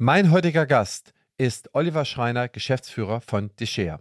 Mein 0.00 0.30
heutiger 0.30 0.64
Gast 0.64 1.12
ist 1.38 1.74
Oliver 1.74 2.04
Schreiner, 2.04 2.48
Geschäftsführer 2.48 3.20
von 3.20 3.50
Deshare. 3.58 4.00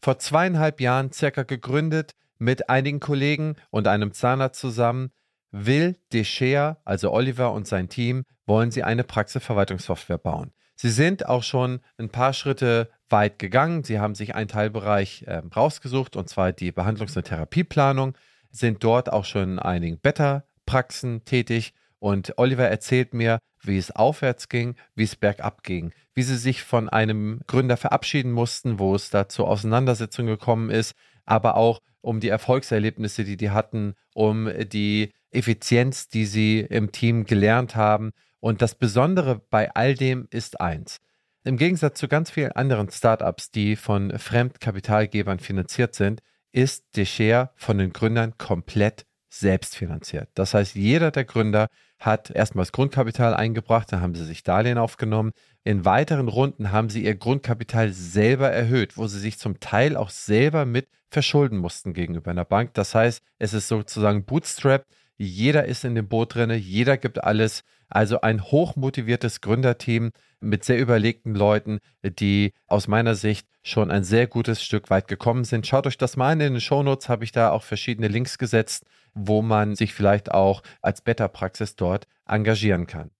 Vor 0.00 0.20
zweieinhalb 0.20 0.80
Jahren 0.80 1.10
circa 1.10 1.42
gegründet, 1.42 2.12
mit 2.38 2.70
einigen 2.70 3.00
Kollegen 3.00 3.56
und 3.70 3.88
einem 3.88 4.12
Zahnarzt 4.12 4.60
zusammen, 4.60 5.10
will 5.50 5.96
Deshare, 6.12 6.76
also 6.84 7.10
Oliver 7.10 7.52
und 7.54 7.66
sein 7.66 7.88
Team, 7.88 8.22
wollen 8.46 8.70
sie 8.70 8.84
eine 8.84 9.02
Praxisverwaltungssoftware 9.02 10.18
bauen. 10.18 10.52
Sie 10.76 10.90
sind 10.90 11.26
auch 11.26 11.42
schon 11.42 11.80
ein 11.98 12.10
paar 12.10 12.34
Schritte 12.34 12.88
weit 13.08 13.40
gegangen. 13.40 13.82
Sie 13.82 13.98
haben 13.98 14.14
sich 14.14 14.36
einen 14.36 14.46
Teilbereich 14.46 15.24
äh, 15.26 15.42
rausgesucht, 15.56 16.14
und 16.14 16.28
zwar 16.28 16.52
die 16.52 16.70
Behandlungs- 16.70 17.16
und 17.16 17.24
Therapieplanung, 17.24 18.16
sind 18.52 18.84
dort 18.84 19.12
auch 19.12 19.24
schon 19.24 19.54
in 19.54 19.58
einigen 19.58 19.98
Beta-Praxen 19.98 21.24
tätig. 21.24 21.74
Und 22.02 22.36
Oliver 22.36 22.66
erzählt 22.66 23.14
mir, 23.14 23.38
wie 23.62 23.78
es 23.78 23.92
aufwärts 23.92 24.48
ging, 24.48 24.74
wie 24.96 25.04
es 25.04 25.14
bergab 25.14 25.62
ging, 25.62 25.92
wie 26.14 26.24
sie 26.24 26.36
sich 26.36 26.64
von 26.64 26.88
einem 26.88 27.42
Gründer 27.46 27.76
verabschieden 27.76 28.32
mussten, 28.32 28.80
wo 28.80 28.96
es 28.96 29.10
da 29.10 29.28
zu 29.28 29.44
Auseinandersetzungen 29.44 30.30
gekommen 30.30 30.68
ist, 30.68 30.96
aber 31.26 31.56
auch 31.56 31.78
um 32.00 32.18
die 32.18 32.28
Erfolgserlebnisse, 32.28 33.22
die 33.22 33.36
die 33.36 33.50
hatten, 33.50 33.94
um 34.14 34.50
die 34.66 35.12
Effizienz, 35.30 36.08
die 36.08 36.26
sie 36.26 36.58
im 36.58 36.90
Team 36.90 37.24
gelernt 37.24 37.76
haben 37.76 38.10
und 38.40 38.62
das 38.62 38.74
Besondere 38.74 39.40
bei 39.50 39.72
all 39.72 39.94
dem 39.94 40.26
ist 40.30 40.60
eins. 40.60 40.98
Im 41.44 41.56
Gegensatz 41.56 42.00
zu 42.00 42.08
ganz 42.08 42.32
vielen 42.32 42.50
anderen 42.50 42.90
Startups, 42.90 43.52
die 43.52 43.76
von 43.76 44.18
Fremdkapitalgebern 44.18 45.38
finanziert 45.38 45.94
sind, 45.94 46.20
ist 46.50 46.96
Deshare 46.96 47.50
von 47.54 47.78
den 47.78 47.92
Gründern 47.92 48.36
komplett 48.38 49.06
selbst 49.32 49.76
finanziert. 49.76 50.28
Das 50.34 50.52
heißt, 50.52 50.74
jeder 50.74 51.10
der 51.10 51.24
Gründer 51.24 51.68
hat 51.98 52.30
erstmal 52.30 52.64
das 52.64 52.72
Grundkapital 52.72 53.32
eingebracht, 53.32 53.90
dann 53.90 54.02
haben 54.02 54.14
sie 54.14 54.26
sich 54.26 54.42
Darlehen 54.42 54.76
aufgenommen. 54.76 55.32
In 55.64 55.86
weiteren 55.86 56.28
Runden 56.28 56.70
haben 56.70 56.90
sie 56.90 57.04
ihr 57.04 57.14
Grundkapital 57.14 57.92
selber 57.92 58.50
erhöht, 58.50 58.98
wo 58.98 59.06
sie 59.06 59.18
sich 59.18 59.38
zum 59.38 59.58
Teil 59.58 59.96
auch 59.96 60.10
selber 60.10 60.66
mit 60.66 60.88
verschulden 61.08 61.56
mussten 61.58 61.94
gegenüber 61.94 62.30
einer 62.30 62.44
Bank. 62.44 62.74
Das 62.74 62.94
heißt, 62.94 63.22
es 63.38 63.54
ist 63.54 63.68
sozusagen 63.68 64.24
Bootstrap. 64.24 64.84
Jeder 65.16 65.64
ist 65.64 65.84
in 65.84 65.94
dem 65.94 66.08
Boot 66.08 66.34
drin, 66.34 66.50
jeder 66.50 66.98
gibt 66.98 67.24
alles. 67.24 67.62
Also 67.94 68.22
ein 68.22 68.42
hochmotiviertes 68.42 69.42
Gründerteam 69.42 70.12
mit 70.40 70.64
sehr 70.64 70.78
überlegten 70.78 71.34
Leuten, 71.34 71.78
die 72.02 72.54
aus 72.66 72.88
meiner 72.88 73.14
Sicht 73.14 73.46
schon 73.62 73.90
ein 73.90 74.02
sehr 74.02 74.26
gutes 74.26 74.62
Stück 74.62 74.88
weit 74.88 75.08
gekommen 75.08 75.44
sind. 75.44 75.66
Schaut 75.66 75.86
euch 75.86 75.98
das 75.98 76.16
mal 76.16 76.32
an. 76.32 76.40
In 76.40 76.54
den 76.54 76.60
Shownotes 76.62 77.10
habe 77.10 77.24
ich 77.24 77.32
da 77.32 77.50
auch 77.50 77.62
verschiedene 77.62 78.08
Links 78.08 78.38
gesetzt, 78.38 78.86
wo 79.12 79.42
man 79.42 79.76
sich 79.76 79.92
vielleicht 79.92 80.32
auch 80.32 80.62
als 80.80 81.02
Beta-Praxis 81.02 81.76
dort 81.76 82.06
engagieren 82.26 82.86
kann. 82.86 83.10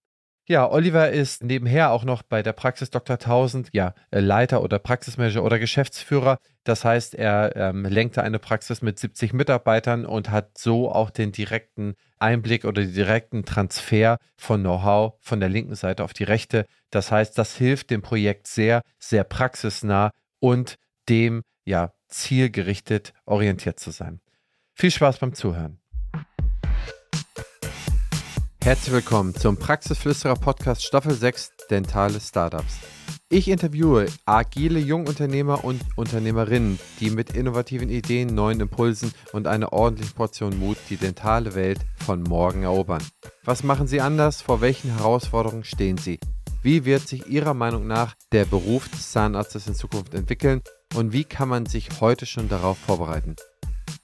Ja, 0.45 0.69
Oliver 0.69 1.09
ist 1.09 1.41
nebenher 1.41 1.91
auch 1.91 2.03
noch 2.03 2.21
bei 2.21 2.43
der 2.43 2.51
Praxis 2.51 2.89
Dr. 2.89 3.17
1000, 3.17 3.69
ja, 3.71 3.93
äh, 4.11 4.19
Leiter 4.19 4.61
oder 4.61 4.77
Praxismanager 4.77 5.41
oder 5.41 5.57
Geschäftsführer. 5.57 6.37
Das 6.65 6.83
heißt, 6.83 7.15
er 7.15 7.55
ähm, 7.55 7.85
lenkte 7.85 8.23
eine 8.23 8.39
Praxis 8.39 8.81
mit 8.81 8.99
70 8.99 9.31
Mitarbeitern 9.31 10.05
und 10.05 10.31
hat 10.31 10.57
so 10.57 10.91
auch 10.91 11.11
den 11.11 11.31
direkten 11.31 11.95
Einblick 12.19 12.65
oder 12.65 12.81
den 12.81 12.93
direkten 12.93 13.45
Transfer 13.45 14.17
von 14.35 14.61
Know-how 14.61 15.13
von 15.21 15.39
der 15.39 15.47
linken 15.47 15.75
Seite 15.75 16.03
auf 16.03 16.11
die 16.11 16.25
rechte. 16.25 16.65
Das 16.89 17.09
heißt, 17.09 17.37
das 17.37 17.55
hilft 17.55 17.89
dem 17.89 18.01
Projekt 18.01 18.47
sehr, 18.47 18.81
sehr 18.99 19.23
praxisnah 19.23 20.11
und 20.39 20.75
dem, 21.07 21.43
ja, 21.63 21.93
zielgerichtet 22.09 23.13
orientiert 23.25 23.79
zu 23.79 23.91
sein. 23.91 24.19
Viel 24.73 24.91
Spaß 24.91 25.19
beim 25.19 25.33
Zuhören. 25.33 25.82
Herzlich 28.63 28.93
willkommen 28.93 29.35
zum 29.35 29.57
Praxisflüsterer 29.57 30.35
Podcast 30.35 30.85
Staffel 30.85 31.13
6 31.13 31.51
Dentale 31.69 32.21
Startups. 32.21 32.77
Ich 33.27 33.49
interviewe 33.49 34.05
agile 34.25 34.79
Jungunternehmer 34.79 35.65
und 35.65 35.81
Unternehmerinnen, 35.97 36.79
die 37.01 37.09
mit 37.09 37.35
innovativen 37.35 37.89
Ideen, 37.89 38.33
neuen 38.33 38.61
Impulsen 38.61 39.13
und 39.33 39.47
einer 39.47 39.73
ordentlichen 39.73 40.15
Portion 40.15 40.57
Mut 40.57 40.77
die 40.89 40.95
dentale 40.95 41.55
Welt 41.55 41.79
von 41.97 42.23
morgen 42.23 42.63
erobern. 42.63 43.03
Was 43.43 43.63
machen 43.63 43.87
sie 43.87 43.99
anders? 43.99 44.41
Vor 44.41 44.61
welchen 44.61 44.95
Herausforderungen 44.95 45.65
stehen 45.65 45.97
sie? 45.97 46.21
Wie 46.61 46.85
wird 46.85 47.05
sich 47.05 47.27
Ihrer 47.27 47.53
Meinung 47.53 47.85
nach 47.85 48.15
der 48.31 48.45
Beruf 48.45 48.87
des 48.87 49.11
Zahnarztes 49.11 49.67
in 49.67 49.75
Zukunft 49.75 50.13
entwickeln? 50.13 50.61
Und 50.95 51.11
wie 51.11 51.25
kann 51.25 51.49
man 51.49 51.65
sich 51.65 51.89
heute 51.99 52.25
schon 52.25 52.47
darauf 52.47 52.77
vorbereiten? 52.77 53.35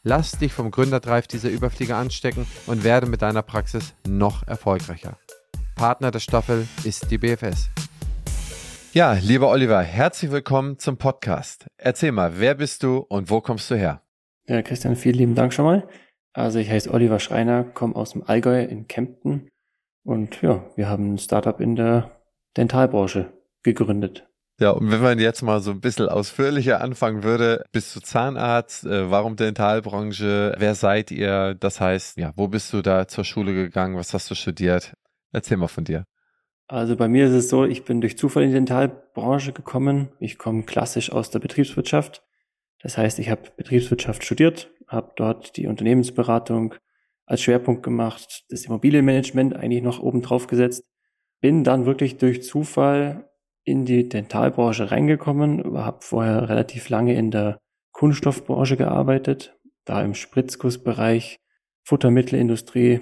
Lass 0.03 0.31
dich 0.31 0.53
vom 0.53 0.71
Gründerdrive 0.71 1.27
dieser 1.27 1.49
Überflieger 1.49 1.97
anstecken 1.97 2.47
und 2.67 2.85
werde 2.85 3.05
mit 3.05 3.21
deiner 3.21 3.41
Praxis 3.41 3.93
noch 4.07 4.47
erfolgreicher. 4.47 5.17
Partner 5.75 6.09
der 6.09 6.21
Staffel 6.21 6.69
ist 6.85 7.11
die 7.11 7.17
BFS. 7.17 7.69
Ja, 8.93 9.11
lieber 9.21 9.49
Oliver, 9.49 9.81
herzlich 9.81 10.31
willkommen 10.31 10.79
zum 10.79 10.95
Podcast. 10.95 11.67
Erzähl 11.75 12.13
mal, 12.13 12.39
wer 12.39 12.55
bist 12.55 12.83
du 12.83 12.99
und 12.99 13.29
wo 13.29 13.41
kommst 13.41 13.69
du 13.71 13.75
her? 13.75 14.01
Ja, 14.47 14.61
Christian, 14.61 14.95
vielen 14.95 15.15
lieben 15.15 15.35
Dank 15.35 15.53
schon 15.53 15.65
mal. 15.65 15.89
Also 16.31 16.59
ich 16.59 16.69
heiße 16.69 16.89
Oliver 16.93 17.19
Schreiner, 17.19 17.65
komme 17.65 17.97
aus 17.97 18.11
dem 18.11 18.23
Allgäu 18.23 18.63
in 18.63 18.87
Kempten 18.87 19.49
und 20.05 20.41
ja, 20.41 20.63
wir 20.77 20.87
haben 20.87 21.15
ein 21.15 21.17
Startup 21.17 21.59
in 21.59 21.75
der 21.75 22.09
Dentalbranche 22.55 23.33
gegründet. 23.63 24.28
Ja, 24.59 24.71
und 24.71 24.91
wenn 24.91 25.01
man 25.01 25.19
jetzt 25.19 25.41
mal 25.41 25.61
so 25.61 25.71
ein 25.71 25.79
bisschen 25.79 26.09
ausführlicher 26.09 26.81
anfangen 26.81 27.23
würde, 27.23 27.63
bist 27.71 27.95
du 27.95 28.01
Zahnarzt, 28.01 28.85
äh, 28.85 29.09
warum 29.09 29.37
Dentalbranche, 29.37 30.53
wer 30.57 30.75
seid 30.75 31.11
ihr? 31.11 31.55
Das 31.55 31.79
heißt, 31.79 32.17
ja, 32.17 32.33
wo 32.35 32.49
bist 32.49 32.73
du 32.73 32.81
da 32.81 33.07
zur 33.07 33.23
Schule 33.23 33.53
gegangen, 33.53 33.95
was 33.95 34.13
hast 34.13 34.29
du 34.29 34.35
studiert? 34.35 34.93
Erzähl 35.31 35.55
mal 35.55 35.69
von 35.69 35.85
dir. 35.85 36.03
Also 36.67 36.97
bei 36.97 37.07
mir 37.07 37.27
ist 37.27 37.31
es 37.31 37.49
so, 37.49 37.63
ich 37.63 37.85
bin 37.85 38.01
durch 38.01 38.17
Zufall 38.17 38.43
in 38.43 38.49
die 38.49 38.55
Dentalbranche 38.55 39.53
gekommen. 39.53 40.09
Ich 40.19 40.37
komme 40.37 40.63
klassisch 40.63 41.09
aus 41.09 41.29
der 41.29 41.39
Betriebswirtschaft. 41.39 42.21
Das 42.81 42.97
heißt, 42.97 43.17
ich 43.19 43.29
habe 43.29 43.43
Betriebswirtschaft 43.55 44.25
studiert, 44.25 44.69
habe 44.87 45.13
dort 45.15 45.55
die 45.55 45.67
Unternehmensberatung 45.67 46.75
als 47.25 47.41
Schwerpunkt 47.41 47.81
gemacht, 47.81 48.43
das 48.49 48.65
Immobilienmanagement 48.65 49.55
eigentlich 49.55 49.83
noch 49.83 49.99
oben 49.99 50.21
drauf 50.21 50.47
gesetzt. 50.47 50.83
Bin 51.39 51.63
dann 51.63 51.85
wirklich 51.85 52.17
durch 52.17 52.43
Zufall 52.43 53.28
in 53.63 53.85
die 53.85 54.09
Dentalbranche 54.09 54.91
reingekommen, 54.91 55.77
habe 55.77 55.99
vorher 56.01 56.49
relativ 56.49 56.89
lange 56.89 57.15
in 57.15 57.31
der 57.31 57.59
Kunststoffbranche 57.91 58.77
gearbeitet, 58.77 59.57
da 59.85 60.01
im 60.01 60.13
Spritzgussbereich, 60.13 61.39
Futtermittelindustrie 61.83 63.01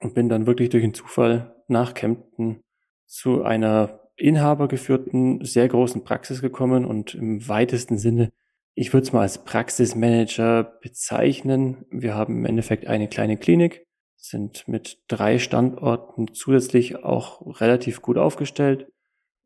und 0.00 0.14
bin 0.14 0.28
dann 0.28 0.46
wirklich 0.46 0.70
durch 0.70 0.84
einen 0.84 0.94
Zufall 0.94 1.56
nach 1.66 1.94
Kempten 1.94 2.60
zu 3.04 3.42
einer 3.42 4.00
inhabergeführten, 4.16 5.44
sehr 5.44 5.68
großen 5.68 6.04
Praxis 6.04 6.40
gekommen 6.40 6.84
und 6.84 7.14
im 7.14 7.46
weitesten 7.48 7.98
Sinne, 7.98 8.30
ich 8.74 8.92
würde 8.92 9.06
es 9.06 9.12
mal 9.12 9.22
als 9.22 9.44
Praxismanager 9.44 10.62
bezeichnen. 10.82 11.84
Wir 11.90 12.14
haben 12.14 12.38
im 12.38 12.46
Endeffekt 12.46 12.86
eine 12.86 13.08
kleine 13.08 13.36
Klinik, 13.36 13.84
sind 14.16 14.66
mit 14.68 14.98
drei 15.08 15.38
Standorten 15.38 16.32
zusätzlich 16.32 17.04
auch 17.04 17.60
relativ 17.60 18.02
gut 18.02 18.18
aufgestellt 18.18 18.88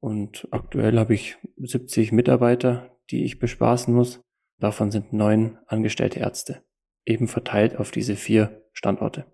und 0.02 0.48
aktuell 0.50 0.98
habe 0.98 1.14
ich 1.14 1.36
70 1.58 2.10
Mitarbeiter, 2.10 2.98
die 3.10 3.24
ich 3.24 3.38
bespaßen 3.38 3.94
muss. 3.94 4.20
Davon 4.58 4.90
sind 4.90 5.12
neun 5.12 5.58
angestellte 5.68 6.18
Ärzte, 6.18 6.62
eben 7.06 7.28
verteilt 7.28 7.76
auf 7.76 7.92
diese 7.92 8.16
vier 8.16 8.64
Standorte. 8.72 9.26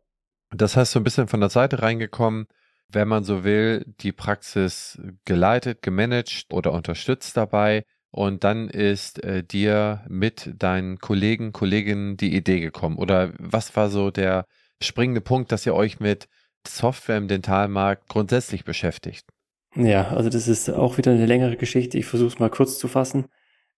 Das 0.54 0.76
heißt, 0.76 0.92
so 0.92 1.00
ein 1.00 1.04
bisschen 1.04 1.26
von 1.26 1.40
der 1.40 1.48
Seite 1.48 1.80
reingekommen, 1.80 2.48
wenn 2.90 3.08
man 3.08 3.24
so 3.24 3.44
will, 3.44 3.82
die 4.00 4.12
Praxis 4.12 5.00
geleitet, 5.24 5.80
gemanagt 5.80 6.52
oder 6.52 6.72
unterstützt 6.72 7.36
dabei. 7.38 7.84
Und 8.10 8.44
dann 8.44 8.68
ist 8.68 9.24
äh, 9.24 9.42
dir 9.42 10.04
mit 10.08 10.52
deinen 10.58 10.98
Kollegen, 10.98 11.52
Kolleginnen 11.52 12.18
die 12.18 12.34
Idee 12.36 12.60
gekommen. 12.60 12.98
Oder 12.98 13.32
was 13.38 13.74
war 13.74 13.88
so 13.88 14.10
der 14.10 14.44
springende 14.82 15.22
Punkt, 15.22 15.50
dass 15.50 15.64
ihr 15.64 15.74
euch 15.74 15.98
mit 15.98 16.28
Software 16.66 17.16
im 17.16 17.28
Dentalmarkt 17.28 18.08
grundsätzlich 18.08 18.64
beschäftigt? 18.64 19.26
Ja, 19.74 20.08
also 20.08 20.30
das 20.30 20.48
ist 20.48 20.70
auch 20.70 20.98
wieder 20.98 21.12
eine 21.12 21.26
längere 21.26 21.56
Geschichte. 21.56 21.98
Ich 21.98 22.06
versuche 22.06 22.28
es 22.28 22.38
mal 22.38 22.50
kurz 22.50 22.78
zu 22.78 22.88
fassen. 22.88 23.26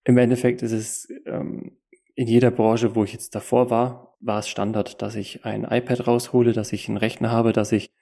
Im 0.05 0.19
Endeffekt 0.19 0.63
ist 0.63 0.73
es 0.73 1.09
ähm, 1.27 1.77
in 2.15 2.27
jeder 2.27 2.51
Branche, 2.51 2.95
wo 2.95 3.05
ich 3.05 3.13
jetzt 3.13 3.35
davor 3.35 3.71
war, 3.71 4.17
war 4.21 4.39
es 4.39 4.49
Standard, 4.49 5.03
dass 5.03 5.15
ich 5.15 5.45
ein 5.45 5.65
iPad 5.65 6.07
raushole, 6.07 6.53
dass 6.53 6.73
ich 6.73 6.89
einen 6.89 6.99
Rechner 6.99 7.31
habe, 7.31 7.53
dass 7.53 7.73
ich 7.73 7.93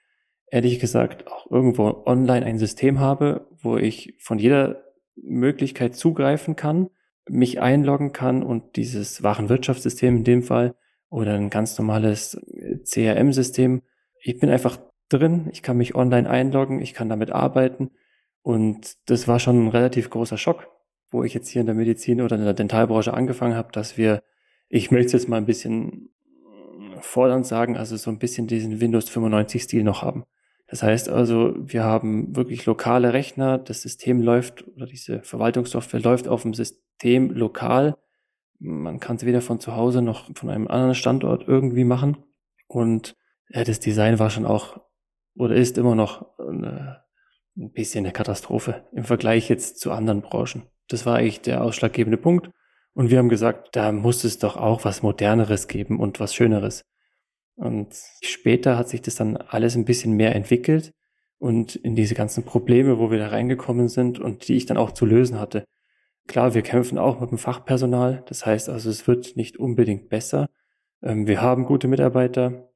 ehrlich 0.50 0.80
gesagt 0.80 1.26
auch 1.28 1.50
irgendwo 1.50 2.02
online 2.06 2.44
ein 2.44 2.58
System 2.58 3.00
habe, 3.00 3.46
wo 3.62 3.76
ich 3.76 4.14
von 4.18 4.38
jeder 4.38 4.82
Möglichkeit 5.16 5.94
zugreifen 5.94 6.56
kann, 6.56 6.88
mich 7.28 7.60
einloggen 7.60 8.12
kann 8.12 8.42
und 8.42 8.76
dieses 8.76 9.22
Warenwirtschaftssystem 9.22 10.16
in 10.18 10.24
dem 10.24 10.42
Fall 10.42 10.74
oder 11.10 11.34
ein 11.34 11.50
ganz 11.50 11.78
normales 11.78 12.40
CRM-System. 12.84 13.82
Ich 14.20 14.38
bin 14.38 14.50
einfach 14.50 14.78
drin, 15.08 15.48
ich 15.52 15.62
kann 15.62 15.76
mich 15.76 15.94
online 15.94 16.28
einloggen, 16.28 16.80
ich 16.80 16.94
kann 16.94 17.08
damit 17.08 17.30
arbeiten. 17.30 17.90
Und 18.42 18.96
das 19.10 19.28
war 19.28 19.38
schon 19.40 19.64
ein 19.64 19.68
relativ 19.68 20.10
großer 20.10 20.38
Schock, 20.38 20.68
wo 21.10 21.24
ich 21.24 21.34
jetzt 21.34 21.48
hier 21.48 21.60
in 21.60 21.66
der 21.66 21.74
Medizin 21.74 22.20
oder 22.20 22.36
in 22.36 22.44
der 22.44 22.54
Dentalbranche 22.54 23.12
angefangen 23.14 23.56
habe, 23.56 23.72
dass 23.72 23.96
wir, 23.96 24.22
ich 24.68 24.90
möchte 24.90 25.12
jetzt 25.12 25.28
mal 25.28 25.36
ein 25.36 25.46
bisschen 25.46 26.10
fordernd 27.00 27.46
sagen, 27.46 27.76
also 27.76 27.96
so 27.96 28.10
ein 28.10 28.18
bisschen 28.18 28.46
diesen 28.46 28.80
Windows 28.80 29.10
95-Stil 29.10 29.84
noch 29.84 30.02
haben. 30.02 30.24
Das 30.66 30.82
heißt 30.82 31.08
also, 31.08 31.54
wir 31.56 31.84
haben 31.84 32.36
wirklich 32.36 32.66
lokale 32.66 33.12
Rechner, 33.12 33.58
das 33.58 33.82
System 33.82 34.20
läuft 34.20 34.66
oder 34.68 34.86
diese 34.86 35.22
Verwaltungssoftware 35.22 36.00
läuft 36.00 36.28
auf 36.28 36.42
dem 36.42 36.52
System 36.52 37.30
lokal. 37.30 37.96
Man 38.58 39.00
kann 39.00 39.16
es 39.16 39.24
weder 39.24 39.40
von 39.40 39.60
zu 39.60 39.76
Hause 39.76 40.02
noch 40.02 40.28
von 40.36 40.50
einem 40.50 40.68
anderen 40.68 40.94
Standort 40.94 41.48
irgendwie 41.48 41.84
machen. 41.84 42.18
Und 42.66 43.16
ja, 43.48 43.64
das 43.64 43.80
Design 43.80 44.18
war 44.18 44.28
schon 44.28 44.44
auch 44.44 44.78
oder 45.38 45.54
ist 45.54 45.78
immer 45.78 45.94
noch 45.94 46.38
eine, 46.38 47.04
ein 47.56 47.72
bisschen 47.72 48.04
eine 48.04 48.12
Katastrophe 48.12 48.84
im 48.92 49.04
Vergleich 49.04 49.48
jetzt 49.48 49.80
zu 49.80 49.92
anderen 49.92 50.20
Branchen. 50.20 50.64
Das 50.88 51.06
war 51.06 51.16
eigentlich 51.16 51.40
der 51.40 51.62
ausschlaggebende 51.62 52.18
Punkt. 52.18 52.50
Und 52.92 53.10
wir 53.10 53.18
haben 53.18 53.28
gesagt, 53.28 53.76
da 53.76 53.92
muss 53.92 54.24
es 54.24 54.38
doch 54.38 54.56
auch 54.56 54.84
was 54.84 55.02
Moderneres 55.02 55.68
geben 55.68 56.00
und 56.00 56.18
was 56.18 56.34
Schöneres. 56.34 56.84
Und 57.54 57.94
später 58.22 58.76
hat 58.76 58.88
sich 58.88 59.02
das 59.02 59.14
dann 59.14 59.36
alles 59.36 59.76
ein 59.76 59.84
bisschen 59.84 60.12
mehr 60.12 60.34
entwickelt 60.34 60.92
und 61.38 61.76
in 61.76 61.94
diese 61.94 62.14
ganzen 62.14 62.44
Probleme, 62.44 62.98
wo 62.98 63.10
wir 63.10 63.18
da 63.18 63.28
reingekommen 63.28 63.88
sind 63.88 64.18
und 64.18 64.48
die 64.48 64.56
ich 64.56 64.66
dann 64.66 64.76
auch 64.76 64.92
zu 64.92 65.06
lösen 65.06 65.38
hatte. 65.38 65.64
Klar, 66.26 66.54
wir 66.54 66.62
kämpfen 66.62 66.98
auch 66.98 67.20
mit 67.20 67.30
dem 67.30 67.38
Fachpersonal. 67.38 68.24
Das 68.26 68.44
heißt 68.44 68.68
also, 68.68 68.90
es 68.90 69.06
wird 69.06 69.36
nicht 69.36 69.56
unbedingt 69.58 70.08
besser. 70.08 70.48
Ähm, 71.02 71.26
wir 71.26 71.40
haben 71.40 71.64
gute 71.64 71.88
Mitarbeiter. 71.88 72.67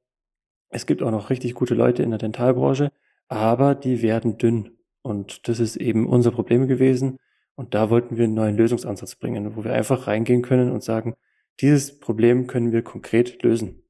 Es 0.73 0.85
gibt 0.85 1.03
auch 1.03 1.11
noch 1.11 1.29
richtig 1.29 1.53
gute 1.53 1.75
Leute 1.75 2.01
in 2.01 2.09
der 2.09 2.19
Dentalbranche, 2.19 2.91
aber 3.27 3.75
die 3.75 4.01
werden 4.01 4.37
dünn. 4.37 4.71
Und 5.03 5.47
das 5.47 5.59
ist 5.59 5.75
eben 5.75 6.07
unser 6.07 6.31
Problem 6.31 6.67
gewesen. 6.67 7.17
Und 7.55 7.75
da 7.75 7.91
wollten 7.91 8.17
wir 8.17 8.23
einen 8.23 8.33
neuen 8.33 8.57
Lösungsansatz 8.57 9.15
bringen, 9.15 9.55
wo 9.55 9.63
wir 9.63 9.73
einfach 9.73 10.07
reingehen 10.07 10.41
können 10.41 10.71
und 10.71 10.83
sagen, 10.83 11.13
dieses 11.61 11.99
Problem 11.99 12.47
können 12.47 12.71
wir 12.71 12.81
konkret 12.81 13.43
lösen. 13.43 13.83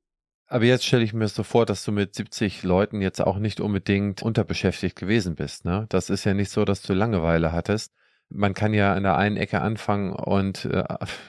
Aber 0.47 0.65
jetzt 0.65 0.85
stelle 0.85 1.05
ich 1.05 1.13
mir 1.13 1.27
so 1.29 1.43
vor, 1.43 1.65
dass 1.65 1.85
du 1.85 1.93
mit 1.93 2.13
70 2.13 2.63
Leuten 2.63 3.01
jetzt 3.01 3.21
auch 3.21 3.39
nicht 3.39 3.61
unbedingt 3.61 4.21
unterbeschäftigt 4.21 4.97
gewesen 4.97 5.35
bist. 5.35 5.63
Ne? 5.63 5.85
Das 5.89 6.09
ist 6.09 6.25
ja 6.25 6.33
nicht 6.33 6.51
so, 6.51 6.65
dass 6.65 6.81
du 6.81 6.93
Langeweile 6.93 7.53
hattest. 7.53 7.93
Man 8.35 8.53
kann 8.55 8.73
ja 8.73 8.93
an 8.93 9.03
der 9.03 9.15
einen 9.15 9.37
Ecke 9.37 9.61
anfangen 9.61 10.11
und 10.11 10.65
äh, 10.65 10.83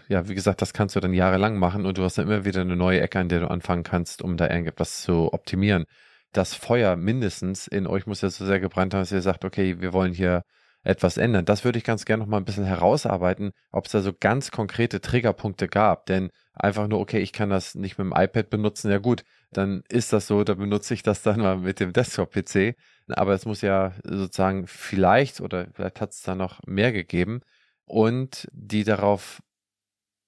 ja, 0.09 0.29
wie 0.29 0.35
gesagt, 0.35 0.63
das 0.63 0.73
kannst 0.73 0.97
du 0.97 1.01
dann 1.01 1.13
jahrelang 1.13 1.59
machen 1.59 1.85
und 1.87 1.99
du 1.99 2.03
hast 2.03 2.19
dann 2.19 2.27
immer 2.27 2.45
wieder 2.45 2.63
eine 2.63 2.77
neue 2.77 3.01
Ecke, 3.01 3.19
an 3.19 3.29
der 3.29 3.41
du 3.41 3.51
anfangen 3.51 3.83
kannst, 3.83 4.23
um 4.23 4.37
da 4.37 4.49
irgendetwas 4.49 5.03
zu 5.03 5.33
optimieren. 5.33 5.85
Das 6.33 6.55
Feuer 6.55 6.97
mindestens 6.97 7.67
in 7.67 7.87
euch 7.87 8.07
muss 8.07 8.23
ja 8.23 8.31
so 8.31 8.47
sehr 8.47 8.59
gebrannt 8.59 8.95
haben, 8.95 9.03
dass 9.03 9.13
ihr 9.13 9.23
sagt, 9.23 9.45
okay, 9.45 9.81
wir 9.81 9.93
wollen 9.93 10.15
hier 10.15 10.43
etwas 10.83 11.17
ändern. 11.17 11.45
Das 11.45 11.65
würde 11.65 11.79
ich 11.79 11.85
ganz 11.85 12.05
gerne 12.05 12.23
noch 12.23 12.29
mal 12.31 12.39
ein 12.39 12.45
bisschen 12.45 12.65
herausarbeiten, 12.65 13.53
ob 13.71 13.87
es 13.87 13.93
da 13.93 14.01
so 14.01 14.13
ganz 14.19 14.51
konkrete 14.51 15.01
Triggerpunkte 15.01 15.69
gab. 15.69 16.07
Denn 16.07 16.31
einfach 16.55 16.89
nur, 16.89 17.01
okay, 17.01 17.19
ich 17.21 17.33
kann 17.33 17.51
das 17.51 17.75
nicht 17.75 17.99
mit 17.99 18.07
dem 18.07 18.15
iPad 18.17 18.51
benutzen, 18.51 18.91
ja 18.91 18.99
gut, 18.99 19.25
dann 19.51 19.83
ist 19.89 20.13
das 20.13 20.27
so, 20.27 20.45
da 20.45 20.55
benutze 20.55 20.95
ich 20.95 21.03
das 21.03 21.23
dann 21.23 21.41
mal 21.41 21.59
mit 21.59 21.81
dem 21.81 21.93
Desktop-PC. 21.93 22.77
Aber 23.09 23.35
es 23.35 23.45
muss 23.45 23.61
ja 23.61 23.93
sozusagen 24.05 24.67
vielleicht 24.67 25.41
oder 25.41 25.67
vielleicht 25.75 26.01
hat 26.01 26.13
es 26.13 26.23
da 26.23 26.35
noch 26.35 26.61
mehr 26.67 26.93
gegeben 26.93 27.41
und 27.85 28.49
die 28.53 28.85
darauf 28.85 29.41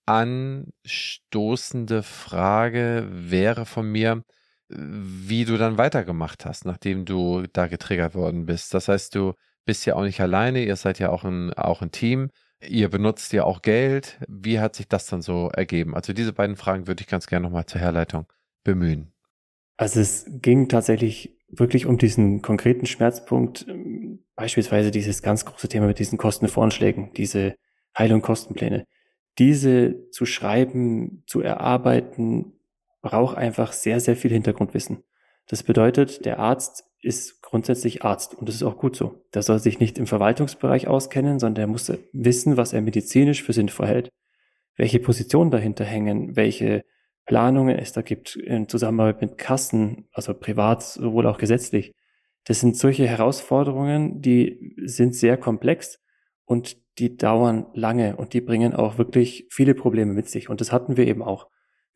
anstoßende 0.06 2.02
Frage 2.02 3.06
wäre 3.11 3.67
von 3.67 3.90
mir, 3.90 4.22
wie 4.69 5.44
du 5.44 5.56
dann 5.58 5.79
weitergemacht 5.79 6.44
hast, 6.44 6.64
nachdem 6.64 7.05
du 7.05 7.44
da 7.52 7.67
getriggert 7.67 8.14
worden 8.14 8.46
bist. 8.46 8.75
Das 8.75 8.88
heißt, 8.88 9.14
du 9.14 9.34
bist 9.64 9.87
ja 9.87 9.94
auch 9.94 10.02
nicht 10.02 10.20
alleine, 10.20 10.64
ihr 10.64 10.76
seid 10.76 10.99
ja 10.99 11.11
auch 11.11 11.25
ein, 11.25 11.52
auch 11.55 11.82
ein 11.82 11.90
Team. 11.93 12.31
Ihr 12.61 12.88
benutzt 12.88 13.32
ja 13.32 13.44
auch 13.44 13.62
Geld. 13.62 14.19
Wie 14.29 14.61
hat 14.61 14.76
sich 14.76 14.88
das 14.88 15.06
dann 15.06 15.23
so 15.23 15.50
ergeben? 15.50 15.94
Also 15.94 16.12
diese 16.12 16.32
beiden 16.32 16.56
Fragen 16.56 16.87
würde 16.87 17.03
ich 17.03 17.06
ganz 17.06 17.26
gerne 17.26 17.44
nochmal 17.44 17.67
zur 17.67 17.81
Herleitung 17.81 18.26
bemühen. 18.64 19.12
Also 19.76 20.00
es 20.00 20.26
ging 20.29 20.69
tatsächlich 20.69 21.37
wirklich 21.49 21.87
um 21.87 21.99
diesen 21.99 22.43
konkreten 22.43 22.87
Schmerzpunkt, 22.87 23.67
beispielsweise 24.35 24.91
dieses 24.91 25.23
ganz 25.23 25.44
große 25.44 25.69
Thema 25.69 25.87
mit 25.87 25.99
diesen 25.99 26.19
Kostenvoranschlägen, 26.19 27.12
diese 27.14 27.56
Heil- 27.97 28.12
und 28.12 28.23
Kostenpläne. 28.23 28.87
Diese 29.38 30.11
zu 30.11 30.25
schreiben, 30.25 31.23
zu 31.26 31.43
erarbeiten, 31.43 32.55
braucht 33.03 33.37
einfach 33.37 33.73
sehr, 33.73 34.00
sehr 34.00 34.17
viel 34.17 34.31
Hintergrundwissen. 34.31 35.05
Das 35.47 35.62
bedeutet, 35.62 36.25
der 36.25 36.38
Arzt 36.38 36.85
ist 37.06 37.41
grundsätzlich 37.43 38.05
Arzt 38.05 38.35
und 38.35 38.49
das 38.49 38.56
ist 38.56 38.64
auch 38.64 38.76
gut 38.76 38.97
so. 38.97 39.25
Der 39.32 39.43
soll 39.43 39.61
sich 39.61 39.79
nicht 39.79 39.99
im 39.99 40.06
Verwaltungsbereich 40.06 40.88
auskennen, 40.88 41.38
sondern 41.38 41.62
er 41.62 41.67
muss 41.69 41.93
wissen, 42.12 42.56
was 42.56 42.73
er 42.73 42.82
medizinisch 42.82 43.43
für 43.43 43.53
sinnvoll 43.53 43.87
hält, 43.87 44.11
welche 44.76 44.99
Positionen 44.99 45.50
dahinter 45.50 45.85
hängen, 45.85 46.37
welche 46.37 46.85
Planungen 47.25 47.79
es 47.79 47.93
da 47.93 48.03
gibt 48.03 48.37
in 48.37 48.69
Zusammenarbeit 48.69 49.20
mit 49.20 49.38
Kassen, 49.38 50.08
also 50.12 50.35
privat, 50.35 50.82
sowohl 50.82 51.26
auch 51.26 51.38
gesetzlich. 51.38 51.93
Das 52.44 52.61
sind 52.61 52.76
solche 52.76 53.06
Herausforderungen, 53.06 54.20
die 54.20 54.76
sind 54.85 55.14
sehr 55.14 55.37
komplex 55.37 55.99
und 56.44 56.76
die 56.99 57.17
dauern 57.17 57.67
lange 57.75 58.17
und 58.17 58.32
die 58.32 58.41
bringen 58.41 58.75
auch 58.75 58.99
wirklich 58.99 59.47
viele 59.50 59.75
Probleme 59.75 60.12
mit 60.12 60.29
sich. 60.29 60.49
Und 60.49 60.61
das 60.61 60.73
hatten 60.73 60.97
wir 60.97 61.06
eben 61.06 61.23
auch. 61.23 61.49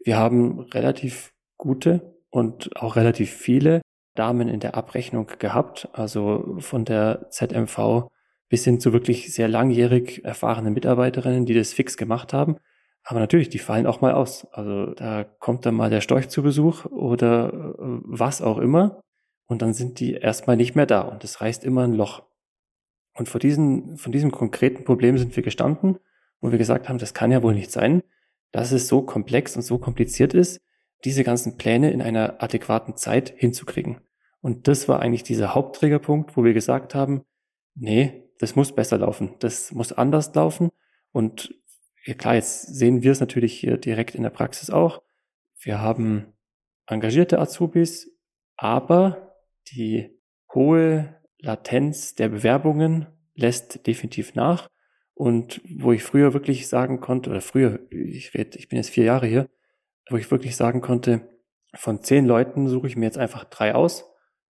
Wir 0.05 0.17
haben 0.17 0.61
relativ 0.61 1.33
gute 1.57 2.17
und 2.31 2.77
auch 2.77 2.97
relativ 2.97 3.31
viele 3.31 3.81
Damen 4.15 4.49
in 4.49 4.61
der 4.61 4.75
Abrechnung 4.75 5.29
gehabt, 5.39 5.89
also 5.93 6.57
von 6.59 6.85
der 6.85 7.31
ZMV 7.31 8.09
bis 8.49 8.65
hin 8.65 8.81
zu 8.81 8.93
wirklich 8.93 9.33
sehr 9.33 9.49
langjährig 9.49 10.25
erfahrenen 10.25 10.75
Mitarbeiterinnen, 10.75 11.47
die 11.47 11.55
das 11.55 11.73
fix 11.73 11.97
gemacht 11.97 12.33
haben. 12.33 12.57
Aber 13.05 13.21
natürlich, 13.21 13.49
die 13.49 13.59
fallen 13.59 13.87
auch 13.87 14.01
mal 14.01 14.13
aus. 14.13 14.47
Also 14.53 14.93
da 14.95 15.25
kommt 15.25 15.65
dann 15.65 15.75
mal 15.75 15.89
der 15.89 16.01
Storch 16.01 16.29
zu 16.29 16.43
Besuch 16.43 16.85
oder 16.87 17.53
äh, 17.53 17.73
was 17.79 18.43
auch 18.43 18.59
immer. 18.59 19.01
Und 19.47 19.63
dann 19.63 19.73
sind 19.73 20.01
die 20.01 20.15
erstmal 20.15 20.57
nicht 20.57 20.77
mehr 20.77 20.87
da 20.87 21.01
und 21.01 21.25
es 21.25 21.41
reißt 21.41 21.65
immer 21.65 21.83
ein 21.83 21.95
Loch. 21.95 22.23
Und 23.15 23.29
vor 23.29 23.41
diesen, 23.41 23.97
von 23.97 24.13
diesem 24.13 24.31
konkreten 24.31 24.85
Problem 24.85 25.19
sind 25.19 25.35
wir 25.35 25.43
gestanden, 25.43 25.99
wo 26.41 26.51
wir 26.51 26.59
gesagt 26.59 26.89
haben, 26.89 26.99
das 26.99 27.15
kann 27.15 27.33
ja 27.33 27.43
wohl 27.43 27.55
nicht 27.55 27.73
sein, 27.73 28.03
dass 28.53 28.73
es 28.73 28.89
so 28.89 29.03
komplex 29.03 29.57
und 29.57 29.63
so 29.63 29.79
kompliziert 29.79 30.35
ist, 30.35 30.61
diese 31.05 31.25
ganzen 31.25 31.57
Pläne 31.57 31.91
in 31.91 32.03
einer 32.03 32.43
adäquaten 32.43 32.97
Zeit 32.97 33.33
hinzukriegen. 33.37 34.01
Und 34.41 34.69
das 34.69 34.89
war 34.89 35.01
eigentlich 35.01 35.23
dieser 35.23 35.55
Hauptträgerpunkt, 35.55 36.37
wo 36.37 36.45
wir 36.45 36.55
gesagt 36.55 36.95
haben, 36.95 37.23
nee, 37.75 38.31
das 38.39 38.57
muss 38.57 38.75
besser 38.75 38.99
laufen, 38.99 39.35
das 39.39 39.73
muss 39.73 39.93
anders 39.93 40.35
laufen. 40.35 40.71
Und 41.13 41.55
ja 42.05 42.15
klar, 42.15 42.35
jetzt 42.35 42.75
sehen 42.75 43.03
wir 43.03 43.13
es 43.13 43.21
natürlich 43.21 43.59
hier 43.59 43.77
direkt 43.77 44.15
in 44.15 44.23
der 44.23 44.31
Praxis 44.31 44.71
auch. 44.71 45.03
Wir 45.59 45.81
haben 45.81 46.33
engagierte 46.87 47.39
Azubis, 47.39 48.11
aber 48.57 49.35
die 49.73 50.19
hohe 50.55 51.21
Latenz 51.39 52.15
der 52.15 52.31
Bewerbungen 52.31 53.07
lässt 53.35 53.87
definitiv 53.87 54.35
nach. 54.35 54.69
Und 55.15 55.61
wo 55.79 55.93
ich 55.93 56.03
früher 56.03 56.33
wirklich 56.33 56.69
sagen 56.69 57.01
konnte, 57.01 57.29
oder 57.29 57.43
früher, 57.43 57.81
ich 57.91 58.33
rede, 58.33 58.59
ich 58.59 58.69
bin 58.69 58.79
jetzt 58.79 58.89
vier 58.89 59.05
Jahre 59.05 59.27
hier, 59.27 59.51
wo 60.11 60.17
ich 60.17 60.31
wirklich 60.31 60.57
sagen 60.57 60.81
konnte, 60.81 61.29
von 61.75 62.03
zehn 62.03 62.27
Leuten 62.27 62.69
suche 62.69 62.89
ich 62.89 62.97
mir 62.97 63.07
jetzt 63.07 63.19
einfach 63.19 63.45
drei 63.45 63.75
aus, 63.75 64.05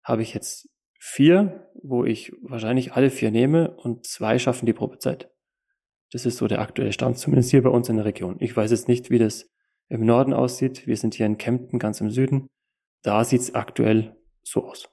habe 0.04 0.22
ich 0.22 0.34
jetzt 0.34 0.70
vier, 1.00 1.70
wo 1.82 2.06
ich 2.06 2.34
wahrscheinlich 2.42 2.94
alle 2.94 3.10
vier 3.10 3.32
nehme 3.32 3.72
und 3.76 4.06
zwei 4.06 4.40
schaffen 4.40 4.66
die 4.66 4.74
Probezeit. 4.74 5.30
Das 6.12 6.26
ist 6.26 6.38
so 6.38 6.48
der 6.48 6.62
aktuelle 6.62 6.94
Stand, 6.94 7.18
zumindest 7.18 7.52
hier 7.52 7.62
bei 7.62 7.70
uns 7.70 7.90
in 7.90 7.98
der 7.98 8.06
Region. 8.06 8.38
Ich 8.40 8.56
weiß 8.56 8.72
jetzt 8.72 8.88
nicht, 8.88 9.10
wie 9.10 9.20
das 9.20 9.50
im 9.90 10.06
Norden 10.06 10.34
aussieht. 10.34 10.88
Wir 10.88 10.98
sind 10.98 11.16
hier 11.16 11.26
in 11.26 11.38
Kempten, 11.38 11.80
ganz 11.80 12.02
im 12.02 12.10
Süden. 12.10 12.48
Da 13.04 13.24
sieht 13.24 13.42
es 13.42 13.56
aktuell 13.56 14.16
so 14.44 14.66
aus. 14.66 14.90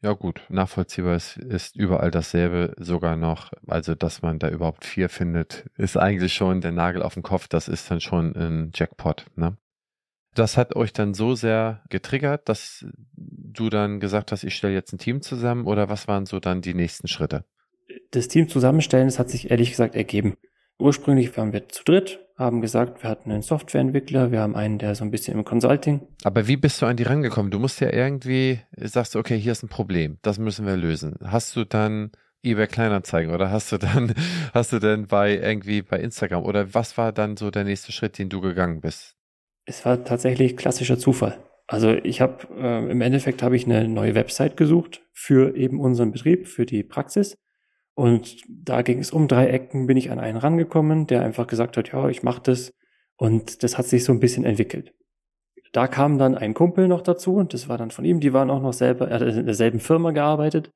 Ja 0.00 0.12
gut, 0.12 0.42
nachvollziehbar 0.48 1.16
ist, 1.16 1.36
ist 1.38 1.74
überall 1.74 2.12
dasselbe 2.12 2.74
sogar 2.78 3.16
noch. 3.16 3.52
Also, 3.66 3.96
dass 3.96 4.22
man 4.22 4.38
da 4.38 4.48
überhaupt 4.48 4.84
vier 4.84 5.08
findet, 5.08 5.66
ist 5.76 5.96
eigentlich 5.96 6.34
schon 6.34 6.60
der 6.60 6.70
Nagel 6.70 7.02
auf 7.02 7.14
den 7.14 7.24
Kopf. 7.24 7.48
Das 7.48 7.66
ist 7.66 7.90
dann 7.90 8.00
schon 8.00 8.36
ein 8.36 8.70
Jackpot. 8.74 9.26
Ne? 9.34 9.56
Das 10.38 10.56
hat 10.56 10.76
euch 10.76 10.92
dann 10.92 11.14
so 11.14 11.34
sehr 11.34 11.82
getriggert, 11.90 12.48
dass 12.48 12.86
du 13.16 13.68
dann 13.70 13.98
gesagt 13.98 14.30
hast, 14.30 14.44
ich 14.44 14.54
stelle 14.54 14.72
jetzt 14.72 14.92
ein 14.92 14.98
Team 14.98 15.20
zusammen 15.20 15.66
oder 15.66 15.88
was 15.88 16.06
waren 16.06 16.26
so 16.26 16.38
dann 16.38 16.60
die 16.60 16.74
nächsten 16.74 17.08
Schritte? 17.08 17.44
Das 18.12 18.28
Team 18.28 18.48
zusammenstellen, 18.48 19.08
das 19.08 19.18
hat 19.18 19.30
sich 19.30 19.50
ehrlich 19.50 19.70
gesagt 19.70 19.96
ergeben. 19.96 20.36
Ursprünglich 20.78 21.36
waren 21.36 21.52
wir 21.52 21.68
zu 21.68 21.82
dritt, 21.82 22.20
haben 22.36 22.60
gesagt, 22.60 23.02
wir 23.02 23.10
hatten 23.10 23.32
einen 23.32 23.42
Softwareentwickler, 23.42 24.30
wir 24.30 24.40
haben 24.40 24.54
einen, 24.54 24.78
der 24.78 24.94
so 24.94 25.02
ein 25.02 25.10
bisschen 25.10 25.36
im 25.36 25.44
Consulting. 25.44 26.06
Aber 26.22 26.46
wie 26.46 26.56
bist 26.56 26.80
du 26.80 26.86
an 26.86 26.96
die 26.96 27.02
rangekommen? 27.02 27.50
Du 27.50 27.58
musst 27.58 27.80
ja 27.80 27.92
irgendwie, 27.92 28.60
sagst 28.76 29.16
du, 29.16 29.18
okay, 29.18 29.36
hier 29.36 29.50
ist 29.50 29.64
ein 29.64 29.68
Problem, 29.68 30.18
das 30.22 30.38
müssen 30.38 30.66
wir 30.66 30.76
lösen. 30.76 31.16
Hast 31.24 31.56
du 31.56 31.64
dann 31.64 32.12
eBay 32.44 32.68
Kleinanzeigen 32.68 33.34
oder 33.34 33.50
hast 33.50 33.72
du 33.72 33.78
dann, 33.78 34.14
hast 34.54 34.72
du 34.72 34.78
denn 34.78 35.08
bei 35.08 35.36
irgendwie 35.36 35.82
bei 35.82 35.98
Instagram 35.98 36.44
oder 36.44 36.74
was 36.74 36.96
war 36.96 37.12
dann 37.12 37.36
so 37.36 37.50
der 37.50 37.64
nächste 37.64 37.90
Schritt, 37.90 38.18
den 38.18 38.28
du 38.28 38.40
gegangen 38.40 38.80
bist? 38.80 39.17
Es 39.68 39.84
war 39.84 40.02
tatsächlich 40.02 40.56
klassischer 40.56 40.98
Zufall. 40.98 41.36
Also 41.66 41.90
ich 41.90 42.22
habe 42.22 42.48
äh, 42.56 42.90
im 42.90 43.02
Endeffekt 43.02 43.42
habe 43.42 43.54
ich 43.54 43.66
eine 43.66 43.86
neue 43.86 44.14
Website 44.14 44.56
gesucht 44.56 45.02
für 45.12 45.54
eben 45.56 45.78
unseren 45.78 46.10
Betrieb, 46.10 46.48
für 46.48 46.64
die 46.64 46.82
Praxis. 46.82 47.36
Und 47.94 48.38
da 48.48 48.80
ging 48.80 48.98
es 48.98 49.10
um 49.10 49.28
drei 49.28 49.48
Ecken, 49.48 49.86
bin 49.86 49.98
ich 49.98 50.10
an 50.10 50.20
einen 50.20 50.38
rangekommen, 50.38 51.06
der 51.06 51.22
einfach 51.22 51.46
gesagt 51.46 51.76
hat, 51.76 51.92
ja, 51.92 52.08
ich 52.08 52.22
mache 52.22 52.40
das. 52.44 52.72
Und 53.18 53.62
das 53.62 53.76
hat 53.76 53.84
sich 53.84 54.04
so 54.04 54.12
ein 54.12 54.20
bisschen 54.20 54.44
entwickelt. 54.44 54.94
da 55.72 55.86
kam 55.86 56.16
dann 56.16 56.34
ein 56.34 56.54
Kumpel 56.54 56.88
noch 56.88 57.02
dazu 57.02 57.34
und 57.34 57.52
das 57.52 57.68
war 57.68 57.76
dann 57.76 57.90
von 57.90 58.06
ihm, 58.06 58.20
die 58.20 58.32
waren 58.32 58.50
auch 58.50 58.62
noch 58.62 58.72
selber, 58.72 59.08
er 59.08 59.20
hat 59.20 59.36
in 59.36 59.44
derselben 59.44 59.80
Firma 59.80 60.12
gearbeitet. 60.12 60.72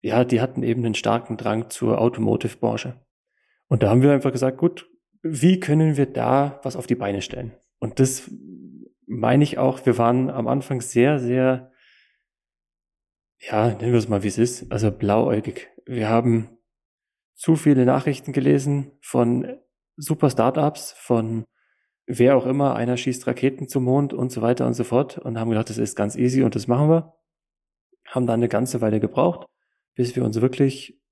Ja, 0.00 0.24
die 0.24 0.40
hatten 0.40 0.62
eben 0.62 0.86
einen 0.86 0.94
starken 0.94 1.36
Drang 1.36 1.68
zur 1.68 2.00
Automotive-Branche. 2.00 2.98
Und 3.68 3.82
da 3.82 3.90
haben 3.90 4.00
wir 4.00 4.10
einfach 4.12 4.32
gesagt, 4.32 4.56
gut, 4.56 4.88
wie 5.22 5.60
können 5.60 5.98
wir 5.98 6.06
da 6.06 6.60
was 6.62 6.76
auf 6.76 6.86
die 6.86 6.94
Beine 6.94 7.20
stellen? 7.20 7.52
Und 7.82 7.98
das 7.98 8.30
meine 9.08 9.42
ich 9.42 9.58
auch, 9.58 9.84
wir 9.86 9.98
waren 9.98 10.30
am 10.30 10.46
Anfang 10.46 10.80
sehr, 10.80 11.18
sehr, 11.18 11.72
ja, 13.40 13.70
nennen 13.70 13.90
wir 13.90 13.98
es 13.98 14.08
mal, 14.08 14.22
wie 14.22 14.28
es 14.28 14.38
ist, 14.38 14.70
also 14.70 14.92
blauäugig. 14.92 15.68
Wir 15.84 16.08
haben 16.08 16.58
zu 17.34 17.56
viele 17.56 17.84
Nachrichten 17.84 18.32
gelesen 18.32 18.92
von 19.00 19.58
super 19.96 20.30
Startups, 20.30 20.92
von 20.92 21.44
wer 22.06 22.36
auch 22.36 22.46
immer, 22.46 22.76
einer 22.76 22.96
schießt 22.96 23.26
Raketen 23.26 23.66
zum 23.66 23.82
Mond 23.82 24.14
und 24.14 24.30
so 24.30 24.42
weiter 24.42 24.64
und 24.64 24.74
so 24.74 24.84
fort 24.84 25.18
und 25.18 25.36
haben 25.36 25.50
gedacht, 25.50 25.68
das 25.68 25.78
ist 25.78 25.96
ganz 25.96 26.14
easy 26.14 26.44
und 26.44 26.54
das 26.54 26.68
machen 26.68 26.88
wir. 26.88 27.16
Haben 28.06 28.28
dann 28.28 28.38
eine 28.38 28.48
ganze 28.48 28.80
Weile 28.80 29.00
gebraucht, 29.00 29.48
bis 29.96 30.14
wir 30.14 30.24
uns 30.24 30.40
wirklich 30.40 31.02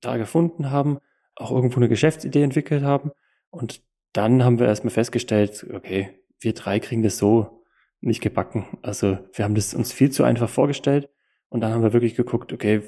da 0.00 0.16
gefunden 0.16 0.70
haben, 0.70 0.96
auch 1.36 1.50
irgendwo 1.50 1.76
eine 1.76 1.90
Geschäftsidee 1.90 2.42
entwickelt 2.42 2.84
haben 2.84 3.10
und 3.50 3.84
dann 4.14 4.44
haben 4.44 4.58
wir 4.58 4.66
erstmal 4.66 4.92
festgestellt, 4.92 5.66
okay, 5.74 6.18
wir 6.40 6.54
drei 6.54 6.80
kriegen 6.80 7.02
das 7.02 7.18
so 7.18 7.64
nicht 8.00 8.22
gebacken. 8.22 8.66
Also 8.80 9.18
wir 9.32 9.44
haben 9.44 9.54
das 9.54 9.74
uns 9.74 9.92
viel 9.92 10.10
zu 10.10 10.24
einfach 10.24 10.48
vorgestellt 10.48 11.10
und 11.48 11.60
dann 11.60 11.72
haben 11.72 11.82
wir 11.82 11.92
wirklich 11.92 12.14
geguckt, 12.14 12.52
okay, 12.52 12.82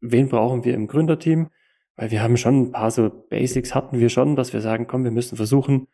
wen 0.00 0.28
brauchen 0.28 0.64
wir 0.64 0.74
im 0.74 0.88
Gründerteam? 0.88 1.48
Weil 1.96 2.10
wir 2.10 2.22
haben 2.22 2.36
schon 2.36 2.62
ein 2.62 2.72
paar 2.72 2.90
so 2.90 3.10
Basics 3.10 3.74
hatten 3.74 3.98
wir 3.98 4.08
schon, 4.08 4.36
dass 4.36 4.52
wir 4.52 4.60
sagen, 4.60 4.86
komm, 4.86 5.04
wir 5.04 5.10
müssen 5.10 5.36
versuchen, 5.36 5.88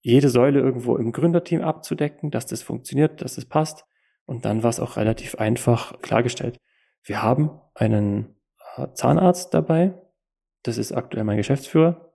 jede 0.00 0.28
Säule 0.28 0.60
irgendwo 0.60 0.96
im 0.96 1.12
Gründerteam 1.12 1.62
abzudecken, 1.62 2.30
dass 2.30 2.46
das 2.46 2.62
funktioniert, 2.62 3.22
dass 3.22 3.36
das 3.36 3.44
passt. 3.44 3.84
Und 4.24 4.44
dann 4.44 4.62
war 4.62 4.70
es 4.70 4.80
auch 4.80 4.96
relativ 4.96 5.36
einfach 5.36 6.00
klargestellt. 6.00 6.60
Wir 7.02 7.22
haben 7.22 7.60
einen 7.74 8.36
äh, 8.76 8.88
Zahnarzt 8.94 9.54
dabei. 9.54 9.94
Das 10.62 10.78
ist 10.78 10.92
aktuell 10.92 11.24
mein 11.24 11.36
Geschäftsführer. 11.36 12.05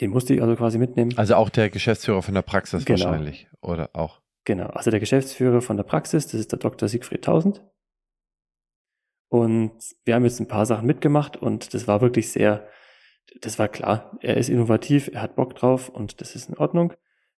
Den 0.00 0.10
musste 0.10 0.34
ich 0.34 0.42
also 0.42 0.56
quasi 0.56 0.78
mitnehmen. 0.78 1.16
Also 1.16 1.36
auch 1.36 1.48
der 1.48 1.70
Geschäftsführer 1.70 2.22
von 2.22 2.34
der 2.34 2.42
Praxis 2.42 2.84
genau. 2.84 3.04
wahrscheinlich, 3.04 3.48
oder 3.60 3.90
auch? 3.94 4.20
Genau, 4.44 4.66
also 4.66 4.90
der 4.90 5.00
Geschäftsführer 5.00 5.60
von 5.60 5.76
der 5.76 5.84
Praxis, 5.84 6.26
das 6.26 6.40
ist 6.40 6.52
der 6.52 6.58
Dr. 6.58 6.88
Siegfried 6.88 7.24
Tausend. 7.24 7.62
Und 9.28 9.72
wir 10.04 10.14
haben 10.14 10.24
jetzt 10.24 10.38
ein 10.38 10.48
paar 10.48 10.66
Sachen 10.66 10.86
mitgemacht 10.86 11.36
und 11.36 11.74
das 11.74 11.88
war 11.88 12.00
wirklich 12.00 12.30
sehr 12.30 12.68
das 13.40 13.58
war 13.58 13.68
klar. 13.68 14.16
Er 14.20 14.36
ist 14.36 14.48
innovativ, 14.48 15.10
er 15.12 15.22
hat 15.22 15.36
Bock 15.36 15.54
drauf 15.56 15.88
und 15.88 16.20
das 16.20 16.34
ist 16.34 16.48
in 16.48 16.56
Ordnung. 16.56 16.92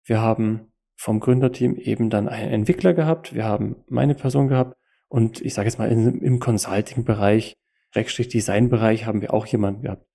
Wir 0.04 0.20
haben 0.20 0.72
vom 0.96 1.20
Gründerteam 1.20 1.76
eben 1.76 2.10
dann 2.10 2.28
einen 2.28 2.52
Entwickler 2.52 2.94
gehabt, 2.94 3.34
wir 3.34 3.44
haben 3.44 3.76
meine 3.88 4.14
Person 4.14 4.48
gehabt 4.48 4.76
und 5.08 5.40
ich 5.42 5.54
sage 5.54 5.68
jetzt 5.68 5.78
mal 5.78 5.90
in, 5.90 6.20
im 6.22 6.40
Consulting-Bereich, 6.40 7.56
Rechtstrich 7.94 8.28
Design-Bereich 8.28 9.06
haben 9.06 9.20
wir 9.20 9.32
auch 9.32 9.46
jemanden 9.46 9.82
gehabt. 9.82 10.06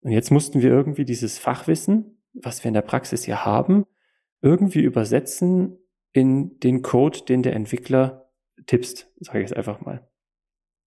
Und 0.00 0.12
jetzt 0.12 0.30
mussten 0.30 0.62
wir 0.62 0.70
irgendwie 0.70 1.04
dieses 1.04 1.38
Fachwissen, 1.38 2.22
was 2.32 2.62
wir 2.62 2.68
in 2.68 2.74
der 2.74 2.82
Praxis 2.82 3.24
hier 3.24 3.44
haben, 3.44 3.84
irgendwie 4.40 4.80
übersetzen 4.80 5.78
in 6.12 6.58
den 6.60 6.82
Code, 6.82 7.20
den 7.28 7.42
der 7.42 7.54
Entwickler 7.54 8.30
tippst, 8.66 9.10
sage 9.20 9.40
ich 9.40 9.48
jetzt 9.48 9.56
einfach 9.56 9.80
mal. 9.80 10.08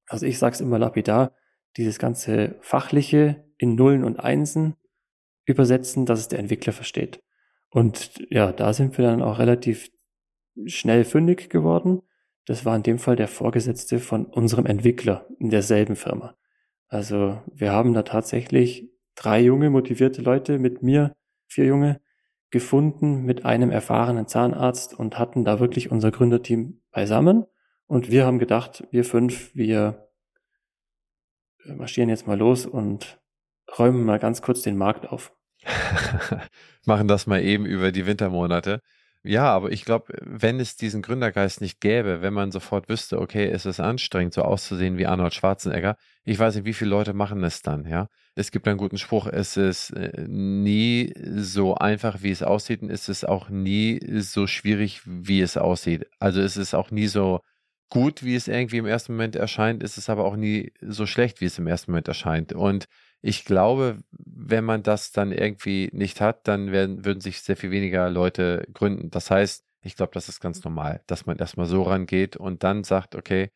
Also 0.07 0.25
ich 0.25 0.39
sage 0.39 0.53
es 0.53 0.61
immer 0.61 0.79
lapidar, 0.79 1.35
dieses 1.77 1.99
ganze 1.99 2.57
Fachliche 2.61 3.45
in 3.57 3.75
Nullen 3.75 4.03
und 4.03 4.19
Einsen 4.19 4.75
übersetzen, 5.45 6.05
dass 6.05 6.19
es 6.19 6.27
der 6.27 6.39
Entwickler 6.39 6.73
versteht. 6.73 7.23
Und 7.69 8.21
ja, 8.29 8.51
da 8.51 8.73
sind 8.73 8.97
wir 8.97 9.05
dann 9.05 9.21
auch 9.21 9.39
relativ 9.39 9.89
schnell 10.65 11.05
fündig 11.05 11.49
geworden. 11.49 12.01
Das 12.45 12.65
war 12.65 12.75
in 12.75 12.83
dem 12.83 12.99
Fall 12.99 13.15
der 13.15 13.27
Vorgesetzte 13.27 13.99
von 13.99 14.25
unserem 14.25 14.65
Entwickler 14.65 15.27
in 15.39 15.49
derselben 15.49 15.95
Firma. 15.95 16.35
Also 16.87 17.41
wir 17.53 17.71
haben 17.71 17.93
da 17.93 18.03
tatsächlich 18.03 18.91
drei 19.21 19.41
junge, 19.41 19.69
motivierte 19.69 20.21
Leute 20.21 20.57
mit 20.57 20.81
mir, 20.81 21.15
vier 21.47 21.65
junge, 21.65 22.01
gefunden 22.49 23.23
mit 23.23 23.45
einem 23.45 23.69
erfahrenen 23.69 24.27
Zahnarzt 24.27 24.93
und 24.97 25.19
hatten 25.19 25.45
da 25.45 25.59
wirklich 25.59 25.91
unser 25.91 26.11
Gründerteam 26.11 26.81
beisammen. 26.91 27.45
Und 27.85 28.09
wir 28.09 28.25
haben 28.25 28.39
gedacht, 28.39 28.87
wir 28.91 29.05
fünf, 29.05 29.53
wir 29.53 30.09
marschieren 31.65 32.09
jetzt 32.09 32.25
mal 32.25 32.37
los 32.37 32.65
und 32.65 33.21
räumen 33.77 34.03
mal 34.03 34.17
ganz 34.17 34.41
kurz 34.41 34.63
den 34.63 34.77
Markt 34.77 35.07
auf. 35.07 35.33
Machen 36.85 37.07
das 37.07 37.27
mal 37.27 37.43
eben 37.43 37.65
über 37.65 37.91
die 37.91 38.07
Wintermonate. 38.07 38.81
Ja, 39.23 39.53
aber 39.53 39.71
ich 39.71 39.85
glaube, 39.85 40.13
wenn 40.21 40.59
es 40.59 40.75
diesen 40.75 41.03
Gründergeist 41.03 41.61
nicht 41.61 41.79
gäbe, 41.79 42.23
wenn 42.23 42.33
man 42.33 42.51
sofort 42.51 42.89
wüsste, 42.89 43.19
okay, 43.19 43.47
es 43.47 43.67
ist 43.67 43.79
anstrengend, 43.79 44.33
so 44.33 44.41
auszusehen 44.41 44.97
wie 44.97 45.05
Arnold 45.05 45.35
Schwarzenegger, 45.35 45.95
ich 46.23 46.39
weiß 46.39 46.55
nicht, 46.55 46.65
wie 46.65 46.73
viele 46.73 46.89
Leute 46.89 47.13
machen 47.13 47.43
es 47.43 47.61
dann, 47.61 47.85
ja. 47.85 48.07
Es 48.35 48.51
gibt 48.51 48.67
einen 48.67 48.77
guten 48.77 48.97
Spruch, 48.97 49.27
es 49.27 49.57
ist 49.57 49.91
äh, 49.91 50.25
nie 50.27 51.13
so 51.35 51.75
einfach, 51.75 52.23
wie 52.23 52.31
es 52.31 52.43
aussieht, 52.43 52.81
und 52.81 52.89
es 52.89 53.09
ist 53.09 53.27
auch 53.27 53.49
nie 53.49 53.99
so 54.21 54.47
schwierig, 54.47 55.01
wie 55.05 55.41
es 55.41 55.57
aussieht. 55.57 56.07
Also 56.19 56.41
es 56.41 56.55
ist 56.55 56.73
auch 56.73 56.91
nie 56.91 57.07
so 57.07 57.41
gut, 57.89 58.23
wie 58.23 58.35
es 58.35 58.47
irgendwie 58.47 58.77
im 58.77 58.85
ersten 58.85 59.13
Moment 59.13 59.35
erscheint, 59.35 59.83
es 59.83 59.97
ist 59.97 60.09
aber 60.09 60.23
auch 60.25 60.37
nie 60.37 60.71
so 60.81 61.05
schlecht, 61.05 61.41
wie 61.41 61.45
es 61.45 61.59
im 61.59 61.67
ersten 61.67 61.91
Moment 61.91 62.07
erscheint. 62.07 62.53
Und 62.53 62.85
ich 63.21 63.43
glaube, 63.43 63.99
wenn 64.11 64.63
man 64.63 64.81
das 64.81 65.11
dann 65.11 65.31
irgendwie 65.33 65.89
nicht 65.91 66.21
hat, 66.21 66.47
dann 66.47 66.71
werden, 66.71 67.03
würden 67.05 67.19
sich 67.19 67.41
sehr 67.41 67.57
viel 67.57 67.71
weniger 67.71 68.09
Leute 68.09 68.65
gründen. 68.73 69.11
Das 69.11 69.29
heißt, 69.29 69.65
ich 69.81 69.95
glaube, 69.97 70.13
das 70.13 70.29
ist 70.29 70.39
ganz 70.39 70.63
normal, 70.63 71.01
dass 71.07 71.25
man 71.25 71.37
erstmal 71.37 71.65
so 71.67 71.83
rangeht 71.83 72.37
und 72.37 72.63
dann 72.63 72.83
sagt, 72.85 73.15
okay, 73.15 73.51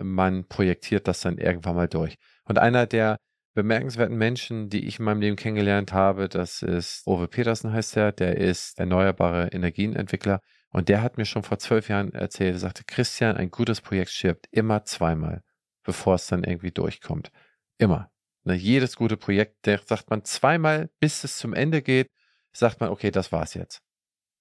man 0.00 0.44
projektiert 0.48 1.08
das 1.08 1.20
dann 1.20 1.38
irgendwann 1.38 1.76
mal 1.76 1.88
durch. 1.88 2.16
Und 2.44 2.58
einer 2.58 2.86
der 2.86 3.18
bemerkenswerten 3.54 4.16
Menschen, 4.16 4.68
die 4.68 4.86
ich 4.86 4.98
in 4.98 5.04
meinem 5.04 5.20
Leben 5.20 5.36
kennengelernt 5.36 5.92
habe, 5.92 6.28
das 6.28 6.62
ist 6.62 7.06
Ove 7.06 7.28
Petersen 7.28 7.72
heißt 7.72 7.96
er, 7.96 8.12
der 8.12 8.36
ist 8.36 8.78
erneuerbare 8.78 9.48
Energienentwickler 9.48 10.40
und 10.70 10.88
der 10.88 11.02
hat 11.02 11.16
mir 11.16 11.24
schon 11.24 11.42
vor 11.42 11.58
zwölf 11.58 11.88
Jahren 11.88 12.12
erzählt, 12.12 12.54
er 12.54 12.58
sagte, 12.58 12.84
Christian, 12.84 13.36
ein 13.36 13.50
gutes 13.50 13.80
Projekt 13.80 14.10
stirbt 14.10 14.46
immer 14.50 14.84
zweimal, 14.84 15.42
bevor 15.82 16.14
es 16.14 16.26
dann 16.26 16.44
irgendwie 16.44 16.70
durchkommt. 16.70 17.30
Immer. 17.78 18.10
Ne, 18.44 18.54
jedes 18.54 18.96
gute 18.96 19.16
Projekt, 19.16 19.66
der 19.66 19.80
sagt 19.84 20.10
man 20.10 20.24
zweimal, 20.24 20.90
bis 21.00 21.24
es 21.24 21.38
zum 21.38 21.54
Ende 21.54 21.82
geht, 21.82 22.10
sagt 22.52 22.80
man, 22.80 22.90
okay, 22.90 23.10
das 23.10 23.32
war's 23.32 23.54
jetzt. 23.54 23.82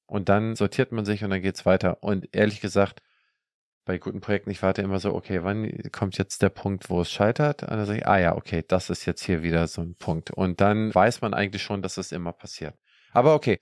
Und 0.05 0.29
dann 0.29 0.55
sortiert 0.55 0.91
man 0.91 1.05
sich 1.05 1.23
und 1.23 1.29
dann 1.29 1.41
geht's 1.41 1.65
weiter. 1.65 2.01
Und 2.03 2.33
ehrlich 2.33 2.61
gesagt, 2.61 3.01
bei 3.87 3.97
guten 3.97 4.19
Projekten, 4.19 4.51
ich 4.51 4.61
warte 4.61 4.81
immer 4.81 4.99
so, 4.99 5.15
okay, 5.15 5.43
wann 5.43 5.71
kommt 5.91 6.17
jetzt 6.17 6.41
der 6.41 6.49
Punkt, 6.49 6.89
wo 6.89 7.01
es 7.01 7.11
scheitert? 7.11 7.63
Und 7.63 7.71
dann 7.71 7.85
sage 7.85 7.99
ich, 7.99 8.07
ah 8.07 8.19
ja, 8.19 8.35
okay, 8.35 8.63
das 8.67 8.89
ist 8.89 9.05
jetzt 9.05 9.23
hier 9.23 9.43
wieder 9.43 9.65
so 9.67 9.81
ein 9.81 9.95
Punkt. 9.95 10.29
Und 10.29 10.59
dann 10.59 10.93
weiß 10.93 11.21
man 11.21 11.33
eigentlich 11.33 11.63
schon, 11.63 11.81
dass 11.81 11.97
es 11.97 12.11
immer 12.11 12.33
passiert. 12.33 12.75
Aber 13.13 13.33
okay, 13.33 13.59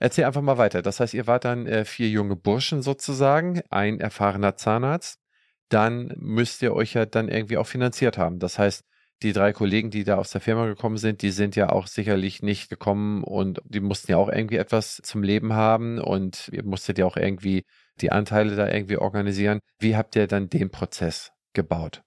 erzähl 0.00 0.24
einfach 0.24 0.40
mal 0.40 0.58
weiter. 0.58 0.80
Das 0.80 0.98
heißt, 0.98 1.12
ihr 1.14 1.26
wart 1.26 1.44
dann 1.44 1.66
äh, 1.66 1.84
vier 1.84 2.08
junge 2.08 2.36
Burschen 2.36 2.80
sozusagen, 2.82 3.60
ein 3.70 4.00
erfahrener 4.00 4.56
Zahnarzt. 4.56 5.20
Dann 5.68 6.14
müsst 6.16 6.62
ihr 6.62 6.74
euch 6.74 6.94
ja 6.94 7.04
dann 7.04 7.28
irgendwie 7.28 7.58
auch 7.58 7.66
finanziert 7.66 8.16
haben. 8.16 8.38
Das 8.38 8.58
heißt, 8.58 8.82
die 9.22 9.32
drei 9.32 9.52
Kollegen, 9.52 9.90
die 9.90 10.04
da 10.04 10.16
aus 10.16 10.30
der 10.30 10.40
Firma 10.40 10.66
gekommen 10.66 10.96
sind, 10.96 11.22
die 11.22 11.30
sind 11.30 11.54
ja 11.54 11.70
auch 11.70 11.86
sicherlich 11.86 12.42
nicht 12.42 12.70
gekommen 12.70 13.24
und 13.24 13.60
die 13.64 13.80
mussten 13.80 14.12
ja 14.12 14.16
auch 14.16 14.28
irgendwie 14.28 14.56
etwas 14.56 15.00
zum 15.02 15.22
Leben 15.22 15.52
haben 15.52 15.98
und 15.98 16.48
ihr 16.52 16.64
musstet 16.64 16.98
ja 16.98 17.06
auch 17.06 17.16
irgendwie 17.16 17.64
die 18.00 18.12
Anteile 18.12 18.56
da 18.56 18.68
irgendwie 18.68 18.98
organisieren. 18.98 19.60
Wie 19.78 19.96
habt 19.96 20.16
ihr 20.16 20.26
dann 20.26 20.48
den 20.48 20.70
Prozess 20.70 21.32
gebaut? 21.52 22.02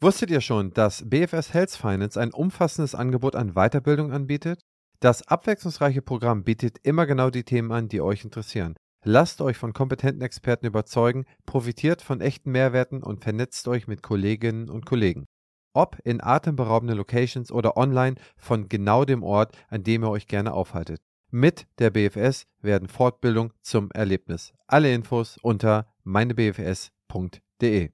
Wusstet 0.00 0.30
ihr 0.30 0.40
schon, 0.40 0.72
dass 0.72 1.08
BFS 1.08 1.54
Health 1.54 1.70
Finance 1.70 2.20
ein 2.20 2.32
umfassendes 2.32 2.94
Angebot 2.94 3.34
an 3.34 3.54
Weiterbildung 3.54 4.12
anbietet? 4.12 4.60
Das 5.00 5.26
abwechslungsreiche 5.26 6.02
Programm 6.02 6.44
bietet 6.44 6.78
immer 6.82 7.06
genau 7.06 7.30
die 7.30 7.44
Themen 7.44 7.72
an, 7.72 7.88
die 7.88 8.00
euch 8.00 8.24
interessieren. 8.24 8.74
Lasst 9.04 9.40
euch 9.40 9.56
von 9.56 9.72
kompetenten 9.72 10.22
Experten 10.22 10.66
überzeugen, 10.66 11.26
profitiert 11.44 12.02
von 12.02 12.20
echten 12.20 12.50
Mehrwerten 12.50 13.02
und 13.02 13.22
vernetzt 13.22 13.68
euch 13.68 13.86
mit 13.86 14.02
Kolleginnen 14.02 14.68
und 14.68 14.84
Kollegen. 14.84 15.26
Ob 15.74 15.98
in 16.04 16.22
atemberaubenden 16.22 16.96
Locations 16.96 17.52
oder 17.52 17.76
online 17.76 18.16
von 18.36 18.68
genau 18.68 19.04
dem 19.04 19.22
Ort, 19.22 19.56
an 19.68 19.82
dem 19.84 20.02
ihr 20.02 20.10
euch 20.10 20.26
gerne 20.26 20.52
aufhaltet. 20.54 21.00
Mit 21.32 21.66
der 21.80 21.90
BFS 21.90 22.46
werden 22.62 22.88
Fortbildung 22.88 23.52
zum 23.60 23.90
Erlebnis. 23.90 24.54
Alle 24.68 24.94
Infos 24.94 25.38
unter 25.42 25.92
meinebfs.de. 26.04 27.90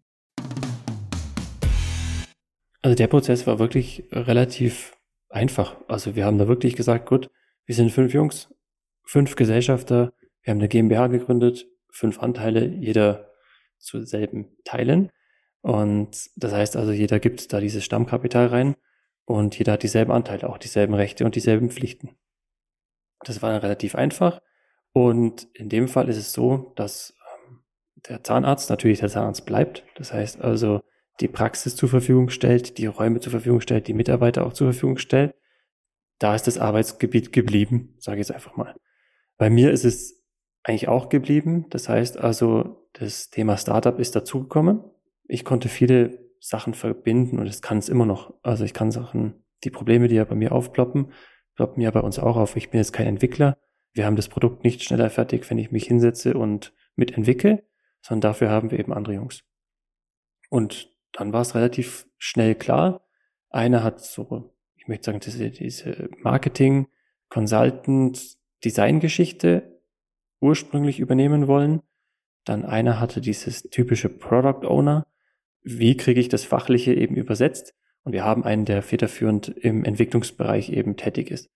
Also 2.83 2.95
der 2.95 3.07
Prozess 3.07 3.47
war 3.47 3.59
wirklich 3.59 4.05
relativ 4.13 4.95
einfach. 5.31 5.77
Also 5.89 6.15
wir 6.15 6.27
haben 6.27 6.37
da 6.37 6.47
wirklich 6.47 6.77
gesagt, 6.77 7.09
gut, 7.09 7.31
wir 7.65 7.75
sind 7.75 7.91
fünf 7.91 8.13
Jungs, 8.13 8.53
fünf 9.03 9.35
Gesellschafter, 9.35 10.13
wir 10.43 10.51
haben 10.51 10.59
eine 10.59 10.69
GmbH 10.69 11.07
gegründet, 11.07 11.67
fünf 11.91 12.19
Anteile, 12.19 12.67
jeder 12.67 13.31
zu 13.79 14.05
selben 14.05 14.59
Teilen. 14.65 15.11
Und 15.63 16.29
das 16.37 16.53
heißt 16.53 16.77
also, 16.77 16.93
jeder 16.93 17.19
gibt 17.19 17.53
da 17.53 17.61
dieses 17.61 17.83
Stammkapital 17.83 18.49
rein 18.49 18.75
und 19.25 19.59
jeder 19.59 19.73
hat 19.73 19.85
dieselben 19.85 20.13
Anteile, 20.13 20.51
auch 20.51 20.59
dieselben 20.59 20.93
Rechte 20.93 21.25
und 21.25 21.35
dieselben 21.35 21.71
Pflichten. 21.71 22.11
Das 23.25 23.43
war 23.43 23.51
dann 23.51 23.61
relativ 23.61 23.95
einfach. 23.95 24.41
Und 24.93 25.49
in 25.55 25.69
dem 25.69 25.89
Fall 25.89 26.09
ist 26.09 26.19
es 26.19 26.33
so, 26.33 26.73
dass 26.77 27.17
ähm, 27.49 27.61
der 28.09 28.23
Zahnarzt 28.23 28.71
natürlich 28.71 29.01
der 29.01 29.09
Zahnarzt 29.09 29.47
bleibt. 29.47 29.85
Das 29.97 30.13
heißt 30.13 30.41
also, 30.41 30.81
die 31.21 31.29
Praxis 31.29 31.77
zur 31.77 31.89
Verfügung 31.89 32.29
stellt, 32.31 32.79
die 32.79 32.87
Räume 32.87 33.21
zur 33.21 33.31
Verfügung 33.31 33.61
stellt, 33.61 33.89
die 33.89 33.95
Mitarbeiter 33.95 34.47
auch 34.47 34.53
zur 34.53 34.73
Verfügung 34.73 34.99
stellt. 34.99 35.35
Da 36.19 36.35
ist 36.35 36.47
das 36.47 36.59
Arbeitsgebiet 36.59 37.33
geblieben, 37.33 37.95
sage 37.99 38.21
ich 38.21 38.29
jetzt 38.29 38.35
einfach 38.35 38.57
mal. 38.57 38.75
Bei 39.39 39.51
mir 39.51 39.73
ist 39.73 39.85
es 39.85 40.23
eigentlich 40.63 40.89
auch 40.89 41.09
geblieben. 41.09 41.67
Das 41.71 41.89
heißt 41.89 42.19
also, 42.19 42.89
das 42.93 43.31
Thema 43.31 43.57
Startup 43.57 43.99
ist 43.99 44.15
dazugekommen. 44.15 44.85
Ich 45.27 45.45
konnte 45.45 45.69
viele 45.69 46.19
Sachen 46.41 46.75
verbinden 46.75 47.39
und 47.39 47.47
es 47.47 47.63
kann 47.63 47.79
es 47.79 47.89
immer 47.89 48.07
noch. 48.07 48.35
Also 48.43 48.65
ich 48.65 48.75
kann 48.75 48.91
Sachen, 48.91 49.45
die 49.65 49.71
Probleme, 49.71 50.09
die 50.09 50.17
ja 50.17 50.25
bei 50.25 50.35
mir 50.35 50.53
aufploppen, 50.53 51.13
ploppen 51.63 51.81
ja 51.81 51.93
bei 51.93 52.01
uns 52.01 52.19
auch 52.19 52.37
auf. 52.37 52.57
Ich 52.57 52.71
bin 52.71 52.79
jetzt 52.79 52.93
kein 52.93 53.07
Entwickler. 53.07 53.57
Wir 53.93 54.05
haben 54.05 54.17
das 54.17 54.27
Produkt 54.27 54.65
nicht 54.65 54.83
schneller 54.83 55.11
fertig, 55.11 55.49
wenn 55.49 55.59
ich 55.59 55.71
mich 55.71 55.85
hinsetze 55.85 56.35
und 56.35 56.75
mitentwickle, 56.97 57.63
sondern 58.01 58.33
dafür 58.33 58.51
haben 58.51 58.73
wir 58.73 58.81
eben 58.81 58.93
andere 58.93 59.15
Jungs. 59.15 59.45
Und 60.51 60.93
dann 61.13 61.33
war 61.33 61.43
es 61.43 61.55
relativ 61.55 62.09
schnell 62.19 62.57
klar. 62.57 63.07
Einer 63.49 63.85
hat 63.85 64.01
so, 64.01 64.53
ich 64.75 64.89
möchte 64.89 65.07
sagen, 65.07 65.21
diese, 65.21 65.51
diese 65.51 66.11
Marketing, 66.19 66.89
Consultant, 67.29 68.21
Design-Geschichte 68.65 69.81
ursprünglich 70.41 70.99
übernehmen 70.99 71.47
wollen. 71.47 71.81
Dann 72.45 72.65
einer 72.65 72.99
hatte 72.99 73.21
dieses 73.21 73.63
typische 73.71 74.09
Product 74.09 74.67
Owner. 74.67 75.07
Wie 75.63 75.97
kriege 75.97 76.19
ich 76.19 76.29
das 76.29 76.45
Fachliche 76.45 76.93
eben 76.93 77.15
übersetzt? 77.15 77.73
Und 78.05 78.13
wir 78.13 78.25
haben 78.25 78.45
einen, 78.45 78.65
der 78.65 78.83
federführend 78.83 79.49
im 79.49 79.85
Entwicklungsbereich 79.85 80.71
eben 80.71 80.97
tätig 80.97 81.31
ist. 81.31 81.51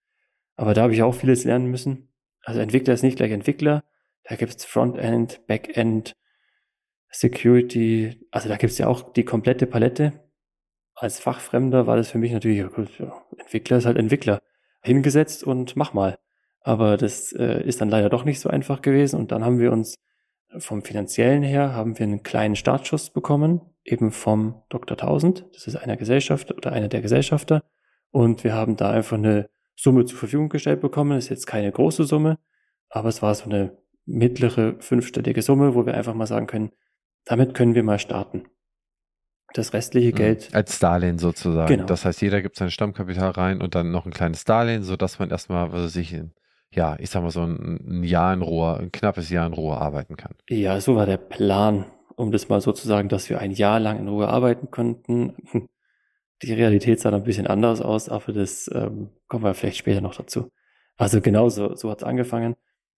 Aber 0.56 0.74
da 0.74 0.82
habe 0.82 0.94
ich 0.94 1.02
auch 1.02 1.14
vieles 1.14 1.44
lernen 1.44 1.70
müssen. 1.70 2.08
Also 2.42 2.60
Entwickler 2.60 2.94
ist 2.94 3.02
nicht 3.02 3.16
gleich 3.16 3.32
Entwickler. 3.32 3.84
Da 4.24 4.36
gibt 4.36 4.54
es 4.56 4.64
Frontend, 4.64 5.46
Backend, 5.46 6.16
Security. 7.10 8.26
Also 8.30 8.48
da 8.48 8.56
gibt 8.56 8.72
es 8.72 8.78
ja 8.78 8.86
auch 8.86 9.12
die 9.12 9.24
komplette 9.24 9.66
Palette. 9.66 10.12
Als 10.94 11.20
Fachfremder 11.20 11.86
war 11.86 11.96
das 11.96 12.10
für 12.10 12.18
mich 12.18 12.32
natürlich, 12.32 12.58
ja, 12.58 13.22
Entwickler 13.38 13.78
ist 13.78 13.86
halt 13.86 13.98
Entwickler. 13.98 14.40
Hingesetzt 14.82 15.44
und 15.44 15.76
mach 15.76 15.92
mal. 15.92 16.18
Aber 16.60 16.96
das 16.96 17.32
äh, 17.32 17.62
ist 17.64 17.80
dann 17.80 17.90
leider 17.90 18.08
doch 18.08 18.24
nicht 18.24 18.40
so 18.40 18.48
einfach 18.48 18.82
gewesen. 18.82 19.18
Und 19.18 19.32
dann 19.32 19.44
haben 19.44 19.58
wir 19.58 19.72
uns 19.72 19.96
vom 20.58 20.82
finanziellen 20.82 21.42
her 21.42 21.72
haben 21.74 21.98
wir 21.98 22.04
einen 22.04 22.22
kleinen 22.22 22.56
Startschuss 22.56 23.10
bekommen, 23.10 23.60
eben 23.84 24.10
vom 24.10 24.62
Dr. 24.68 24.96
1000. 24.98 25.46
Das 25.52 25.66
ist 25.66 25.76
einer 25.76 25.96
Gesellschaft 25.96 26.52
oder 26.52 26.72
einer 26.72 26.88
der 26.88 27.02
Gesellschafter. 27.02 27.62
Und 28.10 28.44
wir 28.44 28.54
haben 28.54 28.76
da 28.76 28.90
einfach 28.90 29.16
eine 29.16 29.48
Summe 29.74 30.04
zur 30.06 30.18
Verfügung 30.18 30.48
gestellt 30.48 30.80
bekommen. 30.80 31.10
Das 31.10 31.24
ist 31.24 31.30
jetzt 31.30 31.46
keine 31.46 31.70
große 31.70 32.04
Summe, 32.04 32.38
aber 32.88 33.08
es 33.08 33.22
war 33.22 33.34
so 33.34 33.44
eine 33.44 33.76
mittlere 34.06 34.76
fünfstellige 34.80 35.42
Summe, 35.42 35.74
wo 35.74 35.84
wir 35.84 35.94
einfach 35.94 36.14
mal 36.14 36.26
sagen 36.26 36.46
können, 36.46 36.70
damit 37.24 37.54
können 37.54 37.74
wir 37.74 37.82
mal 37.82 37.98
starten. 37.98 38.44
Das 39.52 39.72
restliche 39.72 40.12
mhm. 40.12 40.16
Geld. 40.16 40.54
Als 40.54 40.78
Darlehen 40.78 41.18
sozusagen. 41.18 41.68
Genau. 41.68 41.86
Das 41.86 42.04
heißt, 42.04 42.20
jeder 42.22 42.42
gibt 42.42 42.56
sein 42.56 42.70
Stammkapital 42.70 43.30
rein 43.30 43.60
und 43.60 43.74
dann 43.74 43.90
noch 43.90 44.06
ein 44.06 44.12
kleines 44.12 44.44
Darlehen, 44.44 44.82
sodass 44.82 45.18
man 45.18 45.30
erstmal, 45.30 45.72
was 45.72 45.84
weiß 45.84 45.96
ich, 45.96 46.16
ja, 46.76 46.96
ich 47.00 47.10
sag 47.10 47.22
mal 47.22 47.30
so 47.30 47.42
ein, 47.42 48.04
Jahr 48.04 48.34
in 48.34 48.42
Ruhe, 48.42 48.76
ein 48.76 48.92
knappes 48.92 49.30
Jahr 49.30 49.46
in 49.46 49.54
Ruhe 49.54 49.76
arbeiten 49.78 50.16
kann. 50.16 50.34
Ja, 50.48 50.78
so 50.80 50.94
war 50.94 51.06
der 51.06 51.16
Plan, 51.16 51.86
um 52.16 52.30
das 52.30 52.48
mal 52.48 52.60
so 52.60 52.72
zu 52.72 52.86
sagen, 52.86 53.08
dass 53.08 53.30
wir 53.30 53.40
ein 53.40 53.50
Jahr 53.50 53.80
lang 53.80 53.98
in 53.98 54.08
Ruhe 54.08 54.28
arbeiten 54.28 54.70
könnten. 54.70 55.34
Die 56.42 56.52
Realität 56.52 57.00
sah 57.00 57.10
dann 57.10 57.22
ein 57.22 57.24
bisschen 57.24 57.46
anders 57.46 57.80
aus, 57.80 58.10
aber 58.10 58.30
das 58.30 58.70
ähm, 58.74 59.08
kommen 59.26 59.42
wir 59.42 59.54
vielleicht 59.54 59.78
später 59.78 60.02
noch 60.02 60.14
dazu. 60.14 60.50
Also 60.98 61.22
genau 61.22 61.48
so, 61.48 61.74
so 61.74 61.90
hat 61.90 62.02
es 62.02 62.04
angefangen. 62.04 62.56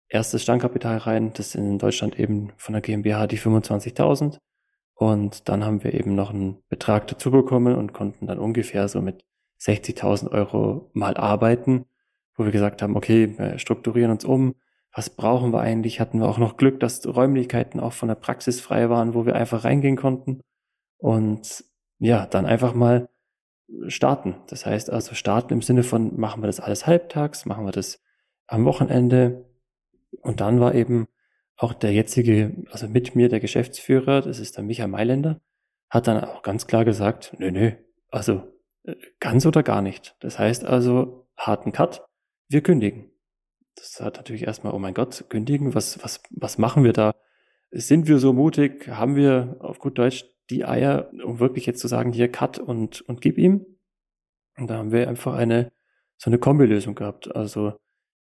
Erstes 0.08 0.42
Stammkapital 0.42 0.98
rein, 0.98 1.32
das 1.34 1.52
sind 1.52 1.64
in 1.64 1.78
Deutschland 1.78 2.18
eben 2.18 2.52
von 2.56 2.72
der 2.72 2.82
GmbH 2.82 3.28
die 3.28 3.38
25.000. 3.38 4.38
Und 4.94 5.48
dann 5.48 5.64
haben 5.64 5.84
wir 5.84 5.94
eben 5.94 6.16
noch 6.16 6.30
einen 6.30 6.64
Betrag 6.68 7.06
dazu 7.06 7.30
bekommen 7.30 7.76
und 7.76 7.92
konnten 7.92 8.26
dann 8.26 8.40
ungefähr 8.40 8.88
so 8.88 9.00
mit 9.00 9.24
60.000 9.60 10.32
Euro 10.32 10.90
mal 10.92 11.16
arbeiten 11.16 11.86
wo 12.38 12.44
wir 12.44 12.52
gesagt 12.52 12.80
haben, 12.80 12.96
okay, 12.96 13.36
wir 13.36 13.58
strukturieren 13.58 14.12
uns 14.12 14.24
um. 14.24 14.54
Was 14.94 15.10
brauchen 15.10 15.52
wir 15.52 15.60
eigentlich? 15.60 16.00
Hatten 16.00 16.20
wir 16.20 16.28
auch 16.28 16.38
noch 16.38 16.56
Glück, 16.56 16.80
dass 16.80 17.06
Räumlichkeiten 17.06 17.80
auch 17.80 17.92
von 17.92 18.08
der 18.08 18.14
Praxis 18.14 18.60
frei 18.60 18.88
waren, 18.88 19.12
wo 19.12 19.26
wir 19.26 19.34
einfach 19.34 19.64
reingehen 19.64 19.96
konnten. 19.96 20.40
Und 20.96 21.64
ja, 21.98 22.26
dann 22.26 22.46
einfach 22.46 22.74
mal 22.74 23.08
starten. 23.88 24.36
Das 24.48 24.64
heißt 24.64 24.90
also 24.90 25.14
starten 25.14 25.52
im 25.52 25.62
Sinne 25.62 25.82
von, 25.82 26.18
machen 26.18 26.42
wir 26.42 26.46
das 26.46 26.60
alles 26.60 26.86
halbtags, 26.86 27.44
machen 27.44 27.66
wir 27.66 27.72
das 27.72 28.00
am 28.46 28.64
Wochenende. 28.64 29.44
Und 30.22 30.40
dann 30.40 30.60
war 30.60 30.74
eben 30.74 31.08
auch 31.56 31.74
der 31.74 31.92
jetzige, 31.92 32.64
also 32.70 32.88
mit 32.88 33.14
mir 33.14 33.28
der 33.28 33.40
Geschäftsführer, 33.40 34.22
das 34.22 34.38
ist 34.38 34.56
der 34.56 34.64
Micha 34.64 34.86
Mailänder, 34.86 35.40
hat 35.90 36.06
dann 36.06 36.24
auch 36.24 36.42
ganz 36.42 36.66
klar 36.66 36.84
gesagt, 36.84 37.34
nö, 37.38 37.50
nö, 37.50 37.72
also 38.10 38.42
äh, 38.84 38.94
ganz 39.20 39.44
oder 39.44 39.62
gar 39.62 39.82
nicht. 39.82 40.16
Das 40.20 40.38
heißt 40.38 40.64
also 40.64 41.28
harten 41.36 41.72
Cut 41.72 42.07
wir 42.48 42.62
kündigen. 42.62 43.10
Das 43.74 44.00
hat 44.00 44.16
natürlich 44.16 44.44
erstmal, 44.44 44.72
oh 44.74 44.78
mein 44.78 44.94
Gott, 44.94 45.24
kündigen, 45.28 45.74
was, 45.74 46.02
was, 46.02 46.22
was 46.30 46.58
machen 46.58 46.84
wir 46.84 46.92
da? 46.92 47.14
Sind 47.70 48.08
wir 48.08 48.18
so 48.18 48.32
mutig? 48.32 48.88
Haben 48.88 49.14
wir 49.14 49.56
auf 49.60 49.78
gut 49.78 49.98
Deutsch 49.98 50.24
die 50.50 50.64
Eier, 50.64 51.10
um 51.24 51.38
wirklich 51.38 51.66
jetzt 51.66 51.80
zu 51.80 51.88
sagen, 51.88 52.12
hier 52.12 52.30
cut 52.30 52.58
und, 52.58 53.02
und 53.02 53.20
gib 53.20 53.38
ihm? 53.38 53.66
Und 54.56 54.68
da 54.68 54.78
haben 54.78 54.90
wir 54.90 55.08
einfach 55.08 55.34
eine, 55.34 55.70
so 56.16 56.30
eine 56.30 56.38
Kombilösung 56.38 56.94
gehabt. 56.94 57.34
Also 57.34 57.74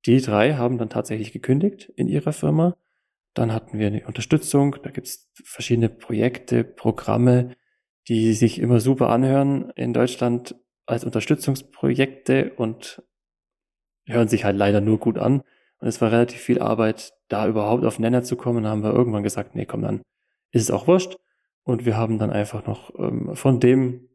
die 0.06 0.20
drei 0.20 0.54
haben 0.54 0.78
dann 0.78 0.90
tatsächlich 0.90 1.32
gekündigt 1.32 1.92
in 1.96 2.08
ihrer 2.08 2.32
Firma. 2.32 2.76
Dann 3.34 3.52
hatten 3.52 3.78
wir 3.78 3.86
eine 3.86 4.06
Unterstützung. 4.06 4.76
Da 4.82 4.90
gibt 4.90 5.06
es 5.06 5.30
verschiedene 5.44 5.90
Projekte, 5.90 6.64
Programme, 6.64 7.54
die 8.08 8.32
sich 8.32 8.58
immer 8.58 8.80
super 8.80 9.10
anhören 9.10 9.70
in 9.76 9.92
Deutschland 9.92 10.56
als 10.86 11.04
Unterstützungsprojekte 11.04 12.54
und 12.54 13.02
hören 14.06 14.28
sich 14.28 14.44
halt 14.44 14.56
leider 14.56 14.80
nur 14.80 14.98
gut 14.98 15.18
an. 15.18 15.42
Und 15.78 15.88
es 15.88 16.00
war 16.00 16.10
relativ 16.10 16.40
viel 16.40 16.60
Arbeit, 16.60 17.12
da 17.28 17.46
überhaupt 17.46 17.84
auf 17.84 17.98
Nenner 17.98 18.22
zu 18.22 18.36
kommen. 18.36 18.64
Da 18.64 18.70
haben 18.70 18.82
wir 18.82 18.92
irgendwann 18.92 19.22
gesagt, 19.22 19.54
nee, 19.54 19.66
komm, 19.66 19.82
dann 19.82 20.02
ist 20.52 20.62
es 20.62 20.70
auch 20.70 20.86
wurscht. 20.86 21.16
Und 21.64 21.84
wir 21.84 21.96
haben 21.96 22.18
dann 22.18 22.30
einfach 22.30 22.66
noch 22.66 22.96
ähm, 22.98 23.34
von 23.34 23.60
dem 23.60 24.08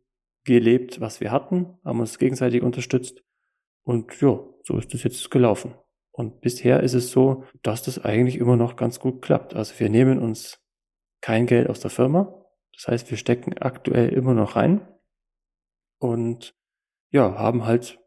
gelebt, 0.43 1.01
was 1.01 1.19
wir 1.19 1.31
hatten, 1.31 1.77
haben 1.83 1.99
uns 1.99 2.17
gegenseitig 2.17 2.63
unterstützt. 2.63 3.21
Und 3.83 4.19
ja, 4.21 4.39
so 4.63 4.77
ist 4.77 4.93
es 4.93 5.03
jetzt 5.03 5.29
gelaufen. 5.31 5.75
Und 6.11 6.41
bisher 6.41 6.81
ist 6.81 6.93
es 6.93 7.11
so, 7.11 7.43
dass 7.61 7.83
das 7.83 8.03
eigentlich 8.03 8.37
immer 8.37 8.55
noch 8.55 8.75
ganz 8.75 8.99
gut 8.99 9.21
klappt. 9.21 9.53
Also 9.53 9.79
wir 9.79 9.89
nehmen 9.89 10.19
uns 10.19 10.59
kein 11.21 11.45
Geld 11.45 11.69
aus 11.69 11.79
der 11.79 11.91
Firma. 11.91 12.45
Das 12.73 12.87
heißt, 12.87 13.11
wir 13.11 13.17
stecken 13.17 13.57
aktuell 13.57 14.09
immer 14.09 14.33
noch 14.33 14.55
rein 14.55 14.87
und 15.99 16.55
ja, 17.11 17.37
haben 17.37 17.65
halt 17.65 17.99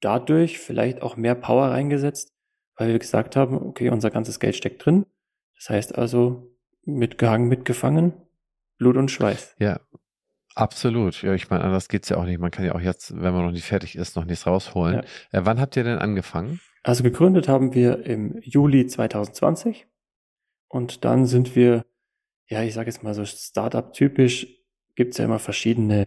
dadurch 0.00 0.58
vielleicht 0.58 1.02
auch 1.02 1.16
mehr 1.16 1.34
Power 1.34 1.68
reingesetzt, 1.68 2.32
weil 2.76 2.88
wir 2.88 2.98
gesagt 2.98 3.36
haben, 3.36 3.56
okay, 3.56 3.90
unser 3.90 4.10
ganzes 4.10 4.40
Geld 4.40 4.56
steckt 4.56 4.84
drin. 4.84 5.06
Das 5.56 5.70
heißt 5.70 5.96
also, 5.96 6.56
mitgehangen, 6.84 7.48
mitgefangen, 7.48 8.12
Blut 8.78 8.96
und 8.96 9.10
Schweiß. 9.10 9.56
Ja, 9.58 9.80
absolut. 10.54 11.22
Ja, 11.22 11.34
ich 11.34 11.50
meine, 11.50 11.64
anders 11.64 11.88
geht's 11.88 12.08
ja 12.08 12.18
auch 12.18 12.24
nicht. 12.24 12.38
Man 12.38 12.50
kann 12.50 12.64
ja 12.64 12.74
auch 12.74 12.80
jetzt, 12.80 13.14
wenn 13.14 13.32
man 13.32 13.44
noch 13.44 13.52
nicht 13.52 13.64
fertig 13.64 13.96
ist, 13.96 14.16
noch 14.16 14.24
nichts 14.24 14.46
rausholen. 14.46 15.02
Ja. 15.32 15.40
Äh, 15.40 15.46
wann 15.46 15.60
habt 15.60 15.76
ihr 15.76 15.84
denn 15.84 15.98
angefangen? 15.98 16.60
Also 16.82 17.02
gegründet 17.02 17.48
haben 17.48 17.74
wir 17.74 18.06
im 18.06 18.38
Juli 18.42 18.86
2020 18.86 19.88
und 20.68 21.04
dann 21.04 21.26
sind 21.26 21.56
wir, 21.56 21.84
ja, 22.48 22.62
ich 22.62 22.74
sage 22.74 22.88
jetzt 22.88 23.02
mal 23.02 23.14
so 23.14 23.24
Startup-typisch, 23.24 24.46
gibt's 24.94 25.18
ja 25.18 25.24
immer 25.24 25.40
verschiedene, 25.40 26.06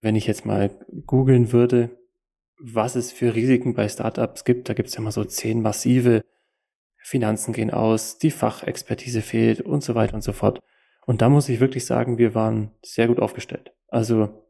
wenn 0.00 0.16
ich 0.16 0.26
jetzt 0.26 0.44
mal 0.44 0.70
googeln 1.06 1.52
würde, 1.52 1.96
was 2.60 2.96
es 2.96 3.12
für 3.12 3.34
Risiken 3.34 3.74
bei 3.74 3.88
Startups 3.88 4.44
gibt. 4.44 4.68
Da 4.68 4.74
gibt 4.74 4.88
es 4.88 4.96
immer 4.96 5.12
so 5.12 5.24
zehn 5.24 5.62
massive 5.62 6.24
Finanzen 6.98 7.52
gehen 7.52 7.70
aus, 7.70 8.18
die 8.18 8.30
Fachexpertise 8.30 9.22
fehlt 9.22 9.60
und 9.60 9.82
so 9.82 9.94
weiter 9.94 10.14
und 10.14 10.22
so 10.22 10.32
fort. 10.32 10.60
Und 11.06 11.22
da 11.22 11.28
muss 11.28 11.48
ich 11.48 11.60
wirklich 11.60 11.86
sagen, 11.86 12.18
wir 12.18 12.34
waren 12.34 12.72
sehr 12.82 13.06
gut 13.06 13.18
aufgestellt. 13.18 13.72
Also 13.88 14.44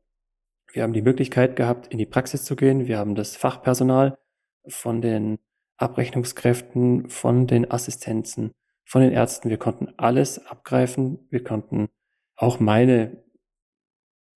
wir 0.73 0.83
haben 0.83 0.93
die 0.93 1.03
Möglichkeit 1.03 1.55
gehabt, 1.55 1.87
in 1.89 1.99
die 1.99 2.07
Praxis 2.07 2.45
zu 2.45 2.57
gehen. 2.57 2.89
Wir 2.89 2.99
haben 2.99 3.15
das 3.15 3.37
Fachpersonal 3.37 4.19
von 4.67 5.01
den 5.01 5.39
Abrechnungskräften, 5.77 7.09
von 7.09 7.47
den 7.47 7.71
Assistenzen, 7.71 8.53
von 8.85 9.03
den 9.03 9.13
Ärzten. 9.13 9.51
Wir 9.51 9.59
konnten 9.59 9.95
alles 9.97 10.45
abgreifen. 10.47 11.21
Wir 11.31 11.45
konnten 11.45 11.89
auch 12.35 12.59
meine 12.59 13.23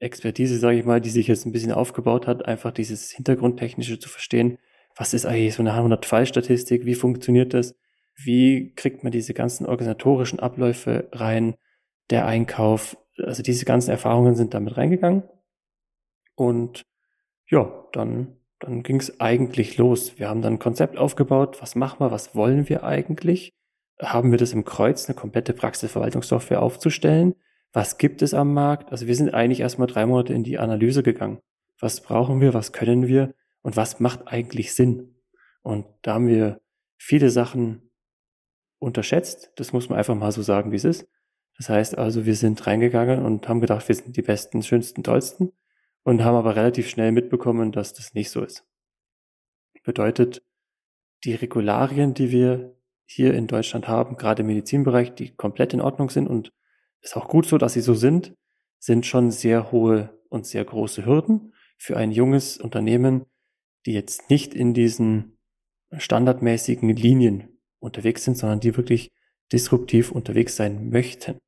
Expertise, 0.03 0.59
sage 0.59 0.79
ich 0.79 0.85
mal, 0.85 1.01
die 1.01 1.11
sich 1.11 1.29
jetzt 1.29 1.47
ein 1.47 1.53
bisschen 1.53 1.73
aufgebaut 1.73 2.27
hat, 2.27 2.47
einfach 2.47 2.73
dieses 2.73 3.11
Hintergrundtechnische 3.11 3.99
zu 3.99 4.09
verstehen. 4.09 4.59
Was 4.97 5.15
ist 5.15 5.27
eigentlich 5.27 5.55
so 5.55 5.63
eine 5.63 5.73
100-Fall-Statistik? 5.73 6.85
Wie 6.85 6.95
funktioniert 6.95 7.55
das? 7.55 7.75
Wie 8.17 8.75
kriegt 8.75 9.05
man 9.05 9.13
diese 9.13 9.33
ganzen 9.33 9.67
organisatorischen 9.67 10.41
Abläufe 10.41 11.09
rein? 11.13 11.55
Der 12.11 12.27
Einkauf, 12.27 12.97
also 13.17 13.43
diese 13.43 13.65
ganzen 13.65 13.91
Erfahrungen 13.91 14.35
sind 14.35 14.55
damit 14.55 14.77
reingegangen. 14.77 15.23
Und 16.35 16.83
ja, 17.49 17.87
dann, 17.93 18.37
dann 18.59 18.83
ging 18.83 18.97
es 18.97 19.21
eigentlich 19.21 19.79
los. 19.79 20.19
Wir 20.19 20.29
haben 20.29 20.43
dann 20.43 20.55
ein 20.55 20.59
Konzept 20.59 20.99
aufgebaut, 20.99 21.63
was 21.63 21.75
machen 21.75 22.01
wir, 22.01 22.11
was 22.11 22.35
wollen 22.35 22.69
wir 22.69 22.85
eigentlich? 22.85 23.53
Haben 24.01 24.33
wir 24.33 24.39
das 24.39 24.53
im 24.53 24.65
Kreuz, 24.65 25.09
eine 25.09 25.15
komplette 25.15 25.53
Praxisverwaltungssoftware 25.53 26.61
aufzustellen? 26.61 27.35
Was 27.73 27.97
gibt 27.97 28.23
es 28.23 28.35
am 28.35 28.53
Markt? 28.53 28.93
Also 28.93 29.07
wir 29.07 29.17
sind 29.17 29.33
eigentlich 29.33 29.61
erstmal 29.61 29.87
drei 29.87 30.05
Monate 30.07 30.35
in 30.35 30.45
die 30.45 30.59
Analyse 30.59 31.03
gegangen. 31.03 31.41
Was 31.81 32.01
brauchen 32.01 32.41
wir, 32.41 32.55
was 32.55 32.73
können 32.73 33.07
wir 33.07 33.35
und 33.63 33.77
was 33.77 33.99
macht 33.99 34.29
eigentlich 34.29 34.75
Sinn? 34.75 35.17
Und 35.63 35.87
da 36.03 36.15
haben 36.15 36.27
wir 36.27 36.61
viele 36.99 37.31
Sachen 37.31 37.91
unterschätzt. 38.79 39.53
Das 39.57 39.73
muss 39.73 39.89
man 39.89 39.99
einfach 39.99 40.15
mal 40.15 40.33
so 40.33 40.43
sagen, 40.43 40.71
wie 40.73 40.77
es 40.77 40.85
ist. 40.85 41.09
Das 41.57 41.69
heißt 41.69 41.97
also, 41.97 42.27
wir 42.27 42.35
sind 42.35 42.67
reingegangen 42.67 43.25
und 43.25 43.49
haben 43.49 43.61
gedacht, 43.61 43.89
wir 43.89 43.95
sind 43.95 44.17
die 44.17 44.23
besten, 44.23 44.63
schönsten, 44.63 45.03
tollsten 45.03 45.53
und 46.03 46.25
haben 46.25 46.37
aber 46.37 46.57
relativ 46.57 46.89
schnell 46.89 47.13
mitbekommen, 47.13 47.73
dass 47.73 47.95
das 47.95 48.15
nicht 48.15 48.31
so 48.31 48.43
ist. 48.43 48.67
Bedeutet, 49.85 50.43
die 51.25 51.35
Regularien, 51.35 52.15
die 52.15 52.31
wir 52.31 52.77
hier 53.05 53.35
in 53.35 53.47
Deutschland 53.47 53.89
haben, 53.89 54.17
gerade 54.17 54.43
im 54.43 54.49
Medizinbereich, 54.49 55.15
die 55.15 55.35
komplett 55.35 55.75
in 55.75 55.81
Ordnung 55.81 56.11
sind 56.11 56.29
und 56.29 56.53
ist 57.03 57.17
auch 57.17 57.29
gut 57.29 57.47
so, 57.47 57.59
dass 57.59 57.75
sie 57.75 57.81
so 57.81 57.95
sind, 57.95 58.35
sind 58.79 59.07
schon 59.07 59.31
sehr 59.31 59.71
hohe 59.73 60.19
und 60.29 60.47
sehr 60.47 60.65
große 60.65 61.05
Hürden 61.05 61.53
für 61.77 61.97
ein 61.97 62.13
junges 62.13 62.57
Unternehmen, 62.57 63.27
die 63.87 63.93
jetzt 63.93 64.31
nicht 64.31 64.55
in 64.55 64.73
diesen 64.73 65.39
standardmäßigen 65.97 66.89
Linien 66.91 67.61
unterwegs 67.81 68.25
sind, 68.25 68.39
sondern 68.39 68.61
die 68.61 68.77
wirklich 68.77 69.11
disruptiv 69.53 70.13
unterwegs 70.13 70.57
sein 70.57 70.89
möchten. 70.91 71.39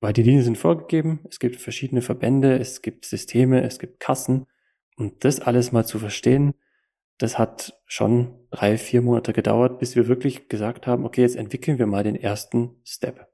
Weil 0.00 0.12
die 0.12 0.22
Linien 0.22 0.42
sind 0.42 0.58
vorgegeben, 0.58 1.20
es 1.28 1.38
gibt 1.38 1.56
verschiedene 1.56 2.02
Verbände, 2.02 2.58
es 2.58 2.82
gibt 2.82 3.04
Systeme, 3.04 3.62
es 3.62 3.78
gibt 3.78 4.00
Kassen. 4.00 4.46
Und 4.96 5.24
das 5.24 5.40
alles 5.40 5.72
mal 5.72 5.86
zu 5.86 5.98
verstehen, 5.98 6.54
das 7.18 7.38
hat 7.38 7.80
schon 7.86 8.46
drei, 8.50 8.76
vier 8.76 9.02
Monate 9.02 9.32
gedauert, 9.32 9.78
bis 9.78 9.96
wir 9.96 10.08
wirklich 10.08 10.48
gesagt 10.48 10.86
haben, 10.86 11.04
okay, 11.04 11.22
jetzt 11.22 11.36
entwickeln 11.36 11.78
wir 11.78 11.86
mal 11.86 12.04
den 12.04 12.16
ersten 12.16 12.80
Step. 12.84 13.33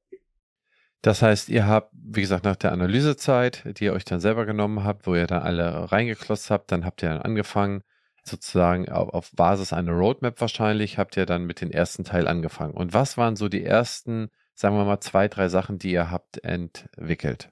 Das 1.02 1.22
heißt, 1.22 1.48
ihr 1.48 1.66
habt, 1.66 1.92
wie 1.94 2.20
gesagt, 2.20 2.44
nach 2.44 2.56
der 2.56 2.72
Analysezeit, 2.72 3.64
die 3.78 3.84
ihr 3.84 3.92
euch 3.92 4.04
dann 4.04 4.20
selber 4.20 4.44
genommen 4.44 4.84
habt, 4.84 5.06
wo 5.06 5.14
ihr 5.14 5.26
dann 5.26 5.42
alle 5.42 5.90
reingeklotzt 5.90 6.50
habt, 6.50 6.72
dann 6.72 6.84
habt 6.84 7.02
ihr 7.02 7.08
dann 7.08 7.22
angefangen, 7.22 7.82
sozusagen 8.22 8.88
auf, 8.90 9.32
Basis 9.32 9.72
einer 9.72 9.92
Roadmap 9.92 10.40
wahrscheinlich, 10.40 10.98
habt 10.98 11.16
ihr 11.16 11.24
dann 11.24 11.44
mit 11.44 11.62
dem 11.62 11.70
ersten 11.70 12.04
Teil 12.04 12.28
angefangen. 12.28 12.74
Und 12.74 12.92
was 12.92 13.16
waren 13.16 13.34
so 13.34 13.48
die 13.48 13.64
ersten 13.64 14.30
sagen 14.60 14.76
wir 14.76 14.84
mal, 14.84 15.00
zwei, 15.00 15.26
drei 15.26 15.48
Sachen, 15.48 15.78
die 15.78 15.92
ihr 15.92 16.10
habt 16.10 16.44
entwickelt? 16.44 17.50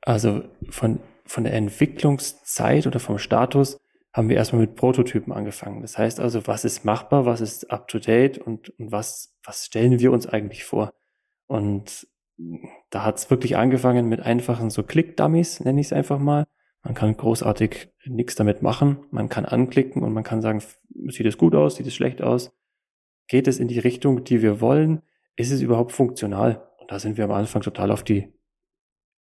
Also 0.00 0.42
von, 0.70 1.00
von 1.26 1.44
der 1.44 1.52
Entwicklungszeit 1.52 2.86
oder 2.86 2.98
vom 2.98 3.18
Status 3.18 3.78
haben 4.12 4.28
wir 4.28 4.36
erstmal 4.36 4.62
mit 4.62 4.74
Prototypen 4.74 5.32
angefangen. 5.32 5.82
Das 5.82 5.98
heißt 5.98 6.18
also, 6.18 6.46
was 6.46 6.64
ist 6.64 6.84
machbar, 6.84 7.26
was 7.26 7.40
ist 7.40 7.70
up 7.70 7.88
to 7.88 7.98
date 7.98 8.38
und, 8.38 8.70
und 8.78 8.90
was, 8.90 9.34
was 9.44 9.66
stellen 9.66 10.00
wir 10.00 10.12
uns 10.12 10.26
eigentlich 10.26 10.64
vor? 10.64 10.92
Und 11.46 12.08
da 12.90 13.04
hat 13.04 13.18
es 13.18 13.30
wirklich 13.30 13.56
angefangen 13.56 14.08
mit 14.08 14.20
einfachen 14.20 14.70
so 14.70 14.82
Click-Dummies, 14.82 15.60
nenne 15.60 15.80
ich 15.80 15.88
es 15.88 15.92
einfach 15.92 16.18
mal. 16.18 16.46
Man 16.82 16.94
kann 16.94 17.16
großartig 17.16 17.90
nichts 18.06 18.34
damit 18.34 18.62
machen. 18.62 19.06
Man 19.10 19.28
kann 19.28 19.44
anklicken 19.44 20.02
und 20.02 20.12
man 20.12 20.24
kann 20.24 20.42
sagen, 20.42 20.62
sieht 21.08 21.26
es 21.26 21.38
gut 21.38 21.54
aus, 21.54 21.76
sieht 21.76 21.86
es 21.86 21.94
schlecht 21.94 22.22
aus? 22.22 22.52
Geht 23.28 23.46
es 23.46 23.58
in 23.58 23.68
die 23.68 23.78
Richtung, 23.78 24.24
die 24.24 24.42
wir 24.42 24.60
wollen? 24.60 25.02
ist 25.36 25.50
es 25.50 25.60
überhaupt 25.60 25.92
funktional? 25.92 26.68
Und 26.78 26.90
da 26.90 26.98
sind 26.98 27.16
wir 27.16 27.24
am 27.24 27.32
Anfang 27.32 27.62
total 27.62 27.90
auf 27.90 28.02
die 28.02 28.32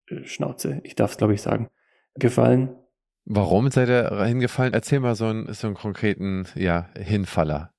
äh, 0.09 0.25
Schnauze, 0.25 0.81
ich 0.85 0.95
darf 0.95 1.13
es 1.13 1.19
glaube 1.19 1.35
ich 1.35 1.43
sagen, 1.43 1.69
gefallen. 2.15 2.77
Warum 3.25 3.71
seid 3.71 3.89
ihr 3.89 4.25
hingefallen? 4.25 4.73
Erzähl 4.73 5.01
mal 5.01 5.17
so 5.17 5.27
einen, 5.27 5.53
so 5.53 5.67
einen 5.67 5.75
konkreten 5.75 6.47
ja, 6.55 6.91
Hinfaller. 6.97 7.73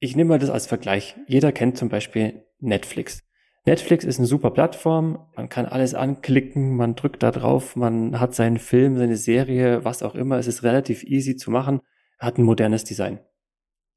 Ich 0.00 0.16
nehme 0.16 0.30
mal 0.30 0.38
das 0.38 0.50
als 0.50 0.66
Vergleich. 0.66 1.14
Jeder 1.28 1.52
kennt 1.52 1.76
zum 1.76 1.88
Beispiel 1.88 2.44
Netflix. 2.58 3.22
Netflix 3.66 4.04
ist 4.04 4.18
eine 4.18 4.26
super 4.26 4.50
Plattform, 4.50 5.26
man 5.36 5.48
kann 5.50 5.66
alles 5.66 5.94
anklicken, 5.94 6.76
man 6.76 6.94
drückt 6.94 7.22
da 7.22 7.30
drauf, 7.30 7.76
man 7.76 8.18
hat 8.18 8.34
seinen 8.34 8.58
Film, 8.58 8.96
seine 8.96 9.16
Serie, 9.16 9.84
was 9.84 10.02
auch 10.02 10.14
immer. 10.14 10.38
Es 10.38 10.46
ist 10.46 10.62
relativ 10.62 11.04
easy 11.04 11.36
zu 11.36 11.50
machen, 11.50 11.80
hat 12.18 12.38
ein 12.38 12.44
modernes 12.44 12.84
Design. 12.84 13.20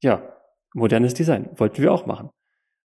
Ja, 0.00 0.36
modernes 0.74 1.14
Design 1.14 1.48
wollten 1.54 1.82
wir 1.82 1.92
auch 1.92 2.04
machen. 2.04 2.30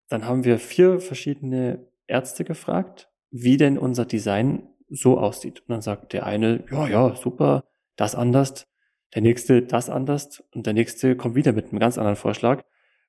Dann 0.10 0.26
haben 0.26 0.44
wir 0.44 0.58
vier 0.58 1.00
verschiedene 1.00 1.88
Ärzte 2.08 2.44
gefragt, 2.44 3.10
wie 3.30 3.58
denn 3.58 3.78
unser 3.78 4.06
Design 4.06 4.68
so 4.90 5.20
aussieht. 5.20 5.62
Und 5.62 5.70
dann 5.70 5.82
sagt 5.82 6.14
der 6.14 6.26
eine, 6.26 6.64
ja, 6.72 6.88
ja, 6.88 7.16
super, 7.16 7.64
das 7.96 8.16
anders, 8.16 8.68
der 9.14 9.22
nächste 9.22 9.62
das 9.62 9.90
anders 9.90 10.44
und 10.52 10.66
der 10.66 10.74
nächste 10.74 11.16
kommt 11.16 11.36
wieder 11.36 11.54
mit 11.54 11.70
einem 11.70 11.80
ganz 11.80 11.98
anderen 11.98 12.16
Vorschlag. 12.16 12.64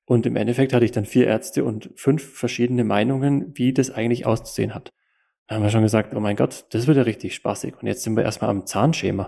Und 0.07 0.25
im 0.25 0.37
Endeffekt 0.37 0.71
hatte 0.71 0.85
ich 0.85 0.93
dann 0.93 1.05
vier 1.05 1.27
Ärzte 1.27 1.65
und 1.65 1.91
fünf 1.95 2.23
verschiedene 2.23 2.85
Meinungen, 2.85 3.51
wie 3.57 3.73
das 3.73 3.91
eigentlich 3.91 4.25
auszusehen 4.25 4.73
hat. 4.73 4.93
Da 5.47 5.55
haben 5.55 5.63
wir 5.63 5.69
schon 5.69 5.83
gesagt, 5.83 6.15
oh 6.15 6.19
mein 6.21 6.37
Gott, 6.37 6.65
das 6.69 6.87
wird 6.87 6.95
ja 6.95 7.03
richtig 7.03 7.35
spaßig. 7.35 7.75
Und 7.81 7.87
jetzt 7.87 8.03
sind 8.03 8.15
wir 8.15 8.23
erstmal 8.23 8.49
am 8.49 8.65
Zahnschema. 8.65 9.27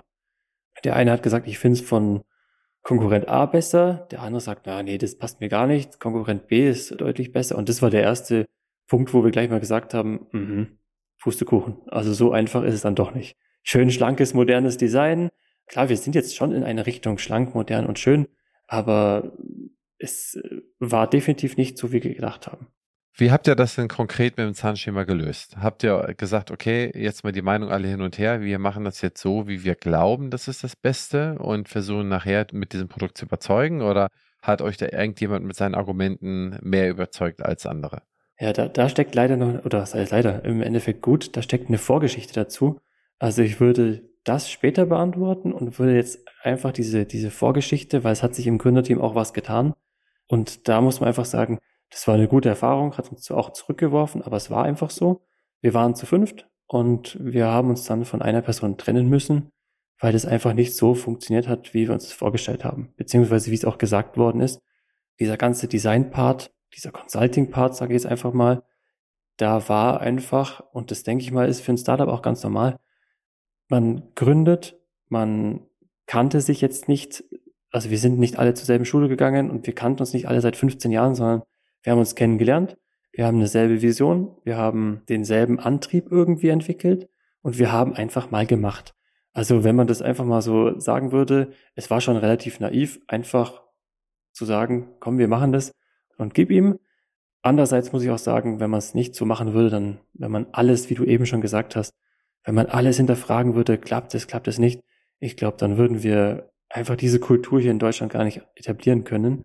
Der 0.82 0.96
eine 0.96 1.12
hat 1.12 1.22
gesagt, 1.22 1.46
ich 1.46 1.58
finde 1.58 1.78
es 1.78 1.86
von 1.86 2.22
Konkurrent 2.80 3.28
A 3.28 3.44
besser, 3.44 4.08
der 4.10 4.22
andere 4.22 4.40
sagt, 4.40 4.62
na 4.64 4.82
nee, 4.82 4.96
das 4.96 5.18
passt 5.18 5.42
mir 5.42 5.50
gar 5.50 5.66
nicht, 5.66 6.00
Konkurrent 6.00 6.46
B 6.46 6.66
ist 6.66 6.98
deutlich 6.98 7.30
besser. 7.30 7.58
Und 7.58 7.68
das 7.68 7.82
war 7.82 7.90
der 7.90 8.02
erste 8.02 8.46
Punkt, 8.88 9.12
wo 9.12 9.22
wir 9.22 9.32
gleich 9.32 9.50
mal 9.50 9.60
gesagt 9.60 9.92
haben, 9.92 10.28
mhm, 10.32 10.78
Pustekuchen. 11.18 11.76
Also 11.88 12.14
so 12.14 12.32
einfach 12.32 12.62
ist 12.62 12.74
es 12.74 12.80
dann 12.80 12.94
doch 12.94 13.14
nicht. 13.14 13.36
Schön 13.62 13.90
schlankes, 13.90 14.32
modernes 14.32 14.78
Design. 14.78 15.28
Klar, 15.66 15.90
wir 15.90 15.98
sind 15.98 16.14
jetzt 16.14 16.34
schon 16.34 16.52
in 16.52 16.64
eine 16.64 16.86
Richtung 16.86 17.18
schlank, 17.18 17.54
modern 17.54 17.84
und 17.84 17.98
schön, 17.98 18.28
aber 18.66 19.36
es 20.00 20.38
war 20.78 21.08
definitiv 21.08 21.56
nicht 21.56 21.78
so, 21.78 21.92
wie 21.92 22.02
wir 22.02 22.14
gedacht 22.14 22.46
haben. 22.46 22.66
Wie 23.14 23.30
habt 23.30 23.46
ihr 23.48 23.54
das 23.54 23.74
denn 23.74 23.88
konkret 23.88 24.36
mit 24.36 24.46
dem 24.46 24.54
Zahnschema 24.54 25.04
gelöst? 25.04 25.56
Habt 25.58 25.82
ihr 25.82 26.14
gesagt, 26.16 26.50
okay, 26.50 26.90
jetzt 26.94 27.22
mal 27.22 27.32
die 27.32 27.42
Meinung 27.42 27.68
alle 27.68 27.88
hin 27.88 28.00
und 28.00 28.18
her, 28.18 28.40
wir 28.40 28.58
machen 28.58 28.84
das 28.84 29.02
jetzt 29.02 29.20
so, 29.20 29.46
wie 29.46 29.64
wir 29.64 29.74
glauben, 29.74 30.30
das 30.30 30.48
ist 30.48 30.64
das 30.64 30.74
Beste 30.76 31.38
und 31.38 31.68
versuchen 31.68 32.08
nachher 32.08 32.46
mit 32.52 32.72
diesem 32.72 32.88
Produkt 32.88 33.18
zu 33.18 33.26
überzeugen? 33.26 33.82
Oder 33.82 34.08
hat 34.40 34.62
euch 34.62 34.76
da 34.76 34.86
irgendjemand 34.86 35.44
mit 35.44 35.56
seinen 35.56 35.74
Argumenten 35.74 36.56
mehr 36.62 36.88
überzeugt 36.88 37.42
als 37.42 37.66
andere? 37.66 38.02
Ja, 38.38 38.54
da, 38.54 38.68
da 38.68 38.88
steckt 38.88 39.14
leider 39.14 39.36
noch, 39.36 39.66
oder 39.66 39.80
heißt 39.82 40.12
leider, 40.12 40.44
im 40.44 40.62
Endeffekt 40.62 41.02
gut, 41.02 41.36
da 41.36 41.42
steckt 41.42 41.68
eine 41.68 41.78
Vorgeschichte 41.78 42.32
dazu. 42.32 42.80
Also 43.18 43.42
ich 43.42 43.60
würde 43.60 44.08
das 44.24 44.50
später 44.50 44.86
beantworten 44.86 45.52
und 45.52 45.78
würde 45.78 45.94
jetzt 45.94 46.20
einfach 46.42 46.72
diese, 46.72 47.04
diese 47.04 47.30
Vorgeschichte, 47.30 48.02
weil 48.02 48.12
es 48.12 48.22
hat 48.22 48.34
sich 48.34 48.46
im 48.46 48.56
Gründerteam 48.56 49.00
auch 49.00 49.14
was 49.14 49.34
getan. 49.34 49.74
Und 50.30 50.68
da 50.68 50.80
muss 50.80 51.00
man 51.00 51.08
einfach 51.08 51.24
sagen, 51.24 51.58
das 51.90 52.06
war 52.06 52.14
eine 52.14 52.28
gute 52.28 52.48
Erfahrung, 52.48 52.96
hat 52.96 53.10
uns 53.10 53.28
auch 53.32 53.52
zurückgeworfen, 53.52 54.22
aber 54.22 54.36
es 54.36 54.48
war 54.48 54.62
einfach 54.62 54.90
so. 54.90 55.26
Wir 55.60 55.74
waren 55.74 55.96
zu 55.96 56.06
fünft 56.06 56.48
und 56.68 57.18
wir 57.20 57.48
haben 57.48 57.68
uns 57.68 57.84
dann 57.84 58.04
von 58.04 58.22
einer 58.22 58.40
Person 58.40 58.78
trennen 58.78 59.08
müssen, 59.08 59.50
weil 59.98 60.12
das 60.12 60.26
einfach 60.26 60.52
nicht 60.52 60.76
so 60.76 60.94
funktioniert 60.94 61.48
hat, 61.48 61.74
wie 61.74 61.88
wir 61.88 61.94
uns 61.94 62.04
das 62.04 62.12
vorgestellt 62.12 62.64
haben. 62.64 62.94
Beziehungsweise 62.96 63.50
wie 63.50 63.56
es 63.56 63.64
auch 63.64 63.76
gesagt 63.76 64.16
worden 64.16 64.40
ist, 64.40 64.62
dieser 65.18 65.36
ganze 65.36 65.66
Design-Part, 65.66 66.52
dieser 66.76 66.92
Consulting-Part, 66.92 67.74
sage 67.74 67.92
ich 67.92 68.02
jetzt 68.02 68.10
einfach 68.10 68.32
mal, 68.32 68.62
da 69.36 69.68
war 69.68 70.00
einfach, 70.00 70.60
und 70.70 70.92
das 70.92 71.02
denke 71.02 71.24
ich 71.24 71.32
mal, 71.32 71.48
ist 71.48 71.60
für 71.60 71.72
ein 71.72 71.78
Startup 71.78 72.08
auch 72.08 72.22
ganz 72.22 72.44
normal, 72.44 72.78
man 73.68 74.14
gründet, 74.14 74.78
man 75.08 75.66
kannte 76.06 76.40
sich 76.40 76.60
jetzt 76.60 76.88
nicht, 76.88 77.24
also 77.70 77.90
wir 77.90 77.98
sind 77.98 78.18
nicht 78.18 78.38
alle 78.38 78.54
zur 78.54 78.66
selben 78.66 78.84
Schule 78.84 79.08
gegangen 79.08 79.50
und 79.50 79.66
wir 79.66 79.74
kannten 79.74 80.00
uns 80.00 80.12
nicht 80.12 80.26
alle 80.28 80.40
seit 80.40 80.56
15 80.56 80.90
Jahren, 80.90 81.14
sondern 81.14 81.42
wir 81.82 81.92
haben 81.92 81.98
uns 81.98 82.14
kennengelernt, 82.14 82.76
wir 83.12 83.26
haben 83.26 83.38
eine 83.38 83.46
selbe 83.46 83.82
Vision, 83.82 84.36
wir 84.44 84.56
haben 84.56 85.02
denselben 85.08 85.58
Antrieb 85.58 86.06
irgendwie 86.10 86.48
entwickelt 86.48 87.08
und 87.42 87.58
wir 87.58 87.72
haben 87.72 87.94
einfach 87.94 88.30
mal 88.30 88.46
gemacht. 88.46 88.94
Also 89.32 89.64
wenn 89.64 89.76
man 89.76 89.86
das 89.86 90.02
einfach 90.02 90.24
mal 90.24 90.42
so 90.42 90.78
sagen 90.78 91.12
würde, 91.12 91.52
es 91.74 91.90
war 91.90 92.00
schon 92.00 92.16
relativ 92.16 92.60
naiv, 92.60 93.00
einfach 93.06 93.62
zu 94.32 94.44
sagen, 94.44 94.88
komm, 95.00 95.18
wir 95.18 95.28
machen 95.28 95.52
das 95.52 95.72
und 96.18 96.34
gib 96.34 96.50
ihm. 96.50 96.78
Andererseits 97.42 97.92
muss 97.92 98.02
ich 98.02 98.10
auch 98.10 98.18
sagen, 98.18 98.60
wenn 98.60 98.70
man 98.70 98.78
es 98.78 98.94
nicht 98.94 99.14
so 99.14 99.24
machen 99.24 99.54
würde, 99.54 99.70
dann, 99.70 100.00
wenn 100.12 100.30
man 100.30 100.46
alles, 100.52 100.90
wie 100.90 100.94
du 100.94 101.04
eben 101.04 101.26
schon 101.26 101.40
gesagt 101.40 101.76
hast, 101.76 101.94
wenn 102.44 102.54
man 102.54 102.66
alles 102.66 102.96
hinterfragen 102.96 103.54
würde, 103.54 103.78
klappt 103.78 104.14
es, 104.14 104.26
klappt 104.26 104.48
es 104.48 104.58
nicht, 104.58 104.82
ich 105.20 105.36
glaube, 105.36 105.56
dann 105.58 105.76
würden 105.76 106.02
wir 106.02 106.50
einfach 106.70 106.96
diese 106.96 107.20
Kultur 107.20 107.60
hier 107.60 107.70
in 107.70 107.78
Deutschland 107.78 108.12
gar 108.12 108.24
nicht 108.24 108.40
etablieren 108.54 109.04
können. 109.04 109.42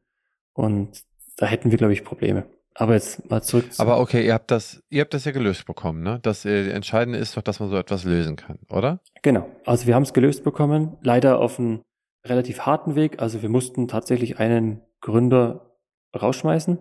Und 0.53 1.03
da 1.37 1.47
hätten 1.47 1.71
wir, 1.71 1.77
glaube 1.77 1.93
ich, 1.93 2.05
Probleme. 2.05 2.45
Aber 2.75 2.93
jetzt 2.93 3.29
mal 3.29 3.41
zurück. 3.41 3.73
Zu 3.73 3.81
Aber 3.81 3.99
okay, 3.99 4.25
ihr 4.25 4.33
habt 4.33 4.51
das, 4.51 4.83
ihr 4.89 5.01
habt 5.01 5.13
das 5.13 5.25
ja 5.25 5.31
gelöst 5.31 5.65
bekommen, 5.65 6.03
ne? 6.03 6.19
Das 6.21 6.45
äh, 6.45 6.69
Entscheidende 6.69 7.17
ist 7.19 7.35
doch, 7.35 7.41
dass 7.41 7.59
man 7.59 7.69
so 7.69 7.77
etwas 7.77 8.03
lösen 8.03 8.35
kann, 8.35 8.59
oder? 8.69 8.99
Genau. 9.21 9.49
Also 9.65 9.87
wir 9.87 9.95
haben 9.95 10.03
es 10.03 10.13
gelöst 10.13 10.43
bekommen, 10.43 10.97
leider 11.01 11.39
auf 11.39 11.57
einem 11.57 11.81
relativ 12.25 12.61
harten 12.61 12.95
Weg. 12.95 13.21
Also 13.21 13.41
wir 13.41 13.49
mussten 13.49 13.87
tatsächlich 13.87 14.39
einen 14.39 14.81
Gründer 14.99 15.77
rausschmeißen, 16.19 16.79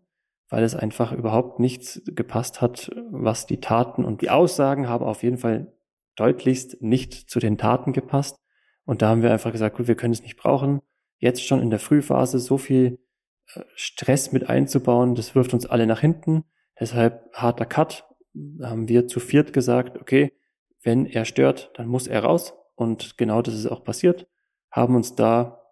weil 0.50 0.64
es 0.64 0.74
einfach 0.74 1.12
überhaupt 1.12 1.60
nichts 1.60 2.02
gepasst 2.06 2.60
hat, 2.60 2.90
was 3.10 3.46
die 3.46 3.60
Taten 3.60 4.04
und 4.04 4.20
die 4.20 4.30
Aussagen 4.30 4.88
haben 4.88 5.04
auf 5.04 5.22
jeden 5.22 5.38
Fall 5.38 5.72
deutlichst 6.16 6.82
nicht 6.82 7.30
zu 7.30 7.38
den 7.38 7.56
Taten 7.56 7.92
gepasst. 7.92 8.36
Und 8.84 9.02
da 9.02 9.08
haben 9.08 9.22
wir 9.22 9.32
einfach 9.32 9.52
gesagt, 9.52 9.76
gut, 9.76 9.88
wir 9.88 9.94
können 9.94 10.12
es 10.12 10.22
nicht 10.22 10.36
brauchen. 10.36 10.80
jetzt 11.18 11.44
schon 11.46 11.62
in 11.62 11.70
der 11.70 11.78
Frühphase 11.78 12.38
so 12.38 12.58
viel 12.58 12.98
äh, 13.54 13.60
Stress 13.76 14.32
mit 14.32 14.48
einzubauen, 14.50 15.14
das 15.14 15.34
wirft 15.34 15.54
uns 15.54 15.66
alle 15.66 15.86
nach 15.86 16.00
hinten. 16.00 16.44
Deshalb 16.78 17.32
harter 17.32 17.66
Cut, 17.66 18.04
haben 18.62 18.88
wir 18.88 19.06
zu 19.06 19.20
viert 19.20 19.52
gesagt, 19.52 19.98
okay, 20.00 20.32
wenn 20.82 21.06
er 21.06 21.24
stört, 21.24 21.70
dann 21.76 21.86
muss 21.86 22.06
er 22.06 22.24
raus. 22.24 22.54
Und 22.74 23.16
genau 23.16 23.42
das 23.42 23.54
ist 23.54 23.66
auch 23.66 23.84
passiert. 23.84 24.26
Haben 24.70 24.96
uns 24.96 25.14
da 25.14 25.62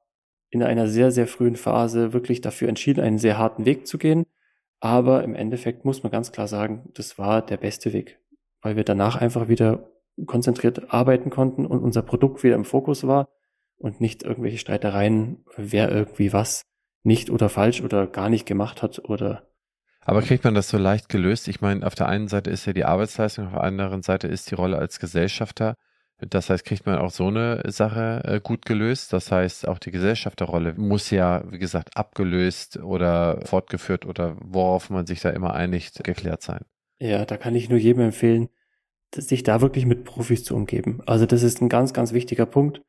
in 0.50 0.62
einer 0.62 0.86
sehr, 0.86 1.10
sehr 1.10 1.26
frühen 1.26 1.56
Phase 1.56 2.12
wirklich 2.12 2.40
dafür 2.40 2.68
entschieden, 2.68 3.00
einen 3.00 3.18
sehr 3.18 3.38
harten 3.38 3.64
Weg 3.64 3.86
zu 3.86 3.98
gehen. 3.98 4.26
Aber 4.80 5.24
im 5.24 5.34
Endeffekt 5.34 5.84
muss 5.84 6.02
man 6.02 6.12
ganz 6.12 6.32
klar 6.32 6.46
sagen, 6.48 6.90
das 6.94 7.18
war 7.18 7.44
der 7.44 7.56
beste 7.56 7.92
Weg, 7.92 8.20
weil 8.60 8.76
wir 8.76 8.84
danach 8.84 9.16
einfach 9.16 9.48
wieder 9.48 9.91
konzentriert 10.26 10.92
arbeiten 10.92 11.30
konnten 11.30 11.66
und 11.66 11.80
unser 11.80 12.02
Produkt 12.02 12.42
wieder 12.42 12.54
im 12.54 12.64
Fokus 12.64 13.06
war 13.06 13.28
und 13.76 14.00
nicht 14.00 14.22
irgendwelche 14.22 14.58
Streitereien, 14.58 15.44
wer 15.56 15.90
irgendwie 15.90 16.32
was 16.32 16.62
nicht 17.02 17.30
oder 17.30 17.48
falsch 17.48 17.82
oder 17.82 18.06
gar 18.06 18.28
nicht 18.28 18.46
gemacht 18.46 18.82
hat 18.82 19.00
oder 19.08 19.42
aber 20.04 20.22
kriegt 20.22 20.44
man 20.44 20.54
das 20.54 20.68
so 20.68 20.78
leicht 20.78 21.08
gelöst? 21.08 21.46
Ich 21.46 21.60
meine, 21.60 21.86
auf 21.86 21.94
der 21.94 22.08
einen 22.08 22.28
Seite 22.28 22.50
ist 22.50 22.66
ja 22.66 22.72
die 22.72 22.84
Arbeitsleistung, 22.84 23.46
auf 23.46 23.52
der 23.52 23.62
anderen 23.62 24.02
Seite 24.02 24.26
ist 24.26 24.50
die 24.50 24.56
Rolle 24.56 24.76
als 24.78 24.98
Gesellschafter. 24.98 25.76
Das 26.28 26.50
heißt, 26.50 26.64
kriegt 26.64 26.86
man 26.86 26.98
auch 26.98 27.10
so 27.10 27.28
eine 27.28 27.62
Sache 27.66 28.22
äh, 28.24 28.40
gut 28.40 28.64
gelöst. 28.64 29.12
Das 29.12 29.32
heißt, 29.32 29.66
auch 29.66 29.78
die 29.78 29.90
Gesellschafterrolle 29.90 30.74
muss 30.74 31.10
ja, 31.10 31.42
wie 31.50 31.58
gesagt, 31.58 31.96
abgelöst 31.96 32.78
oder 32.78 33.40
fortgeführt 33.44 34.06
oder 34.06 34.36
worauf 34.40 34.90
man 34.90 35.06
sich 35.06 35.20
da 35.20 35.30
immer 35.30 35.54
einigt, 35.54 36.02
geklärt 36.04 36.42
sein. 36.42 36.64
Ja, 37.00 37.24
da 37.24 37.36
kann 37.36 37.54
ich 37.56 37.68
nur 37.68 37.78
jedem 37.78 38.02
empfehlen, 38.02 38.48
sich 39.14 39.42
da 39.42 39.60
wirklich 39.60 39.86
mit 39.86 40.04
Profis 40.04 40.44
zu 40.44 40.54
umgeben. 40.54 41.00
Also 41.06 41.26
das 41.26 41.42
ist 41.42 41.60
ein 41.60 41.68
ganz, 41.68 41.92
ganz 41.92 42.12
wichtiger 42.12 42.46
Punkt. 42.46 42.82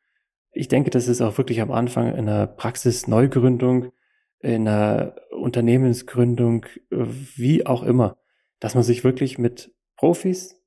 Ich 0.52 0.68
denke, 0.68 0.90
das 0.90 1.08
ist 1.08 1.22
auch 1.22 1.38
wirklich 1.38 1.62
am 1.62 1.72
Anfang 1.72 2.14
einer 2.14 2.48
Praxis-Neugründung 2.48 3.92
in 4.40 4.68
einer 4.68 5.16
Unternehmensgründung, 5.32 6.66
wie 6.90 7.66
auch 7.66 7.82
immer, 7.82 8.18
dass 8.60 8.76
man 8.76 8.84
sich 8.84 9.04
wirklich 9.04 9.38
mit 9.38 9.74
Profis 9.96 10.62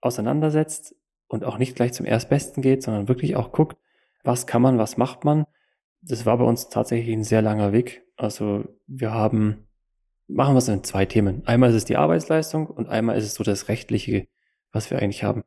auseinandersetzt 0.00 0.96
und 1.28 1.44
auch 1.44 1.58
nicht 1.58 1.76
gleich 1.76 1.92
zum 1.92 2.06
Erstbesten 2.06 2.62
geht, 2.62 2.82
sondern 2.82 3.08
wirklich 3.08 3.36
auch 3.36 3.52
guckt, 3.52 3.76
was 4.24 4.46
kann 4.46 4.62
man, 4.62 4.78
was 4.78 4.96
macht 4.96 5.24
man. 5.24 5.44
Das 6.00 6.26
war 6.26 6.38
bei 6.38 6.44
uns 6.44 6.68
tatsächlich 6.68 7.14
ein 7.14 7.24
sehr 7.24 7.42
langer 7.42 7.72
Weg. 7.72 8.02
Also 8.16 8.64
wir 8.86 9.12
haben, 9.12 9.66
machen 10.26 10.54
wir 10.54 10.58
es 10.58 10.68
in 10.68 10.84
zwei 10.84 11.04
Themen. 11.04 11.46
Einmal 11.46 11.70
ist 11.70 11.76
es 11.76 11.84
die 11.84 11.96
Arbeitsleistung 11.96 12.66
und 12.66 12.88
einmal 12.88 13.18
ist 13.18 13.24
es 13.24 13.34
so 13.34 13.44
das 13.44 13.68
Rechtliche, 13.68 14.26
was 14.76 14.90
wir 14.90 14.98
eigentlich 14.98 15.24
haben. 15.24 15.42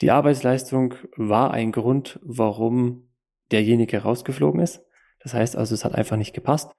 Die 0.00 0.10
Arbeitsleistung 0.10 0.94
war 1.16 1.52
ein 1.52 1.72
Grund, 1.72 2.18
warum 2.22 3.08
derjenige 3.50 4.02
rausgeflogen 4.02 4.60
ist. 4.60 4.82
Das 5.20 5.34
heißt 5.34 5.56
also, 5.56 5.74
es 5.74 5.84
hat 5.84 5.94
einfach 5.94 6.16
nicht 6.16 6.34
gepasst 6.34 6.72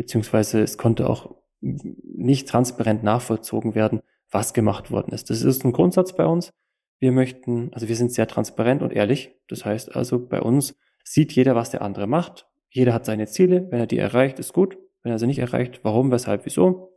beziehungsweise 0.00 0.62
es 0.62 0.78
konnte 0.78 1.10
auch 1.10 1.36
nicht 1.60 2.48
transparent 2.48 3.02
nachvollzogen 3.02 3.74
werden, 3.74 4.00
was 4.30 4.54
gemacht 4.54 4.90
worden 4.90 5.12
ist. 5.12 5.28
Das 5.28 5.42
ist 5.42 5.62
ein 5.62 5.72
Grundsatz 5.72 6.14
bei 6.14 6.24
uns. 6.24 6.54
Wir 7.00 7.12
möchten, 7.12 7.70
also 7.74 7.86
wir 7.86 7.96
sind 7.96 8.10
sehr 8.10 8.26
transparent 8.26 8.80
und 8.80 8.94
ehrlich. 8.94 9.36
Das 9.48 9.66
heißt 9.66 9.94
also, 9.94 10.26
bei 10.26 10.40
uns 10.40 10.74
sieht 11.04 11.32
jeder, 11.32 11.54
was 11.54 11.68
der 11.68 11.82
andere 11.82 12.06
macht. 12.06 12.46
Jeder 12.70 12.94
hat 12.94 13.04
seine 13.04 13.26
Ziele. 13.26 13.66
Wenn 13.70 13.80
er 13.80 13.86
die 13.86 13.98
erreicht, 13.98 14.38
ist 14.38 14.54
gut. 14.54 14.78
Wenn 15.02 15.12
er 15.12 15.18
sie 15.18 15.26
nicht 15.26 15.38
erreicht, 15.38 15.80
warum, 15.82 16.10
weshalb, 16.10 16.46
wieso. 16.46 16.96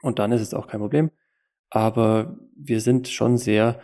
Und 0.00 0.18
dann 0.18 0.32
ist 0.32 0.40
es 0.40 0.54
auch 0.54 0.68
kein 0.68 0.80
Problem. 0.80 1.10
Aber 1.74 2.36
wir 2.54 2.82
sind 2.82 3.08
schon 3.08 3.38
sehr 3.38 3.80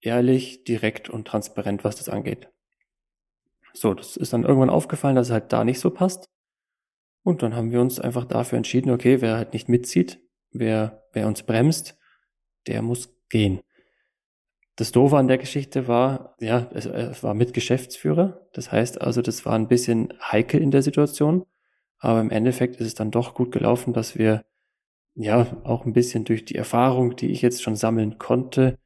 ehrlich, 0.00 0.64
direkt 0.64 1.08
und 1.08 1.28
transparent, 1.28 1.84
was 1.84 1.96
das 1.96 2.08
angeht. 2.08 2.48
So, 3.74 3.94
das 3.94 4.16
ist 4.16 4.32
dann 4.32 4.42
irgendwann 4.42 4.68
aufgefallen, 4.68 5.14
dass 5.14 5.28
es 5.28 5.32
halt 5.32 5.52
da 5.52 5.62
nicht 5.62 5.78
so 5.78 5.90
passt. 5.90 6.28
Und 7.22 7.44
dann 7.44 7.54
haben 7.54 7.70
wir 7.70 7.80
uns 7.80 8.00
einfach 8.00 8.24
dafür 8.24 8.56
entschieden, 8.56 8.90
okay, 8.90 9.20
wer 9.20 9.36
halt 9.36 9.52
nicht 9.52 9.68
mitzieht, 9.68 10.20
wer, 10.50 11.04
wer 11.12 11.28
uns 11.28 11.44
bremst, 11.44 11.96
der 12.66 12.82
muss 12.82 13.16
gehen. 13.28 13.60
Das 14.74 14.90
Doofe 14.90 15.16
an 15.16 15.28
der 15.28 15.38
Geschichte 15.38 15.86
war, 15.86 16.34
ja, 16.40 16.68
es, 16.74 16.86
es 16.86 17.22
war 17.22 17.34
mit 17.34 17.54
Geschäftsführer. 17.54 18.48
Das 18.52 18.72
heißt 18.72 19.00
also, 19.00 19.22
das 19.22 19.46
war 19.46 19.54
ein 19.54 19.68
bisschen 19.68 20.12
heikel 20.20 20.60
in 20.60 20.72
der 20.72 20.82
Situation. 20.82 21.46
Aber 21.98 22.20
im 22.20 22.30
Endeffekt 22.30 22.80
ist 22.80 22.86
es 22.88 22.94
dann 22.94 23.12
doch 23.12 23.34
gut 23.34 23.52
gelaufen, 23.52 23.92
dass 23.92 24.18
wir 24.18 24.44
ja 25.20 25.46
auch 25.64 25.84
ein 25.84 25.92
bisschen 25.92 26.24
durch 26.24 26.44
die 26.44 26.56
Erfahrung, 26.56 27.16
die 27.16 27.30
ich 27.30 27.42
jetzt 27.42 27.62
schon 27.62 27.76
sammeln 27.76 28.18
konnte 28.18 28.78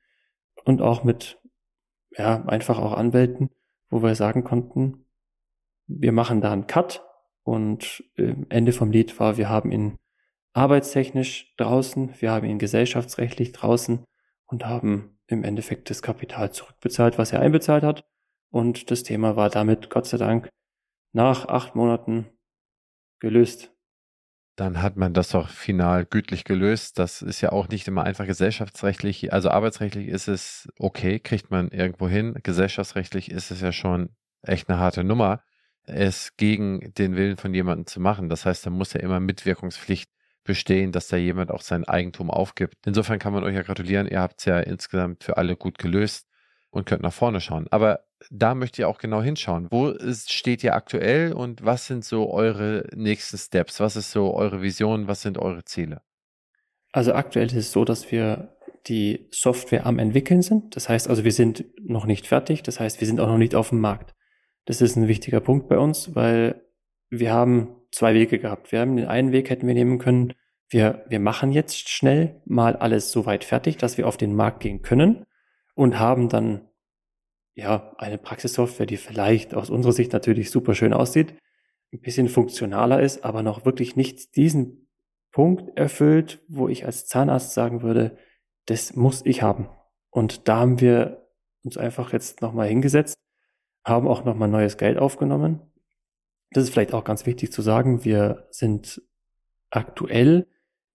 und 0.65 0.83
auch 0.83 1.05
mit 1.05 1.41
ja 2.17 2.45
einfach 2.47 2.79
auch 2.79 2.93
Anwälten, 2.93 3.51
wo 3.91 4.03
wir 4.03 4.15
sagen 4.15 4.45
konnten, 4.45 5.07
wir 5.87 6.13
machen 6.13 6.41
da 6.41 6.53
einen 6.53 6.67
Cut, 6.67 7.03
und 7.45 8.05
äh, 8.17 8.35
Ende 8.49 8.73
vom 8.73 8.91
Lied 8.91 9.19
war, 9.19 9.37
wir 9.37 9.49
haben 9.49 9.73
ihn 9.73 9.99
arbeitstechnisch 10.53 11.55
draußen, 11.57 12.15
wir 12.21 12.31
haben 12.31 12.47
ihn 12.47 12.59
gesellschaftsrechtlich 12.59 13.53
draußen 13.53 14.05
und 14.47 14.67
haben 14.67 15.19
im 15.27 15.45
Endeffekt 15.45 15.91
das 15.91 16.03
Kapital 16.03 16.53
zurückbezahlt, 16.53 17.19
was 17.19 17.33
er 17.33 17.41
einbezahlt 17.41 17.85
hat. 17.85 18.05
Und 18.51 18.91
das 18.91 19.03
Thema 19.03 19.35
war 19.35 19.49
damit, 19.49 19.89
Gott 19.89 20.07
sei 20.07 20.19
Dank, 20.19 20.51
nach 21.13 21.49
acht 21.49 21.75
Monaten 21.75 22.27
gelöst. 23.19 23.73
Dann 24.57 24.83
hat 24.83 24.97
man 24.97 25.15
das 25.15 25.31
doch 25.31 25.49
final 25.49 26.05
gütlich 26.05 26.45
gelöst. 26.45 26.99
Das 26.99 27.23
ist 27.23 27.41
ja 27.41 27.53
auch 27.53 27.69
nicht 27.69 27.89
immer 27.89 28.05
einfach 28.05 28.27
gesellschaftsrechtlich. 28.27 29.33
Also 29.33 29.51
arbeitsrechtlich 29.51 30.09
ist 30.09 30.29
es 30.29 30.69
okay, 30.79 31.19
kriegt 31.19 31.51
man 31.51 31.69
irgendwo 31.69 32.09
hin. 32.09 32.35
Gesellschaftsrechtlich 32.43 33.31
ist 33.31 33.51
es 33.51 33.61
ja 33.61 33.73
schon 33.73 34.11
echt 34.43 34.69
eine 34.69 34.79
harte 34.79 35.05
Nummer 35.05 35.43
es 35.85 36.37
gegen 36.37 36.93
den 36.95 37.17
Willen 37.17 37.37
von 37.37 37.55
jemandem 37.55 37.87
zu 37.87 38.01
machen. 38.01 38.29
Das 38.29 38.47
heißt, 38.47 38.65
da 38.67 38.71
muss 38.71 38.93
ja 38.93 39.01
immer 39.01 39.21
Mitwirkungspflicht 39.21 40.11
bestehen, 40.45 40.93
dass 40.93 41.09
da 41.09 41.17
jemand 41.17 41.51
auch 41.51 41.63
sein 41.63 41.85
Eigentum 41.85 42.31
aufgibt. 42.31 42.87
Insofern 42.87 43.19
kann 43.19 43.33
man 43.33 43.45
euch 43.45 43.55
ja 43.55 43.63
gratulieren. 43.63 44.09
Ihr 44.09 44.21
habt 44.21 44.41
es 44.41 44.45
ja 44.45 44.61
insgesamt 44.61 45.25
für 45.25 45.37
alle 45.37 45.57
gut 45.57 45.79
gelöst 45.79 46.29
und 46.73 46.87
könnt 46.87 47.03
nach 47.03 47.13
vorne 47.13 47.41
schauen. 47.41 47.67
Aber 47.71 48.01
da 48.31 48.55
möchtet 48.55 48.81
ihr 48.81 48.89
auch 48.89 48.99
genau 48.99 49.23
hinschauen. 49.23 49.69
Wo 49.71 49.95
steht 50.11 50.65
ihr 50.65 50.75
aktuell 50.75 51.33
und 51.33 51.65
was 51.65 51.87
sind 51.87 52.05
so 52.05 52.33
eure 52.33 52.89
nächsten 52.95 53.37
Steps? 53.37 53.79
Was 53.79 53.95
ist 53.95 54.11
so 54.11 54.35
eure 54.35 54.63
Vision? 54.63 55.07
Was 55.07 55.23
sind 55.23 55.39
eure 55.39 55.65
Ziele? 55.65 56.01
Also 56.91 57.13
aktuell 57.13 57.47
ist 57.47 57.57
es 57.57 57.73
so, 57.73 57.85
dass 57.85 58.11
wir 58.11 58.57
die 58.89 59.29
Software 59.31 59.87
am 59.87 59.99
entwickeln 59.99 60.43
sind. 60.43 60.75
Das 60.75 60.89
heißt 60.89 61.09
also, 61.09 61.25
wir 61.25 61.33
sind 61.33 61.65
noch 61.79 62.07
nicht 62.07 62.27
fertig. 62.27 62.63
Das 62.63 62.81
heißt, 62.81 63.01
wir 63.01 63.07
sind 63.07 63.21
auch 63.21 63.29
noch 63.29 63.39
nicht 63.39 63.55
auf 63.55 63.69
dem 63.69 63.81
Markt. 63.81 64.15
Das 64.65 64.81
ist 64.81 64.97
ein 64.97 65.09
wichtiger 65.09 65.41
Punkt 65.41 65.69
bei 65.69 65.79
uns, 65.79 66.15
weil 66.15 66.63
wir 67.11 67.33
haben 67.33 67.77
zwei 67.91 68.15
Wege 68.15 68.39
gehabt. 68.39 68.73
Wir 68.73 68.81
haben 68.81 68.97
den 68.97 69.07
einen 69.07 69.33
Weg 69.33 69.51
hätten 69.51 69.67
wir 69.67 69.75
nehmen 69.75 69.99
können. 69.99 70.33
Wir, 70.71 71.05
wir 71.09 71.21
machen 71.21 71.53
jetzt 71.53 71.91
schnell 71.91 72.41
mal 72.47 72.77
alles 72.77 73.13
so 73.13 73.27
weit 73.27 73.45
fertig, 73.45 73.77
dass 73.77 73.99
wir 73.99 74.09
auf 74.09 74.17
den 74.17 74.35
Markt 74.35 74.61
gehen 74.61 74.81
können 74.81 75.27
und 75.75 75.99
haben 75.99 76.29
dann 76.29 76.69
ja 77.55 77.95
eine 77.99 78.19
Praxissoftware, 78.19 78.87
die 78.87 78.97
vielleicht 78.97 79.55
aus 79.55 79.71
unserer 79.71 79.93
Sicht 79.93 80.13
natürlich 80.13 80.51
super 80.51 80.75
schön 80.75 80.93
aussieht, 80.93 81.35
ein 81.93 82.01
bisschen 82.01 82.29
funktionaler 82.29 83.03
ist, 83.03 83.25
aber 83.25 83.43
noch 83.43 83.65
wirklich 83.65 83.97
nicht 83.97 84.37
diesen 84.37 84.89
Punkt 85.31 85.77
erfüllt, 85.77 86.43
wo 86.49 86.69
ich 86.69 86.87
als 86.87 87.07
Zahnarzt 87.07 87.55
sagen 87.55 87.83
würde, 87.83 88.17
das 88.67 88.97
muss 88.97 89.25
ich 89.25 89.43
haben. 89.43 89.69
Und 90.11 90.49
da 90.49 90.61
haben 90.61 90.81
wir 90.81 91.29
uns 91.65 91.77
einfach 91.77 92.13
jetzt 92.13 92.43
nochmal 92.43 92.69
hingesetzt 92.69 93.17
haben 93.85 94.07
auch 94.07 94.25
nochmal 94.25 94.49
neues 94.49 94.77
Geld 94.77 94.99
aufgenommen. 94.99 95.61
Das 96.51 96.65
ist 96.65 96.71
vielleicht 96.71 96.95
auch 96.95 97.05
ganz 97.05 97.27
wichtig 97.27 97.53
zu 97.53 97.63
sagen. 97.63 98.05
Wir 98.05 98.47
sind 98.51 99.03
aktuell 99.71 100.47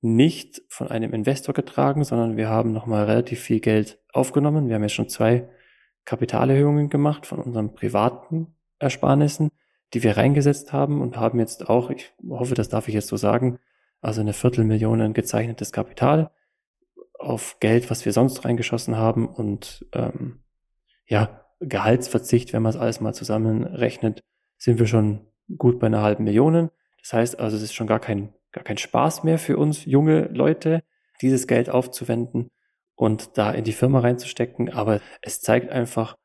nicht 0.01 0.61
von 0.69 0.89
einem 0.89 1.13
Investor 1.13 1.53
getragen, 1.53 2.03
sondern 2.03 2.37
wir 2.37 2.49
haben 2.49 2.71
nochmal 2.71 3.05
relativ 3.05 3.39
viel 3.39 3.59
Geld 3.59 3.99
aufgenommen. 4.13 4.67
Wir 4.67 4.75
haben 4.75 4.83
jetzt 4.83 4.93
schon 4.93 5.09
zwei 5.09 5.49
Kapitalerhöhungen 6.05 6.89
gemacht 6.89 7.25
von 7.25 7.39
unseren 7.39 7.73
privaten 7.73 8.55
Ersparnissen, 8.79 9.49
die 9.93 10.03
wir 10.03 10.17
reingesetzt 10.17 10.73
haben 10.73 11.01
und 11.01 11.17
haben 11.17 11.39
jetzt 11.39 11.69
auch, 11.69 11.89
ich 11.89 12.13
hoffe, 12.29 12.55
das 12.55 12.69
darf 12.69 12.87
ich 12.87 12.93
jetzt 12.93 13.07
so 13.07 13.17
sagen, 13.17 13.59
also 14.01 14.21
eine 14.21 14.33
Viertelmillion 14.33 15.13
gezeichnetes 15.13 15.71
Kapital 15.71 16.31
auf 17.17 17.57
Geld, 17.59 17.89
was 17.89 18.05
wir 18.05 18.13
sonst 18.13 18.45
reingeschossen 18.45 18.95
haben 18.95 19.27
und 19.27 19.85
ähm, 19.93 20.43
ja, 21.07 21.45
Gehaltsverzicht, 21.59 22.53
wenn 22.53 22.61
man 22.61 22.69
es 22.69 22.77
alles 22.77 23.01
mal 23.01 23.13
zusammenrechnet, 23.13 24.21
sind 24.57 24.79
wir 24.79 24.85
schon 24.85 25.27
gut 25.57 25.79
bei 25.79 25.87
einer 25.87 26.01
halben 26.01 26.25
Million. 26.25 26.69
Das 27.01 27.13
heißt 27.13 27.39
also, 27.39 27.57
es 27.57 27.63
ist 27.63 27.73
schon 27.73 27.87
gar 27.87 27.99
kein, 27.99 28.33
gar 28.57 28.63
kein 28.63 28.77
Spaß 28.77 29.23
mehr 29.23 29.37
für 29.37 29.57
uns 29.57 29.85
junge 29.85 30.29
Leute, 30.33 30.83
dieses 31.21 31.47
Geld 31.47 31.69
aufzuwenden 31.69 32.49
und 32.95 33.37
da 33.37 33.51
in 33.51 33.63
die 33.63 33.73
Firma 33.73 33.99
reinzustecken. 33.99 34.69
Aber 34.71 34.99
es 35.21 35.41
zeigt 35.41 35.69
einfach, 35.69 36.15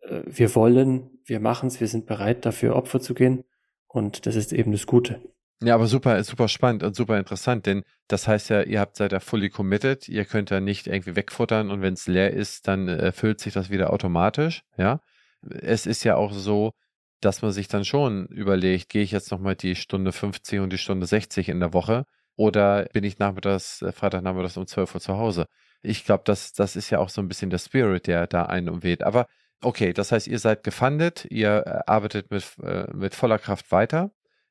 äh, 0.00 0.22
wir 0.26 0.54
wollen, 0.54 1.10
wir 1.24 1.38
machen 1.40 1.68
es, 1.68 1.80
wir 1.80 1.86
sind 1.86 2.06
bereit, 2.06 2.44
dafür 2.44 2.74
Opfer 2.74 3.00
zu 3.00 3.14
gehen. 3.14 3.44
Und 3.86 4.26
das 4.26 4.36
ist 4.36 4.52
eben 4.52 4.72
das 4.72 4.86
Gute. 4.86 5.20
Ja, 5.62 5.74
aber 5.74 5.86
super, 5.86 6.22
super 6.24 6.48
spannend 6.48 6.82
und 6.82 6.96
super 6.96 7.18
interessant, 7.18 7.66
denn 7.66 7.82
das 8.08 8.26
heißt 8.26 8.48
ja, 8.48 8.62
ihr 8.62 8.80
habt 8.80 8.96
seid 8.96 9.12
ja 9.12 9.20
fully 9.20 9.50
committed, 9.50 10.08
ihr 10.08 10.24
könnt 10.24 10.48
ja 10.48 10.58
nicht 10.58 10.86
irgendwie 10.86 11.16
wegfuttern 11.16 11.70
und 11.70 11.82
wenn 11.82 11.92
es 11.92 12.06
leer 12.06 12.32
ist, 12.32 12.66
dann 12.66 12.88
erfüllt 12.88 13.40
sich 13.40 13.52
das 13.52 13.68
wieder 13.68 13.92
automatisch, 13.92 14.62
ja. 14.78 15.02
Es 15.42 15.84
ist 15.84 16.02
ja 16.02 16.16
auch 16.16 16.32
so, 16.32 16.72
dass 17.20 17.42
man 17.42 17.52
sich 17.52 17.68
dann 17.68 17.84
schon 17.84 18.26
überlegt, 18.26 18.88
gehe 18.88 19.02
ich 19.02 19.12
jetzt 19.12 19.30
nochmal 19.30 19.56
die 19.56 19.76
Stunde 19.76 20.12
50 20.12 20.60
und 20.60 20.72
die 20.72 20.78
Stunde 20.78 21.06
60 21.06 21.48
in 21.48 21.60
der 21.60 21.72
Woche 21.72 22.06
oder 22.36 22.86
bin 22.92 23.04
ich 23.04 23.18
nachmittags, 23.18 23.82
äh, 23.82 23.92
Freitagnachmittags 23.92 24.56
um 24.56 24.66
12 24.66 24.94
Uhr 24.94 25.00
zu 25.00 25.18
Hause? 25.18 25.46
Ich 25.82 26.04
glaube, 26.04 26.22
das, 26.24 26.52
das 26.52 26.76
ist 26.76 26.90
ja 26.90 26.98
auch 26.98 27.10
so 27.10 27.20
ein 27.20 27.28
bisschen 27.28 27.50
der 27.50 27.58
Spirit, 27.58 28.06
der 28.06 28.26
da 28.26 28.44
einen 28.46 28.70
umweht. 28.70 29.02
Aber 29.02 29.26
okay, 29.60 29.92
das 29.92 30.12
heißt, 30.12 30.26
ihr 30.26 30.38
seid 30.38 30.64
gefundet, 30.64 31.26
ihr 31.30 31.64
äh, 31.66 31.80
arbeitet 31.86 32.30
mit, 32.30 32.44
äh, 32.62 32.86
mit 32.94 33.14
voller 33.14 33.38
Kraft 33.38 33.70
weiter. 33.72 34.10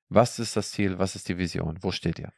Was 0.10 0.40
ist 0.40 0.56
das 0.56 0.72
Ziel? 0.72 1.00
Was 1.00 1.16
ist 1.16 1.30
die 1.30 1.38
Vision? 1.38 1.80
Wo 1.82 1.92
steht 1.92 2.20
ihr? 2.20 2.32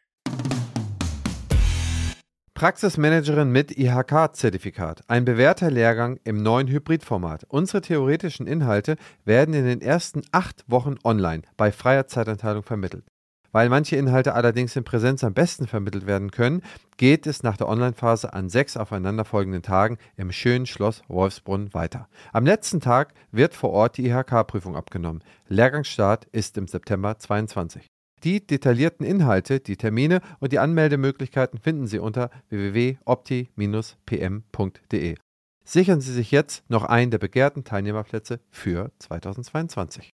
Praxismanagerin 2.61 3.51
mit 3.51 3.75
IHK-Zertifikat. 3.75 5.01
Ein 5.07 5.25
bewährter 5.25 5.71
Lehrgang 5.71 6.19
im 6.23 6.43
neuen 6.43 6.67
Hybridformat. 6.67 7.43
Unsere 7.47 7.81
theoretischen 7.81 8.45
Inhalte 8.45 8.97
werden 9.25 9.55
in 9.55 9.65
den 9.65 9.81
ersten 9.81 10.21
acht 10.31 10.63
Wochen 10.67 10.93
online 11.03 11.41
bei 11.57 11.71
freier 11.71 12.05
Zeitanteilung 12.05 12.61
vermittelt. 12.61 13.03
Weil 13.51 13.67
manche 13.69 13.95
Inhalte 13.95 14.35
allerdings 14.35 14.75
in 14.75 14.83
Präsenz 14.83 15.23
am 15.23 15.33
besten 15.33 15.65
vermittelt 15.65 16.05
werden 16.05 16.29
können, 16.29 16.61
geht 16.97 17.25
es 17.25 17.41
nach 17.41 17.57
der 17.57 17.67
Online-Phase 17.67 18.31
an 18.31 18.47
sechs 18.47 18.77
aufeinanderfolgenden 18.77 19.63
Tagen 19.63 19.97
im 20.15 20.31
schönen 20.31 20.67
Schloss 20.67 21.01
Wolfsbrunn 21.07 21.73
weiter. 21.73 22.09
Am 22.31 22.45
letzten 22.45 22.79
Tag 22.79 23.15
wird 23.31 23.55
vor 23.55 23.71
Ort 23.71 23.97
die 23.97 24.05
IHK-Prüfung 24.07 24.75
abgenommen. 24.75 25.23
Lehrgangsstart 25.47 26.25
ist 26.25 26.59
im 26.59 26.67
September 26.67 27.17
22. 27.17 27.90
Die 28.23 28.45
detaillierten 28.45 29.03
Inhalte, 29.03 29.59
die 29.59 29.77
Termine 29.77 30.21
und 30.39 30.51
die 30.51 30.59
Anmeldemöglichkeiten 30.59 31.57
finden 31.57 31.87
Sie 31.87 31.97
unter 31.97 32.29
www.opti-pm.de. 32.49 35.15
Sichern 35.63 36.01
Sie 36.01 36.13
sich 36.13 36.29
jetzt 36.29 36.69
noch 36.69 36.83
einen 36.83 37.09
der 37.09 37.17
begehrten 37.17 37.63
Teilnehmerplätze 37.63 38.39
für 38.51 38.91
2022. 38.99 40.11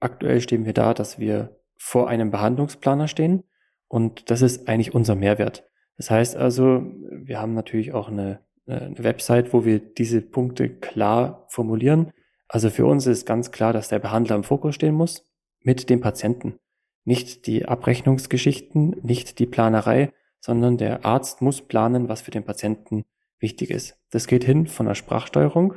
Aktuell 0.00 0.40
stehen 0.40 0.64
wir 0.64 0.72
da, 0.72 0.92
dass 0.92 1.20
wir 1.20 1.56
vor 1.76 2.08
einem 2.08 2.32
Behandlungsplaner 2.32 3.06
stehen 3.06 3.44
und 3.86 4.28
das 4.28 4.42
ist 4.42 4.68
eigentlich 4.68 4.92
unser 4.92 5.14
Mehrwert. 5.14 5.70
Das 5.96 6.10
heißt 6.10 6.34
also, 6.34 6.84
wir 7.10 7.38
haben 7.38 7.54
natürlich 7.54 7.92
auch 7.92 8.08
eine, 8.08 8.40
eine 8.66 8.98
Website, 8.98 9.52
wo 9.52 9.64
wir 9.64 9.78
diese 9.78 10.20
Punkte 10.20 10.68
klar 10.68 11.46
formulieren. 11.48 12.10
Also 12.52 12.68
für 12.68 12.84
uns 12.84 13.06
ist 13.06 13.24
ganz 13.24 13.50
klar, 13.50 13.72
dass 13.72 13.88
der 13.88 13.98
Behandler 13.98 14.36
im 14.36 14.44
Fokus 14.44 14.74
stehen 14.74 14.94
muss 14.94 15.24
mit 15.62 15.88
dem 15.88 16.02
Patienten. 16.02 16.58
Nicht 17.02 17.46
die 17.46 17.64
Abrechnungsgeschichten, 17.64 18.90
nicht 19.02 19.38
die 19.38 19.46
Planerei, 19.46 20.12
sondern 20.38 20.76
der 20.76 21.06
Arzt 21.06 21.40
muss 21.40 21.62
planen, 21.62 22.10
was 22.10 22.20
für 22.20 22.30
den 22.30 22.44
Patienten 22.44 23.06
wichtig 23.38 23.70
ist. 23.70 23.96
Das 24.10 24.26
geht 24.26 24.44
hin 24.44 24.66
von 24.66 24.84
der 24.84 24.94
Sprachsteuerung, 24.94 25.76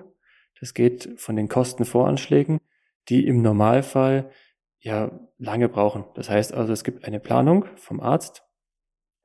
das 0.60 0.74
geht 0.74 1.14
von 1.16 1.38
den 1.38 1.48
Kostenvoranschlägen, 1.48 2.60
die 3.08 3.26
im 3.26 3.42
Normalfall 3.42 4.30
ja 4.78 5.18
lange 5.38 5.70
brauchen. 5.70 6.04
Das 6.16 6.30
heißt 6.30 6.54
also, 6.54 6.74
es 6.74 6.84
gibt 6.84 7.06
eine 7.06 7.22
Planung 7.22 7.68
vom 7.78 8.02
Arzt, 8.02 8.44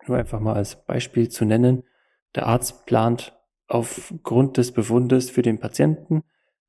nur 0.06 0.16
einfach 0.16 0.38
mal 0.38 0.54
als 0.54 0.84
Beispiel 0.84 1.28
zu 1.28 1.44
nennen. 1.44 1.82
Der 2.36 2.46
Arzt 2.46 2.86
plant 2.86 3.36
aufgrund 3.66 4.56
des 4.56 4.70
Befundes 4.70 5.30
für 5.30 5.42
den 5.42 5.58
Patienten 5.58 6.22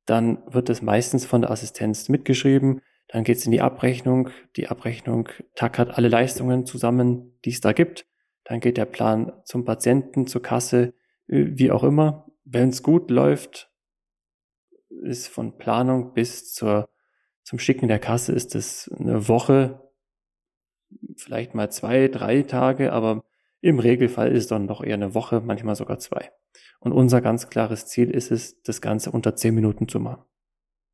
dann 0.06 0.42
wird 0.46 0.68
es 0.68 0.82
meistens 0.82 1.26
von 1.26 1.42
der 1.42 1.50
Assistenz 1.50 2.08
mitgeschrieben. 2.08 2.80
Dann 3.08 3.24
geht 3.24 3.38
es 3.38 3.46
in 3.46 3.52
die 3.52 3.60
Abrechnung. 3.60 4.30
Die 4.56 4.68
Abrechnung 4.68 5.28
tackert 5.54 5.96
alle 5.96 6.08
Leistungen 6.08 6.66
zusammen, 6.66 7.38
die 7.44 7.50
es 7.50 7.60
da 7.60 7.72
gibt. 7.72 8.06
Dann 8.44 8.60
geht 8.60 8.76
der 8.76 8.86
Plan 8.86 9.32
zum 9.44 9.64
Patienten, 9.64 10.26
zur 10.26 10.42
Kasse, 10.42 10.94
äh, 11.28 11.46
wie 11.52 11.70
auch 11.70 11.84
immer. 11.84 12.26
Wenn 12.44 12.70
es 12.70 12.82
gut 12.82 13.10
läuft, 13.10 13.70
ist 15.02 15.28
von 15.28 15.58
Planung 15.58 16.14
bis 16.14 16.52
zur, 16.52 16.88
zum 17.44 17.58
Schicken 17.58 17.88
der 17.88 17.98
Kasse 17.98 18.32
ist 18.32 18.54
es 18.54 18.90
eine 18.98 19.28
Woche, 19.28 19.80
vielleicht 21.16 21.54
mal 21.54 21.70
zwei, 21.70 22.08
drei 22.08 22.42
Tage, 22.42 22.92
aber 22.92 23.24
im 23.62 23.78
Regelfall 23.78 24.32
ist 24.32 24.38
es 24.38 24.46
dann 24.48 24.66
doch 24.66 24.82
eher 24.82 24.94
eine 24.94 25.14
Woche, 25.14 25.40
manchmal 25.40 25.76
sogar 25.76 25.98
zwei. 25.98 26.32
Und 26.80 26.92
unser 26.92 27.20
ganz 27.20 27.48
klares 27.48 27.86
Ziel 27.86 28.10
ist 28.10 28.32
es, 28.32 28.60
das 28.62 28.80
Ganze 28.80 29.12
unter 29.12 29.36
zehn 29.36 29.54
Minuten 29.54 29.88
zu 29.88 30.00
machen. 30.00 30.24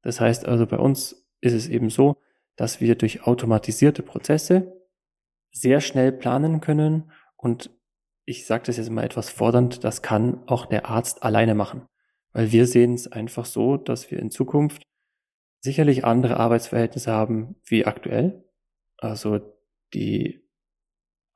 Das 0.03 0.21
heißt 0.21 0.47
also, 0.47 0.67
bei 0.67 0.77
uns 0.77 1.27
ist 1.41 1.55
es 1.55 1.69
eben 1.69 1.89
so, 1.89 2.19
dass 2.57 2.81
wir 2.81 2.95
durch 2.95 3.27
automatisierte 3.27 4.03
Prozesse 4.03 4.87
sehr 5.51 5.81
schnell 5.81 6.13
planen 6.13 6.61
können 6.61 7.11
und 7.37 7.71
ich 8.27 8.45
sage 8.45 8.65
das 8.67 8.77
jetzt 8.77 8.91
mal 8.91 9.05
etwas 9.05 9.31
fordernd, 9.31 9.83
das 9.83 10.03
kann 10.03 10.47
auch 10.47 10.67
der 10.67 10.87
Arzt 10.87 11.23
alleine 11.23 11.55
machen. 11.55 11.89
Weil 12.33 12.53
wir 12.53 12.67
sehen 12.67 12.93
es 12.93 13.11
einfach 13.11 13.47
so, 13.47 13.79
dass 13.79 14.11
wir 14.11 14.19
in 14.19 14.31
Zukunft 14.31 14.83
sicherlich 15.61 16.05
andere 16.05 16.37
Arbeitsverhältnisse 16.37 17.11
haben 17.11 17.57
wie 17.65 17.87
aktuell. 17.87 18.45
Also 18.99 19.41
die 19.95 20.48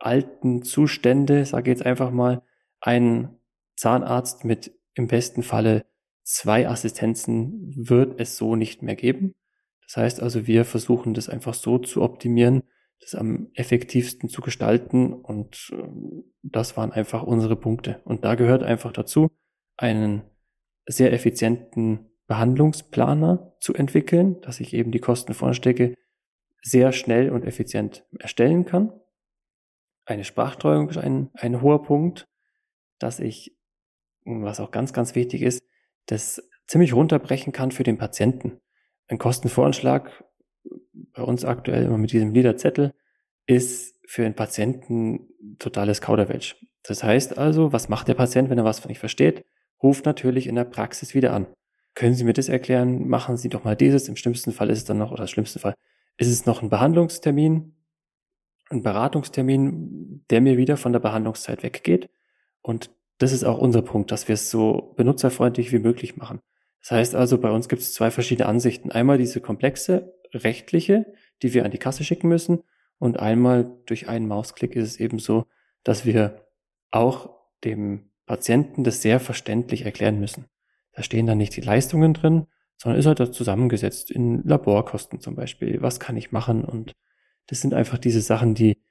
alten 0.04 0.62
Zustände, 0.62 1.44
sage 1.44 1.70
ich 1.70 1.78
jetzt 1.78 1.86
einfach 1.86 2.10
mal, 2.10 2.42
ein 2.80 3.36
Zahnarzt 3.76 4.44
mit 4.44 4.72
im 4.94 5.06
besten 5.06 5.42
Falle 5.42 5.86
zwei 6.22 6.68
Assistenzen 6.68 7.72
wird 7.76 8.20
es 8.20 8.36
so 8.36 8.56
nicht 8.56 8.82
mehr 8.82 8.96
geben. 8.96 9.34
Das 9.86 9.96
heißt 9.96 10.22
also, 10.22 10.46
wir 10.46 10.64
versuchen 10.64 11.14
das 11.14 11.28
einfach 11.28 11.54
so 11.54 11.78
zu 11.78 12.02
optimieren, 12.02 12.62
das 13.00 13.14
am 13.14 13.48
effektivsten 13.54 14.28
zu 14.28 14.40
gestalten 14.40 15.12
und 15.12 15.70
ähm, 15.72 16.24
das 16.42 16.76
waren 16.76 16.92
einfach 16.92 17.22
unsere 17.22 17.56
Punkte. 17.56 18.00
Und 18.04 18.24
da 18.24 18.36
gehört 18.36 18.62
einfach 18.62 18.92
dazu, 18.92 19.30
einen 19.76 20.22
sehr 20.86 21.12
effizienten 21.12 22.10
Behandlungsplaner 22.26 23.56
zu 23.60 23.74
entwickeln, 23.74 24.40
dass 24.40 24.60
ich 24.60 24.72
eben 24.72 24.92
die 24.92 25.00
Kosten 25.00 25.34
vorstecke, 25.34 25.94
sehr 26.62 26.92
schnell 26.92 27.30
und 27.30 27.44
effizient 27.44 28.06
erstellen 28.18 28.64
kann. 28.64 28.92
Eine 30.04 30.24
Sprachtreuung 30.24 30.88
ist 30.88 30.98
ein, 30.98 31.30
ein 31.34 31.60
hoher 31.62 31.82
Punkt, 31.82 32.28
dass 32.98 33.20
ich 33.20 33.56
was 34.24 34.60
auch 34.60 34.70
ganz, 34.70 34.92
ganz 34.92 35.14
wichtig 35.14 35.42
ist, 35.42 35.64
das 36.06 36.48
ziemlich 36.66 36.94
runterbrechen 36.94 37.52
kann 37.52 37.70
für 37.70 37.82
den 37.82 37.98
Patienten. 37.98 38.60
Ein 39.08 39.18
Kostenvoranschlag, 39.18 40.24
bei 41.12 41.22
uns 41.22 41.44
aktuell 41.44 41.84
immer 41.84 41.98
mit 41.98 42.12
diesem 42.12 42.32
Liederzettel, 42.32 42.94
ist 43.46 43.96
für 44.06 44.22
den 44.22 44.34
Patienten 44.34 45.28
totales 45.58 46.00
Kauderwelsch. 46.00 46.56
Das 46.82 47.02
heißt 47.02 47.38
also, 47.38 47.72
was 47.72 47.88
macht 47.88 48.08
der 48.08 48.14
Patient, 48.14 48.50
wenn 48.50 48.58
er 48.58 48.64
was 48.64 48.86
nicht 48.86 48.98
versteht? 48.98 49.44
Ruft 49.82 50.06
natürlich 50.06 50.46
in 50.46 50.54
der 50.54 50.64
Praxis 50.64 51.14
wieder 51.14 51.32
an. 51.32 51.46
Können 51.94 52.14
Sie 52.14 52.24
mir 52.24 52.32
das 52.32 52.48
erklären? 52.48 53.08
Machen 53.08 53.36
Sie 53.36 53.48
doch 53.48 53.64
mal 53.64 53.76
dieses. 53.76 54.08
Im 54.08 54.16
schlimmsten 54.16 54.52
Fall 54.52 54.70
ist 54.70 54.78
es 54.78 54.84
dann 54.84 54.98
noch, 54.98 55.12
oder 55.12 55.22
im 55.22 55.28
schlimmsten 55.28 55.58
Fall, 55.58 55.74
ist 56.16 56.28
es 56.28 56.46
noch 56.46 56.62
ein 56.62 56.70
Behandlungstermin, 56.70 57.74
ein 58.72 58.82
Beratungstermin, 58.82 60.24
der 60.30 60.40
mir 60.40 60.56
wieder 60.56 60.76
von 60.76 60.92
der 60.92 61.00
Behandlungszeit 61.00 61.62
weggeht. 61.62 62.10
Und 62.62 62.90
das 63.18 63.32
ist 63.32 63.44
auch 63.44 63.58
unser 63.58 63.82
Punkt, 63.82 64.10
dass 64.10 64.28
wir 64.28 64.34
es 64.34 64.50
so 64.50 64.94
benutzerfreundlich 64.96 65.72
wie 65.72 65.78
möglich 65.78 66.16
machen. 66.16 66.40
Das 66.80 66.90
heißt 66.90 67.14
also, 67.14 67.38
bei 67.38 67.50
uns 67.50 67.68
gibt 67.68 67.82
es 67.82 67.94
zwei 67.94 68.10
verschiedene 68.10 68.48
Ansichten. 68.48 68.90
Einmal 68.90 69.18
diese 69.18 69.40
komplexe 69.40 70.14
rechtliche, 70.32 71.12
die 71.42 71.54
wir 71.54 71.64
an 71.64 71.70
die 71.70 71.78
Kasse 71.78 72.02
schicken 72.02 72.28
müssen. 72.28 72.62
Und 72.98 73.20
einmal 73.20 73.70
durch 73.86 74.08
einen 74.08 74.26
Mausklick 74.26 74.74
ist 74.74 74.88
es 74.88 75.00
eben 75.00 75.18
so, 75.18 75.46
dass 75.84 76.04
wir 76.04 76.46
auch 76.90 77.30
dem 77.64 78.10
Patienten 78.26 78.84
das 78.84 79.02
sehr 79.02 79.20
verständlich 79.20 79.84
erklären 79.84 80.18
müssen. 80.18 80.46
Da 80.92 81.02
stehen 81.02 81.26
dann 81.26 81.38
nicht 81.38 81.56
die 81.56 81.60
Leistungen 81.60 82.14
drin, 82.14 82.46
sondern 82.76 82.98
ist 82.98 83.06
halt 83.06 83.20
das 83.20 83.32
zusammengesetzt 83.32 84.10
in 84.10 84.42
Laborkosten 84.44 85.20
zum 85.20 85.34
Beispiel. 85.34 85.80
Was 85.82 86.00
kann 86.00 86.16
ich 86.16 86.32
machen? 86.32 86.64
Und 86.64 86.92
das 87.46 87.60
sind 87.60 87.74
einfach 87.74 87.98
diese 87.98 88.20
Sachen, 88.20 88.54
die, 88.54 88.82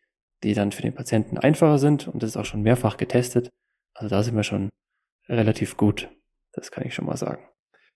die 0.44 0.54
dann 0.54 0.72
für 0.72 0.82
den 0.82 0.94
Patienten 0.94 1.38
einfacher 1.38 1.80
sind. 1.80 2.08
Und 2.08 2.24
das 2.24 2.32
ist 2.32 2.38
auch 2.38 2.46
schon 2.46 2.62
mehrfach 2.62 2.98
getestet. 2.98 3.50
Also 3.94 4.10
da 4.10 4.24
sind 4.24 4.36
wir 4.36 4.44
schon 4.44 4.70
relativ 5.28 5.78
gut. 5.78 6.10
Das 6.54 6.72
kann 6.72 6.86
ich 6.86 6.94
schon 6.94 7.06
mal 7.06 7.18
sagen. 7.18 7.48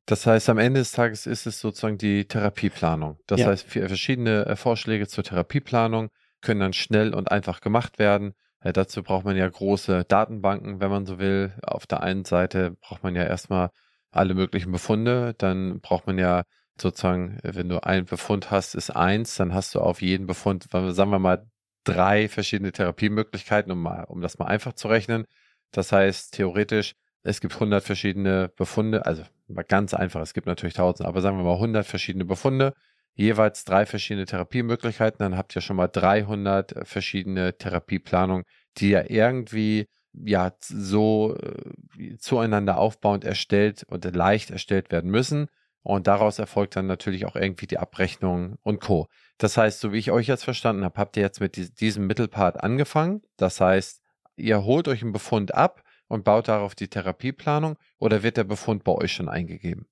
Das 0.06 0.28
heißt, 0.28 0.50
am 0.50 0.60
Ende 0.60 0.82
des 0.82 0.92
Tages 0.92 1.26
ist 1.26 1.48
es 1.48 1.60
sozusagen 1.60 1.98
die 1.98 2.28
Therapieplanung. 2.28 3.18
Das 3.26 3.40
ja. 3.42 3.48
heißt, 3.48 3.66
verschiedene 3.66 4.46
äh, 4.46 4.56
Vorschläge 4.56 5.08
zur 5.08 5.24
Therapieplanung 5.24 6.10
können 6.42 6.60
dann 6.60 6.74
schnell 6.74 7.14
und 7.14 7.32
einfach 7.32 7.60
gemacht 7.60 7.98
werden. 7.98 8.34
Äh, 8.60 8.72
dazu 8.72 9.02
braucht 9.02 9.26
man 9.26 9.36
ja 9.36 9.50
große 9.50 10.06
Datenbanken, 10.08 10.80
wenn 10.80 10.92
man 10.92 11.06
so 11.08 11.18
will. 11.18 11.54
Auf 11.64 11.88
der 11.88 12.04
einen 12.04 12.24
Seite 12.24 12.78
braucht 12.82 13.02
man 13.02 13.16
ja 13.16 13.24
erstmal 13.24 13.72
alle 14.12 14.36
möglichen 14.36 14.72
Befunde. 14.72 15.34
Dann 15.38 15.82
braucht 15.82 16.06
man 16.06 16.20
ja 16.20 16.44
sozusagen, 16.80 17.40
äh, 17.44 17.56
wenn 17.56 17.70
du 17.70 17.84
einen 17.84 18.06
Befund 18.06 18.52
hast, 18.52 18.76
ist 18.76 18.90
eins, 18.92 19.36
dann 19.36 19.54
hast 19.54 19.76
du 19.76 19.80
auf 19.80 20.02
jeden 20.02 20.28
Befund, 20.28 20.68
sagen 20.72 21.12
wir 21.12 21.20
mal, 21.20 21.46
drei 21.84 22.28
verschiedene 22.28 22.72
Therapiemöglichkeiten, 22.72 23.72
um, 23.72 23.82
mal, 23.82 24.04
um 24.06 24.22
das 24.22 24.40
mal 24.40 24.48
einfach 24.48 24.74
zu 24.74 24.88
rechnen. 24.88 25.26
Das 25.72 25.92
heißt, 25.92 26.34
theoretisch, 26.34 26.96
es 27.24 27.42
gibt 27.42 27.56
100 27.56 27.84
verschiedene 27.84 28.50
Befunde, 28.56 29.06
also 29.06 29.24
ganz 29.68 29.94
einfach, 29.94 30.22
es 30.22 30.34
gibt 30.34 30.48
natürlich 30.48 30.76
1000, 30.76 31.08
aber 31.08 31.22
sagen 31.22 31.38
wir 31.38 31.44
mal 31.44 31.56
100 31.56 31.86
verschiedene 31.86 32.26
Befunde, 32.26 32.74
jeweils 33.14 33.64
drei 33.66 33.86
verschiedene 33.86 34.26
Therapiemöglichkeiten, 34.26 35.20
dann 35.20 35.38
habt 35.38 35.56
ihr 35.56 35.62
schon 35.62 35.78
mal 35.78 35.88
300 35.88 36.88
verschiedene 36.88 37.58
Therapieplanungen, 37.58 38.46
die 38.78 38.90
ja 38.90 39.04
irgendwie 39.08 39.88
ja 40.14 40.54
so 40.62 41.36
äh, 41.38 42.18
zueinander 42.18 42.78
aufbauend 42.78 43.24
erstellt 43.24 43.84
und 43.88 44.06
leicht 44.16 44.52
erstellt 44.52 44.92
werden 44.92 45.12
müssen. 45.12 45.48
Und 45.86 46.08
daraus 46.08 46.40
erfolgt 46.40 46.76
dann 46.76 46.88
natürlich 46.88 47.28
auch 47.28 47.36
irgendwie 47.36 47.68
die 47.68 47.78
Abrechnung 47.78 48.58
und 48.64 48.82
Co. 48.82 49.08
Das 49.38 49.56
heißt, 49.56 49.80
so 49.80 49.94
wie 49.94 50.00
ich 50.00 50.10
euch 50.10 50.26
jetzt 50.26 50.44
verstanden 50.44 50.84
habe, 50.84 51.00
habt 51.00 51.16
ihr 51.16 51.22
jetzt 51.22 51.40
mit 51.40 51.80
diesem 51.80 52.08
Mittelpart 52.08 52.64
angefangen. 52.64 53.22
Das 53.38 53.62
heißt, 53.62 54.02
ihr 54.36 54.64
holt 54.64 54.88
euch 54.88 55.04
einen 55.04 55.12
Befund 55.12 55.54
ab 55.54 55.84
und 56.08 56.24
baut 56.24 56.48
darauf 56.48 56.74
die 56.74 56.88
Therapieplanung 56.88 57.76
oder 58.00 58.24
wird 58.24 58.38
der 58.38 58.46
Befund 58.46 58.84
bei 58.84 58.94
euch 58.94 59.12
schon 59.12 59.30
eingegeben? 59.30 59.86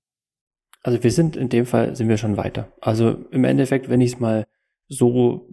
Also 0.82 1.04
wir 1.04 1.12
sind 1.12 1.36
in 1.36 1.50
dem 1.50 1.68
Fall 1.68 1.96
sind 1.96 2.10
wir 2.10 2.18
schon 2.18 2.38
weiter. 2.38 2.72
Also 2.82 3.12
im 3.30 3.44
Endeffekt, 3.44 3.88
wenn 3.88 4.02
ich 4.02 4.14
es 4.14 4.20
mal 4.20 4.48
so 4.88 5.48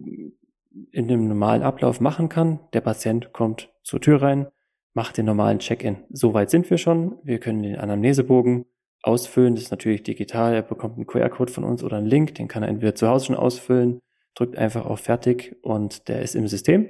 in 0.91 1.07
dem 1.07 1.27
normalen 1.27 1.61
Ablauf 1.61 1.99
machen 1.99 2.29
kann, 2.29 2.59
der 2.73 2.81
Patient 2.81 3.31
kommt 3.31 3.71
zur 3.83 4.01
Tür 4.01 4.23
rein, 4.23 4.47
macht 4.95 5.17
den 5.17 5.27
normalen 5.27 5.59
Check-in. 5.59 5.97
Soweit 6.09 6.49
sind 6.49 6.67
wir 6.71 6.79
schon. 6.79 7.19
Wir 7.21 7.39
können 7.39 7.61
den 7.61 7.75
Anamnesebogen 7.75 8.65
ausfüllen. 9.01 9.55
Das 9.55 9.65
ist 9.65 9.71
natürlich 9.71 10.03
digital. 10.03 10.53
Er 10.53 10.61
bekommt 10.61 10.95
einen 10.95 11.07
QR-Code 11.07 11.51
von 11.51 11.63
uns 11.63 11.83
oder 11.83 11.97
einen 11.97 12.07
Link. 12.07 12.35
Den 12.35 12.47
kann 12.47 12.63
er 12.63 12.69
entweder 12.69 12.95
zu 12.95 13.07
Hause 13.07 13.27
schon 13.27 13.35
ausfüllen, 13.35 13.99
drückt 14.35 14.57
einfach 14.57 14.85
auf 14.85 14.99
Fertig 14.99 15.55
und 15.61 16.07
der 16.07 16.21
ist 16.21 16.35
im 16.35 16.47
System. 16.47 16.89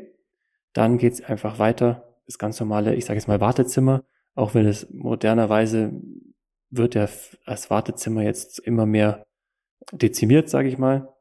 Dann 0.74 0.98
geht's 0.98 1.22
einfach 1.22 1.60
weiter. 1.60 2.16
Das 2.26 2.38
ganz 2.38 2.60
normale, 2.60 2.96
ich 2.96 3.06
sage 3.06 3.18
jetzt 3.18 3.28
mal 3.28 3.42
Wartezimmer, 3.42 4.04
auch 4.36 4.54
wenn 4.54 4.66
es 4.66 4.90
modernerweise 4.92 5.92
wird 6.70 6.96
ja 6.96 7.08
als 7.46 7.70
Wartezimmer 7.70 8.24
jetzt 8.24 8.60
immer 8.60 8.86
mehr 8.86 9.26
dezimiert, 9.92 10.50
sage 10.50 10.70
ich 10.70 10.78
mal. 10.78 11.14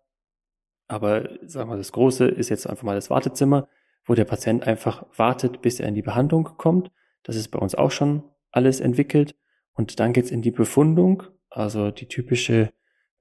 Aber 0.86 1.28
sagen 1.47 1.70
wir, 1.70 1.76
das 1.76 1.93
Große 1.93 2.26
ist 2.26 2.49
jetzt 2.49 2.68
einfach 2.68 2.84
mal 2.84 2.95
das 2.95 3.11
Wartezimmer, 3.11 3.68
wo 4.05 4.14
der 4.14 4.24
Patient 4.24 4.66
einfach 4.66 5.07
wartet, 5.16 5.62
bis 5.62 5.80
er 5.80 5.88
in 5.88 5.95
die 5.95 6.03
Behandlung 6.03 6.45
kommt. 6.57 6.91
Das 7.22 7.36
ist 7.36 7.49
bei 7.49 7.59
uns 7.59 7.74
auch 7.74 7.91
schon 7.91 8.22
alles 8.51 8.80
entwickelt. 8.80 9.36
Und 9.81 9.99
dann 9.99 10.12
geht's 10.12 10.31
in 10.31 10.43
die 10.43 10.51
Befundung. 10.51 11.22
Also 11.49 11.91
die 11.91 12.05
typische 12.05 12.70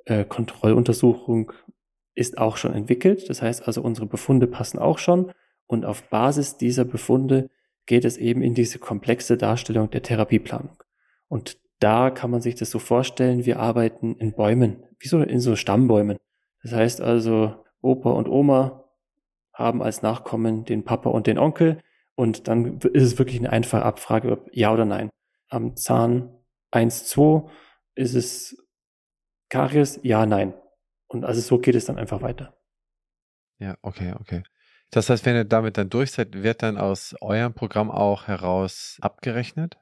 äh, 0.04 0.26
Kontrolluntersuchung 0.26 1.54
ist 2.16 2.38
auch 2.38 2.58
schon 2.58 2.74
entwickelt. 2.74 3.30
Das 3.30 3.42
heißt 3.42 3.66
also, 3.66 3.82
unsere 3.82 4.08
Befunde 4.08 4.46
passen 4.46 4.78
auch 4.78 4.98
schon. 4.98 5.32
Und 5.68 5.86
auf 5.86 6.10
Basis 6.10 6.58
dieser 6.58 6.84
Befunde 6.84 7.50
geht 7.86 8.04
es 8.04 8.18
eben 8.18 8.42
in 8.42 8.56
diese 8.56 8.78
komplexe 8.78 9.38
Darstellung 9.38 9.90
der 9.90 10.04
Therapieplanung. 10.04 10.84
Und 11.30 11.58
da 11.80 12.10
kann 12.10 12.30
man 12.30 12.42
sich 12.42 12.56
das 12.56 12.72
so 12.72 12.80
vorstellen, 12.80 13.46
wir 13.46 13.58
arbeiten 13.58 14.16
in 14.16 14.34
Bäumen, 14.34 14.84
wie 15.00 15.08
so 15.08 15.22
in 15.22 15.40
so 15.40 15.56
Stammbäumen. 15.56 16.18
Das 16.62 16.74
heißt 16.74 17.00
also, 17.00 17.56
Opa 17.82 18.10
und 18.10 18.28
Oma 18.28 18.84
haben 19.54 19.82
als 19.82 20.02
Nachkommen 20.02 20.66
den 20.66 20.84
Papa 20.84 21.10
und 21.10 21.26
den 21.26 21.38
Onkel 21.38 21.82
und 22.16 22.50
dann 22.50 22.80
ist 22.80 23.04
es 23.04 23.18
wirklich 23.18 23.40
eine 23.40 23.54
einfache 23.54 23.84
Abfrage, 23.86 24.34
ob 24.34 24.50
ja 24.52 24.74
oder 24.74 24.84
nein. 24.84 25.10
Am 25.48 25.78
Zahn 25.78 26.36
1, 26.72 27.08
2 27.08 27.50
ist 27.96 28.16
es 28.16 28.58
Karies, 29.50 30.00
ja, 30.04 30.26
nein. 30.26 30.54
Und 31.08 31.26
also 31.26 31.42
so 31.42 31.60
geht 31.60 31.76
es 31.76 31.86
dann 31.86 31.98
einfach 31.98 32.22
weiter. 32.22 32.56
Ja, 33.58 33.78
okay, 33.82 34.14
okay. 34.20 34.44
Das 34.92 35.10
heißt, 35.10 35.26
wenn 35.26 35.36
ihr 35.36 35.46
damit 35.46 35.78
dann 35.78 35.90
durch 35.90 36.12
seid, 36.12 36.42
wird 36.44 36.64
dann 36.64 36.78
aus 36.78 37.16
eurem 37.22 37.54
Programm 37.54 37.92
auch 37.92 38.28
heraus 38.28 38.98
abgerechnet? 39.02 39.78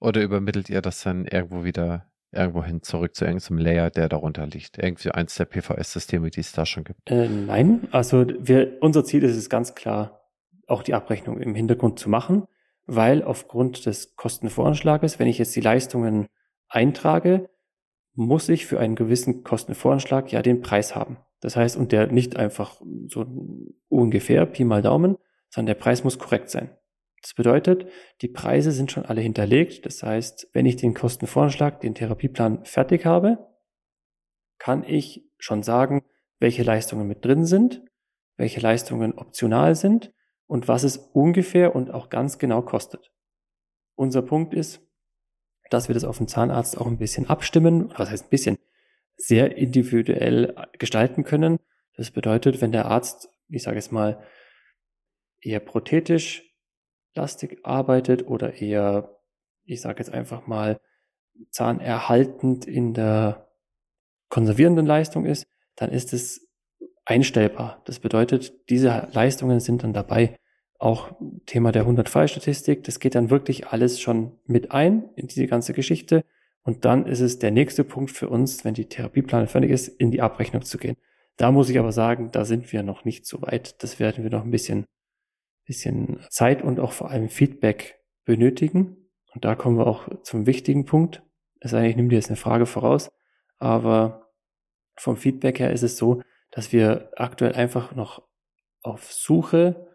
Oder 0.00 0.22
übermittelt 0.22 0.68
ihr 0.68 0.82
das 0.82 1.02
dann 1.02 1.26
irgendwo 1.26 1.64
wieder 1.64 2.10
irgendwo 2.32 2.62
hin 2.62 2.82
zurück 2.82 3.14
zu 3.14 3.24
irgendeinem 3.24 3.58
Layer, 3.58 3.90
der 3.90 4.08
darunter 4.08 4.46
liegt? 4.46 4.78
Irgendwie 4.78 5.10
eins 5.10 5.36
der 5.36 5.46
PVS-Systeme, 5.46 6.30
die 6.30 6.40
es 6.40 6.52
da 6.52 6.66
schon 6.66 6.84
gibt? 6.84 7.10
Äh, 7.10 7.28
nein, 7.28 7.88
also 7.92 8.26
wir, 8.26 8.76
unser 8.80 9.04
Ziel 9.04 9.22
ist 9.22 9.36
es 9.36 9.48
ganz 9.48 9.74
klar, 9.74 10.20
auch 10.66 10.82
die 10.82 10.94
Abrechnung 10.94 11.40
im 11.40 11.54
Hintergrund 11.54 11.98
zu 11.98 12.10
machen, 12.10 12.46
weil 12.86 13.22
aufgrund 13.22 13.86
des 13.86 14.16
Kostenvoranschlages, 14.16 15.18
wenn 15.18 15.28
ich 15.28 15.38
jetzt 15.38 15.54
die 15.56 15.60
Leistungen 15.60 16.28
eintrage, 16.68 17.50
muss 18.14 18.48
ich 18.48 18.66
für 18.66 18.80
einen 18.80 18.96
gewissen 18.96 19.44
Kostenvoranschlag 19.44 20.32
ja 20.32 20.40
den 20.40 20.62
Preis 20.62 20.94
haben. 20.94 21.18
Das 21.40 21.56
heißt, 21.56 21.76
und 21.76 21.92
der 21.92 22.06
nicht 22.06 22.36
einfach 22.36 22.80
so 23.08 23.26
ungefähr, 23.88 24.46
Pi 24.46 24.64
mal 24.64 24.82
Daumen, 24.82 25.16
sondern 25.50 25.74
der 25.74 25.82
Preis 25.82 26.02
muss 26.02 26.18
korrekt 26.18 26.50
sein. 26.50 26.70
Das 27.20 27.34
bedeutet, 27.34 27.86
die 28.22 28.28
Preise 28.28 28.72
sind 28.72 28.92
schon 28.92 29.04
alle 29.04 29.20
hinterlegt. 29.20 29.84
Das 29.84 30.02
heißt, 30.02 30.48
wenn 30.52 30.64
ich 30.64 30.76
den 30.76 30.94
Kostenvoranschlag, 30.94 31.80
den 31.80 31.94
Therapieplan 31.94 32.64
fertig 32.64 33.04
habe, 33.04 33.50
kann 34.58 34.84
ich 34.84 35.28
schon 35.38 35.62
sagen, 35.62 36.04
welche 36.38 36.62
Leistungen 36.62 37.06
mit 37.06 37.24
drin 37.24 37.44
sind, 37.44 37.82
welche 38.36 38.60
Leistungen 38.60 39.12
optional 39.14 39.74
sind 39.74 40.12
und 40.46 40.68
was 40.68 40.84
es 40.84 40.96
ungefähr 40.96 41.74
und 41.74 41.90
auch 41.90 42.08
ganz 42.08 42.38
genau 42.38 42.62
kostet. 42.62 43.12
Unser 43.94 44.22
Punkt 44.22 44.54
ist, 44.54 44.80
dass 45.70 45.88
wir 45.88 45.94
das 45.94 46.04
auf 46.04 46.18
den 46.18 46.28
Zahnarzt 46.28 46.78
auch 46.78 46.86
ein 46.86 46.98
bisschen 46.98 47.28
abstimmen, 47.28 47.92
was 47.96 48.10
heißt 48.10 48.26
ein 48.26 48.30
bisschen, 48.30 48.58
sehr 49.16 49.56
individuell 49.56 50.54
gestalten 50.78 51.24
können. 51.24 51.58
Das 51.96 52.10
bedeutet, 52.10 52.60
wenn 52.60 52.72
der 52.72 52.86
Arzt, 52.86 53.30
ich 53.48 53.62
sage 53.62 53.78
es 53.78 53.90
mal, 53.90 54.22
eher 55.40 55.60
prothetisch 55.60 56.54
lastig 57.14 57.60
arbeitet 57.64 58.26
oder 58.26 58.60
eher, 58.60 59.18
ich 59.64 59.80
sage 59.80 60.00
jetzt 60.00 60.12
einfach 60.12 60.46
mal, 60.46 60.78
zahnerhaltend 61.50 62.66
in 62.66 62.94
der 62.94 63.48
konservierenden 64.28 64.86
Leistung 64.86 65.24
ist, 65.24 65.46
dann 65.76 65.90
ist 65.90 66.12
es 66.12 66.45
einstellbar. 67.06 67.80
Das 67.86 68.00
bedeutet, 68.00 68.68
diese 68.68 69.08
Leistungen 69.12 69.60
sind 69.60 69.82
dann 69.82 69.94
dabei. 69.94 70.36
Auch 70.78 71.12
Thema 71.46 71.72
der 71.72 71.86
100-Fall-Statistik, 71.86 72.84
das 72.84 73.00
geht 73.00 73.14
dann 73.14 73.30
wirklich 73.30 73.68
alles 73.68 73.98
schon 73.98 74.32
mit 74.44 74.72
ein 74.72 75.08
in 75.16 75.26
diese 75.26 75.46
ganze 75.46 75.72
Geschichte. 75.72 76.22
Und 76.62 76.84
dann 76.84 77.06
ist 77.06 77.20
es 77.20 77.38
der 77.38 77.50
nächste 77.50 77.84
Punkt 77.84 78.10
für 78.10 78.28
uns, 78.28 78.64
wenn 78.64 78.74
die 78.74 78.88
Therapieplan 78.88 79.48
fertig 79.48 79.70
ist, 79.70 79.88
in 79.88 80.10
die 80.10 80.20
Abrechnung 80.20 80.62
zu 80.62 80.76
gehen. 80.76 80.96
Da 81.38 81.50
muss 81.50 81.70
ich 81.70 81.78
aber 81.78 81.92
sagen, 81.92 82.30
da 82.32 82.44
sind 82.44 82.72
wir 82.72 82.82
noch 82.82 83.04
nicht 83.04 83.24
so 83.24 83.40
weit. 83.40 83.82
Das 83.82 83.98
werden 83.98 84.22
wir 84.22 84.30
noch 84.30 84.44
ein 84.44 84.50
bisschen 84.50 84.84
bisschen 85.66 86.20
Zeit 86.30 86.62
und 86.62 86.80
auch 86.80 86.92
vor 86.92 87.10
allem 87.10 87.28
Feedback 87.28 88.00
benötigen. 88.24 88.96
Und 89.34 89.44
da 89.44 89.54
kommen 89.54 89.76
wir 89.76 89.86
auch 89.86 90.08
zum 90.22 90.46
wichtigen 90.46 90.86
Punkt. 90.86 91.22
Es 91.60 91.72
sei 91.72 91.82
denn, 91.82 91.90
ich 91.90 91.96
nehme 91.96 92.08
dir 92.08 92.16
jetzt 92.16 92.30
eine 92.30 92.36
Frage 92.36 92.66
voraus, 92.66 93.10
aber 93.58 94.30
vom 94.96 95.16
Feedback 95.16 95.58
her 95.58 95.72
ist 95.72 95.82
es 95.82 95.96
so, 95.98 96.22
dass 96.56 96.72
wir 96.72 97.10
aktuell 97.16 97.52
einfach 97.52 97.94
noch 97.94 98.22
auf 98.82 99.12
Suche 99.12 99.88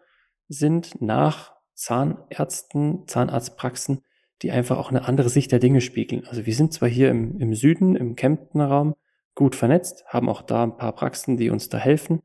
sind 0.46 1.02
nach 1.02 1.56
Zahnärzten, 1.74 3.08
Zahnarztpraxen, 3.08 4.04
die 4.42 4.52
einfach 4.52 4.78
auch 4.78 4.90
eine 4.90 5.08
andere 5.08 5.28
Sicht 5.28 5.50
der 5.50 5.58
Dinge 5.58 5.80
spiegeln. 5.80 6.24
Also 6.28 6.46
wir 6.46 6.54
sind 6.54 6.72
zwar 6.72 6.88
hier 6.88 7.10
im, 7.10 7.40
im 7.40 7.52
Süden, 7.56 7.96
im 7.96 8.14
Kemptener 8.14 8.68
Raum, 8.68 8.94
gut 9.34 9.56
vernetzt, 9.56 10.04
haben 10.06 10.28
auch 10.28 10.40
da 10.40 10.62
ein 10.62 10.76
paar 10.76 10.92
Praxen, 10.94 11.36
die 11.36 11.50
uns 11.50 11.68
da 11.68 11.78
helfen. 11.78 12.22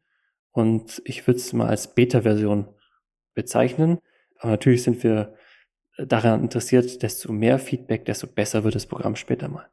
Und 0.52 1.02
ich 1.06 1.26
würde 1.26 1.40
es 1.40 1.52
mal 1.54 1.70
als 1.70 1.96
Beta-Version 1.96 2.68
bezeichnen. 3.34 3.98
Aber 4.38 4.52
natürlich 4.52 4.84
sind 4.84 5.02
wir 5.02 5.34
daran 5.98 6.44
interessiert, 6.44 7.02
desto 7.02 7.32
mehr 7.32 7.58
Feedback, 7.58 8.06
desto 8.06 8.28
besser 8.28 8.64
wird 8.64 8.76
das 8.76 8.86
Programm 8.86 9.16
später 9.16 9.48
mal. 9.48 9.68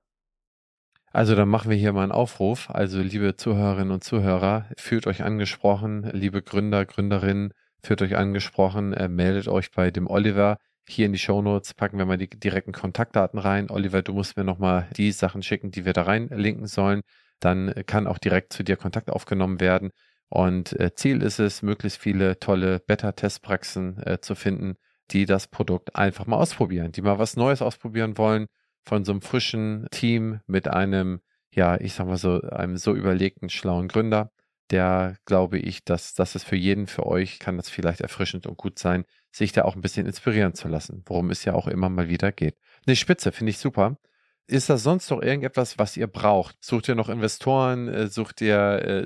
Also 1.14 1.36
dann 1.36 1.48
machen 1.48 1.70
wir 1.70 1.76
hier 1.76 1.92
mal 1.92 2.02
einen 2.02 2.10
Aufruf. 2.10 2.70
Also 2.70 3.00
liebe 3.00 3.36
Zuhörerinnen 3.36 3.92
und 3.92 4.02
Zuhörer, 4.02 4.66
fühlt 4.76 5.06
euch 5.06 5.22
angesprochen, 5.22 6.10
liebe 6.12 6.42
Gründer, 6.42 6.84
Gründerinnen, 6.84 7.52
fühlt 7.84 8.02
euch 8.02 8.16
angesprochen, 8.16 8.92
äh, 8.94 9.06
meldet 9.06 9.46
euch 9.46 9.70
bei 9.70 9.92
dem 9.92 10.08
Oliver. 10.08 10.58
Hier 10.88 11.06
in 11.06 11.12
die 11.12 11.20
Shownotes 11.20 11.74
packen 11.74 11.98
wir 11.98 12.04
mal 12.04 12.18
die 12.18 12.28
direkten 12.28 12.72
Kontaktdaten 12.72 13.38
rein. 13.38 13.70
Oliver, 13.70 14.02
du 14.02 14.12
musst 14.12 14.36
mir 14.36 14.42
nochmal 14.42 14.88
die 14.96 15.12
Sachen 15.12 15.44
schicken, 15.44 15.70
die 15.70 15.84
wir 15.84 15.92
da 15.92 16.02
reinlinken 16.02 16.66
sollen. 16.66 17.02
Dann 17.38 17.72
kann 17.86 18.08
auch 18.08 18.18
direkt 18.18 18.52
zu 18.52 18.64
dir 18.64 18.76
Kontakt 18.76 19.08
aufgenommen 19.08 19.60
werden. 19.60 19.90
Und 20.30 20.72
äh, 20.80 20.96
Ziel 20.96 21.22
ist 21.22 21.38
es, 21.38 21.62
möglichst 21.62 21.98
viele 22.00 22.40
tolle 22.40 22.80
Beta-Testpraxen 22.80 24.02
äh, 24.04 24.20
zu 24.20 24.34
finden, 24.34 24.74
die 25.12 25.26
das 25.26 25.46
Produkt 25.46 25.94
einfach 25.94 26.26
mal 26.26 26.38
ausprobieren, 26.38 26.90
die 26.90 27.02
mal 27.02 27.20
was 27.20 27.36
Neues 27.36 27.62
ausprobieren 27.62 28.18
wollen 28.18 28.48
von 28.84 29.04
so 29.04 29.12
einem 29.12 29.22
frischen 29.22 29.86
Team 29.90 30.40
mit 30.46 30.68
einem, 30.68 31.20
ja, 31.52 31.80
ich 31.80 31.94
sag 31.94 32.06
mal 32.06 32.16
so, 32.16 32.40
einem 32.42 32.76
so 32.76 32.94
überlegten, 32.94 33.48
schlauen 33.48 33.88
Gründer. 33.88 34.30
Der 34.70 35.16
glaube 35.26 35.58
ich, 35.58 35.84
dass 35.84 36.14
das 36.14 36.34
ist 36.34 36.44
für 36.44 36.56
jeden, 36.56 36.86
für 36.86 37.06
euch 37.06 37.38
kann 37.38 37.56
das 37.56 37.68
vielleicht 37.68 38.00
erfrischend 38.00 38.46
und 38.46 38.56
gut 38.56 38.78
sein, 38.78 39.04
sich 39.30 39.52
da 39.52 39.62
auch 39.62 39.74
ein 39.76 39.82
bisschen 39.82 40.06
inspirieren 40.06 40.54
zu 40.54 40.68
lassen, 40.68 41.02
worum 41.06 41.30
es 41.30 41.44
ja 41.44 41.54
auch 41.54 41.66
immer 41.68 41.90
mal 41.90 42.08
wieder 42.08 42.32
geht. 42.32 42.56
Eine 42.86 42.96
Spitze 42.96 43.30
finde 43.32 43.50
ich 43.50 43.58
super. 43.58 43.98
Ist 44.46 44.68
das 44.68 44.82
sonst 44.82 45.10
noch 45.10 45.22
irgendetwas, 45.22 45.78
was 45.78 45.96
ihr 45.96 46.06
braucht? 46.06 46.56
Sucht 46.62 46.88
ihr 46.88 46.94
noch 46.94 47.08
Investoren? 47.08 47.88
Äh, 47.88 48.06
sucht 48.08 48.40
ihr, 48.40 48.56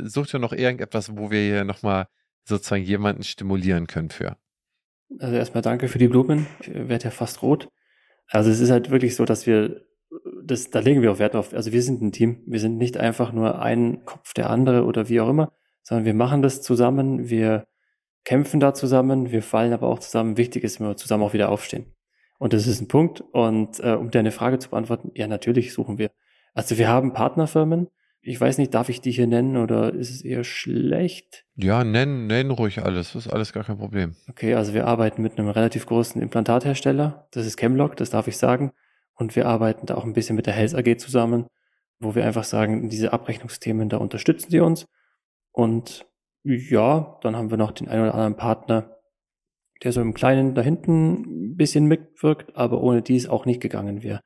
äh, 0.02 0.08
sucht 0.08 0.34
ihr 0.34 0.40
noch 0.40 0.52
irgendetwas, 0.52 1.16
wo 1.16 1.30
wir 1.30 1.40
hier 1.40 1.64
nochmal 1.64 2.08
sozusagen 2.44 2.82
jemanden 2.82 3.22
stimulieren 3.22 3.86
können 3.86 4.10
für? 4.10 4.36
Also 5.18 5.36
erstmal 5.36 5.62
danke 5.62 5.88
für 5.88 5.98
die 5.98 6.08
Blumen. 6.08 6.46
Ich 6.60 6.74
werde 6.74 7.04
ja 7.04 7.10
fast 7.10 7.42
rot. 7.42 7.68
Also 8.28 8.50
es 8.50 8.60
ist 8.60 8.70
halt 8.70 8.90
wirklich 8.90 9.16
so, 9.16 9.24
dass 9.24 9.46
wir, 9.46 9.84
das, 10.42 10.70
da 10.70 10.80
legen 10.80 11.02
wir 11.02 11.12
auch 11.12 11.18
Wert 11.18 11.36
auf. 11.36 11.54
Also 11.54 11.72
wir 11.72 11.82
sind 11.82 12.02
ein 12.02 12.12
Team. 12.12 12.42
Wir 12.46 12.60
sind 12.60 12.76
nicht 12.76 12.96
einfach 12.96 13.32
nur 13.32 13.60
ein 13.60 14.04
Kopf 14.04 14.34
der 14.34 14.50
andere 14.50 14.84
oder 14.84 15.08
wie 15.08 15.20
auch 15.20 15.28
immer, 15.28 15.52
sondern 15.82 16.04
wir 16.04 16.14
machen 16.14 16.42
das 16.42 16.62
zusammen. 16.62 17.28
Wir 17.30 17.66
kämpfen 18.24 18.60
da 18.60 18.74
zusammen. 18.74 19.32
Wir 19.32 19.42
fallen 19.42 19.72
aber 19.72 19.88
auch 19.88 19.98
zusammen. 19.98 20.36
Wichtig 20.36 20.64
ist, 20.64 20.80
wenn 20.80 20.88
wir 20.88 20.96
zusammen 20.96 21.24
auch 21.24 21.32
wieder 21.32 21.48
aufstehen. 21.48 21.94
Und 22.38 22.52
das 22.52 22.66
ist 22.66 22.80
ein 22.80 22.88
Punkt. 22.88 23.20
Und 23.20 23.80
äh, 23.80 23.94
um 23.94 24.10
deine 24.10 24.30
Frage 24.30 24.58
zu 24.58 24.70
beantworten, 24.70 25.10
ja, 25.14 25.26
natürlich 25.26 25.72
suchen 25.72 25.98
wir. 25.98 26.10
Also 26.54 26.78
wir 26.78 26.88
haben 26.88 27.12
Partnerfirmen. 27.12 27.88
Ich 28.28 28.38
weiß 28.38 28.58
nicht, 28.58 28.74
darf 28.74 28.90
ich 28.90 29.00
die 29.00 29.10
hier 29.10 29.26
nennen 29.26 29.56
oder 29.56 29.94
ist 29.94 30.10
es 30.10 30.22
eher 30.22 30.44
schlecht? 30.44 31.46
Ja, 31.56 31.82
nennen, 31.82 32.26
nennen 32.26 32.50
ruhig 32.50 32.82
alles. 32.82 33.14
Das 33.14 33.24
ist 33.24 33.32
alles 33.32 33.54
gar 33.54 33.64
kein 33.64 33.78
Problem. 33.78 34.16
Okay, 34.28 34.52
also 34.54 34.74
wir 34.74 34.86
arbeiten 34.86 35.22
mit 35.22 35.38
einem 35.38 35.48
relativ 35.48 35.86
großen 35.86 36.20
Implantathersteller. 36.20 37.26
Das 37.30 37.46
ist 37.46 37.56
Chemlock, 37.56 37.96
das 37.96 38.10
darf 38.10 38.28
ich 38.28 38.36
sagen. 38.36 38.72
Und 39.14 39.34
wir 39.34 39.46
arbeiten 39.46 39.86
da 39.86 39.94
auch 39.94 40.04
ein 40.04 40.12
bisschen 40.12 40.36
mit 40.36 40.44
der 40.44 40.52
Health 40.52 40.74
AG 40.74 40.98
zusammen, 40.98 41.46
wo 42.00 42.14
wir 42.14 42.26
einfach 42.26 42.44
sagen, 42.44 42.90
diese 42.90 43.14
Abrechnungsthemen, 43.14 43.88
da 43.88 43.96
unterstützen 43.96 44.50
sie 44.50 44.60
uns. 44.60 44.86
Und 45.50 46.04
ja, 46.44 47.18
dann 47.22 47.34
haben 47.34 47.50
wir 47.50 47.56
noch 47.56 47.72
den 47.72 47.88
einen 47.88 48.02
oder 48.02 48.14
anderen 48.14 48.36
Partner, 48.36 48.94
der 49.82 49.92
so 49.92 50.02
im 50.02 50.12
Kleinen 50.12 50.54
da 50.54 50.60
hinten 50.60 51.52
ein 51.52 51.56
bisschen 51.56 51.86
mitwirkt, 51.86 52.54
aber 52.56 52.82
ohne 52.82 53.00
die 53.00 53.16
es 53.16 53.26
auch 53.26 53.46
nicht 53.46 53.62
gegangen 53.62 54.02
wäre. 54.02 54.20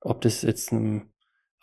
Ob 0.00 0.20
das 0.20 0.42
jetzt 0.42 0.70
ein, 0.70 1.10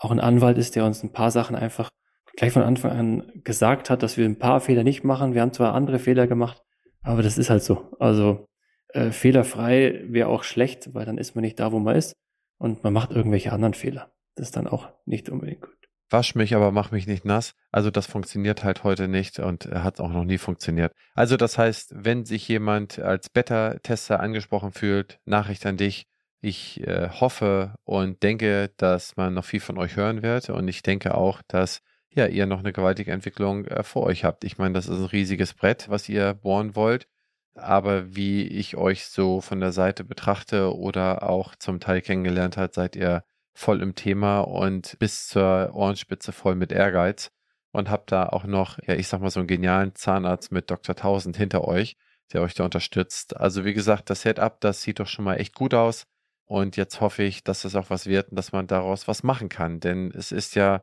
auch 0.05 0.11
ein 0.11 0.19
Anwalt 0.19 0.57
ist, 0.57 0.75
der 0.75 0.85
uns 0.85 1.03
ein 1.03 1.11
paar 1.11 1.31
Sachen 1.31 1.55
einfach 1.55 1.89
gleich 2.35 2.53
von 2.53 2.63
Anfang 2.63 2.91
an 2.91 3.31
gesagt 3.43 3.89
hat, 3.89 4.03
dass 4.03 4.17
wir 4.17 4.25
ein 4.25 4.39
paar 4.39 4.61
Fehler 4.61 4.83
nicht 4.83 5.03
machen. 5.03 5.33
Wir 5.33 5.41
haben 5.41 5.53
zwar 5.53 5.73
andere 5.73 5.99
Fehler 5.99 6.27
gemacht, 6.27 6.61
aber 7.01 7.23
das 7.23 7.37
ist 7.37 7.49
halt 7.49 7.63
so. 7.63 7.91
Also 7.99 8.47
äh, 8.89 9.11
fehlerfrei 9.11 10.03
wäre 10.07 10.29
auch 10.29 10.43
schlecht, 10.43 10.93
weil 10.93 11.05
dann 11.05 11.17
ist 11.17 11.35
man 11.35 11.43
nicht 11.43 11.59
da, 11.59 11.71
wo 11.71 11.79
man 11.79 11.95
ist 11.95 12.15
und 12.57 12.83
man 12.83 12.93
macht 12.93 13.11
irgendwelche 13.11 13.51
anderen 13.51 13.73
Fehler. 13.73 14.11
Das 14.35 14.47
ist 14.47 14.55
dann 14.55 14.67
auch 14.67 14.89
nicht 15.05 15.29
unbedingt 15.29 15.61
gut 15.61 15.75
wasch 16.09 16.35
mich, 16.35 16.55
aber 16.55 16.71
mach 16.71 16.91
mich 16.91 17.07
nicht 17.07 17.25
nass. 17.25 17.53
Also 17.71 17.91
das 17.91 18.05
funktioniert 18.05 18.63
halt 18.63 18.83
heute 18.83 19.07
nicht 19.07 19.39
und 19.39 19.65
hat 19.65 19.99
auch 19.99 20.11
noch 20.11 20.23
nie 20.23 20.37
funktioniert. 20.37 20.93
Also 21.13 21.37
das 21.37 21.57
heißt, 21.57 21.93
wenn 21.95 22.25
sich 22.25 22.47
jemand 22.47 22.99
als 22.99 23.29
Beta-Tester 23.29 24.19
angesprochen 24.19 24.71
fühlt, 24.71 25.19
Nachricht 25.25 25.65
an 25.65 25.77
dich. 25.77 26.05
Ich 26.41 26.81
äh, 26.85 27.09
hoffe 27.09 27.75
und 27.83 28.21
denke, 28.23 28.71
dass 28.77 29.17
man 29.17 29.33
noch 29.33 29.45
viel 29.45 29.59
von 29.59 29.77
euch 29.77 29.95
hören 29.95 30.21
wird 30.21 30.49
und 30.49 30.67
ich 30.67 30.83
denke 30.83 31.15
auch, 31.15 31.41
dass 31.47 31.81
ja, 32.15 32.27
ihr 32.27 32.45
noch 32.45 32.59
eine 32.59 32.73
gewaltige 32.73 33.11
Entwicklung 33.11 33.65
äh, 33.65 33.83
vor 33.83 34.03
euch 34.03 34.23
habt. 34.23 34.43
Ich 34.43 34.57
meine, 34.57 34.73
das 34.73 34.87
ist 34.87 34.99
ein 34.99 35.05
riesiges 35.05 35.53
Brett, 35.53 35.89
was 35.89 36.07
ihr 36.09 36.33
bohren 36.33 36.75
wollt. 36.75 37.07
Aber 37.55 38.15
wie 38.15 38.43
ich 38.47 38.75
euch 38.77 39.05
so 39.07 39.41
von 39.41 39.59
der 39.61 39.71
Seite 39.71 40.03
betrachte 40.03 40.75
oder 40.75 41.23
auch 41.23 41.55
zum 41.55 41.79
Teil 41.79 42.01
kennengelernt 42.01 42.57
hat, 42.57 42.73
seid 42.73 42.95
ihr 42.95 43.23
voll 43.53 43.81
im 43.81 43.95
Thema 43.95 44.41
und 44.41 44.97
bis 44.99 45.27
zur 45.27 45.71
Ohrenspitze 45.73 46.31
voll 46.33 46.55
mit 46.55 46.71
Ehrgeiz 46.71 47.31
und 47.71 47.89
habt 47.89 48.11
da 48.11 48.27
auch 48.27 48.45
noch, 48.45 48.79
ja, 48.85 48.95
ich 48.95 49.07
sag 49.07 49.21
mal 49.21 49.29
so 49.29 49.39
einen 49.39 49.47
genialen 49.47 49.95
Zahnarzt 49.95 50.51
mit 50.51 50.69
Dr. 50.69 50.95
1000 50.95 51.37
hinter 51.37 51.65
euch, 51.65 51.95
der 52.33 52.41
euch 52.41 52.53
da 52.53 52.65
unterstützt. 52.65 53.37
Also 53.37 53.65
wie 53.65 53.73
gesagt, 53.73 54.09
das 54.09 54.21
Setup, 54.21 54.59
das 54.61 54.81
sieht 54.81 54.99
doch 54.99 55.07
schon 55.07 55.25
mal 55.25 55.35
echt 55.35 55.55
gut 55.55 55.73
aus 55.73 56.05
und 56.45 56.77
jetzt 56.77 57.01
hoffe 57.01 57.23
ich, 57.23 57.43
dass 57.43 57.65
es 57.65 57.75
auch 57.75 57.89
was 57.89 58.05
wird 58.05 58.29
und 58.29 58.35
dass 58.37 58.51
man 58.51 58.67
daraus 58.67 59.07
was 59.07 59.23
machen 59.23 59.49
kann, 59.49 59.79
denn 59.79 60.11
es 60.11 60.31
ist 60.31 60.55
ja 60.55 60.81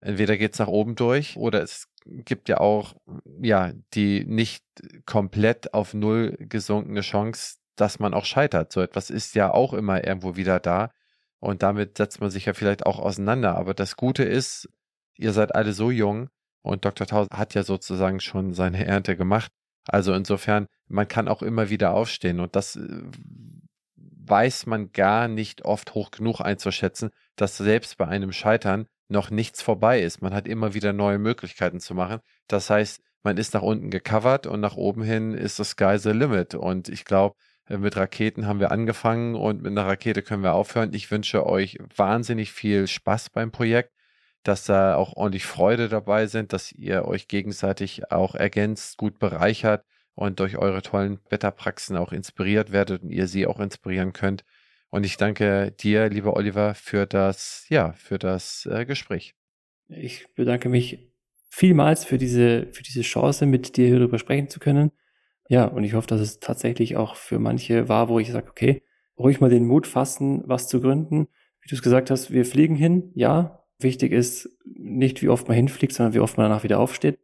entweder 0.00 0.36
geht's 0.36 0.58
nach 0.58 0.68
oben 0.68 0.96
durch 0.96 1.36
oder 1.36 1.62
es 1.62 1.88
gibt 2.06 2.48
ja 2.48 2.58
auch 2.58 2.94
ja 3.40 3.72
die 3.94 4.24
nicht 4.24 4.64
komplett 5.06 5.74
auf 5.74 5.94
null 5.94 6.36
gesunkene 6.38 7.00
Chance, 7.00 7.56
dass 7.76 7.98
man 7.98 8.14
auch 8.14 8.24
scheitert. 8.24 8.72
So 8.72 8.80
etwas 8.80 9.10
ist 9.10 9.34
ja 9.34 9.52
auch 9.52 9.72
immer 9.72 10.04
irgendwo 10.04 10.36
wieder 10.36 10.60
da. 10.60 10.90
Und 11.40 11.62
damit 11.62 11.96
setzt 11.96 12.20
man 12.20 12.30
sich 12.30 12.44
ja 12.46 12.54
vielleicht 12.54 12.86
auch 12.86 12.98
auseinander. 12.98 13.56
Aber 13.56 13.74
das 13.74 13.96
Gute 13.96 14.22
ist, 14.22 14.68
ihr 15.16 15.32
seid 15.32 15.54
alle 15.54 15.72
so 15.72 15.90
jung 15.90 16.28
und 16.62 16.84
Dr. 16.84 17.06
Tausend 17.06 17.32
hat 17.36 17.54
ja 17.54 17.64
sozusagen 17.64 18.20
schon 18.20 18.54
seine 18.54 18.84
Ernte 18.84 19.16
gemacht. 19.16 19.50
Also 19.88 20.14
insofern, 20.14 20.66
man 20.86 21.08
kann 21.08 21.28
auch 21.28 21.42
immer 21.42 21.70
wieder 21.70 21.94
aufstehen 21.94 22.38
und 22.38 22.54
das 22.54 22.76
äh, 22.76 23.02
weiß 24.26 24.66
man 24.66 24.92
gar 24.92 25.28
nicht 25.28 25.64
oft 25.64 25.94
hoch 25.94 26.10
genug 26.10 26.40
einzuschätzen, 26.40 27.10
dass 27.36 27.56
selbst 27.56 27.96
bei 27.98 28.06
einem 28.06 28.32
Scheitern 28.32 28.86
noch 29.08 29.30
nichts 29.30 29.62
vorbei 29.62 30.00
ist. 30.00 30.22
Man 30.22 30.34
hat 30.34 30.48
immer 30.48 30.74
wieder 30.74 30.92
neue 30.92 31.18
Möglichkeiten 31.18 31.80
zu 31.80 31.94
machen. 31.94 32.20
Das 32.48 32.70
heißt, 32.70 33.02
man 33.22 33.36
ist 33.36 33.54
nach 33.54 33.62
unten 33.62 33.90
gecovert 33.90 34.46
und 34.46 34.60
nach 34.60 34.76
oben 34.76 35.02
hin 35.02 35.34
ist 35.34 35.58
das 35.58 35.70
Sky 35.70 35.98
the 35.98 36.10
limit. 36.10 36.54
Und 36.54 36.88
ich 36.88 37.04
glaube, 37.04 37.36
äh, 37.66 37.78
mit 37.78 37.96
Raketen 37.96 38.46
haben 38.46 38.60
wir 38.60 38.72
angefangen 38.72 39.34
und 39.34 39.62
mit 39.62 39.72
einer 39.72 39.86
Rakete 39.86 40.22
können 40.22 40.42
wir 40.42 40.54
aufhören. 40.54 40.92
Ich 40.94 41.10
wünsche 41.10 41.46
euch 41.46 41.78
wahnsinnig 41.94 42.52
viel 42.52 42.86
Spaß 42.86 43.30
beim 43.30 43.52
Projekt, 43.52 43.92
dass 44.42 44.64
da 44.64 44.96
auch 44.96 45.14
ordentlich 45.14 45.46
Freude 45.46 45.88
dabei 45.88 46.26
sind, 46.26 46.52
dass 46.52 46.72
ihr 46.72 47.04
euch 47.04 47.28
gegenseitig 47.28 48.10
auch 48.10 48.34
ergänzt, 48.34 48.96
gut 48.96 49.18
bereichert 49.18 49.84
und 50.14 50.40
durch 50.40 50.58
eure 50.58 50.82
tollen 50.82 51.20
Wetterpraxen 51.30 51.96
auch 51.96 52.12
inspiriert 52.12 52.72
werdet 52.72 53.02
und 53.02 53.10
ihr 53.10 53.26
sie 53.26 53.46
auch 53.46 53.60
inspirieren 53.60 54.12
könnt. 54.12 54.44
Und 54.90 55.04
ich 55.04 55.16
danke 55.16 55.72
dir, 55.72 56.08
lieber 56.10 56.36
Oliver, 56.36 56.74
für 56.74 57.06
das, 57.06 57.64
ja, 57.70 57.92
für 57.92 58.18
das 58.18 58.68
äh, 58.70 58.84
Gespräch. 58.84 59.34
Ich 59.88 60.26
bedanke 60.34 60.68
mich 60.68 61.12
vielmals 61.48 62.04
für 62.04 62.18
diese, 62.18 62.68
für 62.72 62.82
diese 62.82 63.02
Chance, 63.02 63.46
mit 63.46 63.76
dir 63.76 63.86
hierüber 63.86 64.18
sprechen 64.18 64.48
zu 64.48 64.60
können. 64.60 64.90
Ja, 65.48 65.64
und 65.64 65.84
ich 65.84 65.94
hoffe, 65.94 66.06
dass 66.06 66.20
es 66.20 66.40
tatsächlich 66.40 66.96
auch 66.96 67.16
für 67.16 67.38
manche 67.38 67.88
war, 67.88 68.08
wo 68.08 68.18
ich 68.18 68.30
sage, 68.30 68.50
okay, 68.50 68.82
ruhig 69.18 69.40
mal 69.40 69.50
den 69.50 69.66
Mut 69.66 69.86
fassen, 69.86 70.42
was 70.46 70.68
zu 70.68 70.80
gründen. 70.80 71.28
Wie 71.60 71.68
du 71.68 71.74
es 71.74 71.82
gesagt 71.82 72.10
hast, 72.10 72.30
wir 72.30 72.44
fliegen 72.44 72.74
hin, 72.74 73.12
ja. 73.14 73.64
Wichtig 73.78 74.12
ist 74.12 74.48
nicht, 74.64 75.22
wie 75.22 75.28
oft 75.28 75.48
man 75.48 75.56
hinfliegt, 75.56 75.92
sondern 75.92 76.14
wie 76.14 76.20
oft 76.20 76.36
man 76.36 76.48
danach 76.48 76.64
wieder 76.64 76.78
aufsteht. 76.78 77.18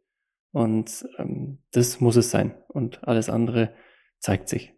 Und 0.51 1.05
ähm, 1.17 1.59
das 1.71 1.99
muss 1.99 2.15
es 2.15 2.31
sein. 2.31 2.55
Und 2.67 3.07
alles 3.07 3.29
andere 3.29 3.73
zeigt 4.19 4.49
sich. 4.49 4.73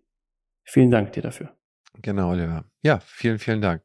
Vielen 0.63 0.91
Dank 0.91 1.13
dir 1.13 1.23
dafür. 1.23 1.55
Genau, 2.01 2.31
Oliver. 2.31 2.65
Ja, 2.81 2.99
vielen, 3.01 3.39
vielen 3.39 3.61
Dank. 3.61 3.83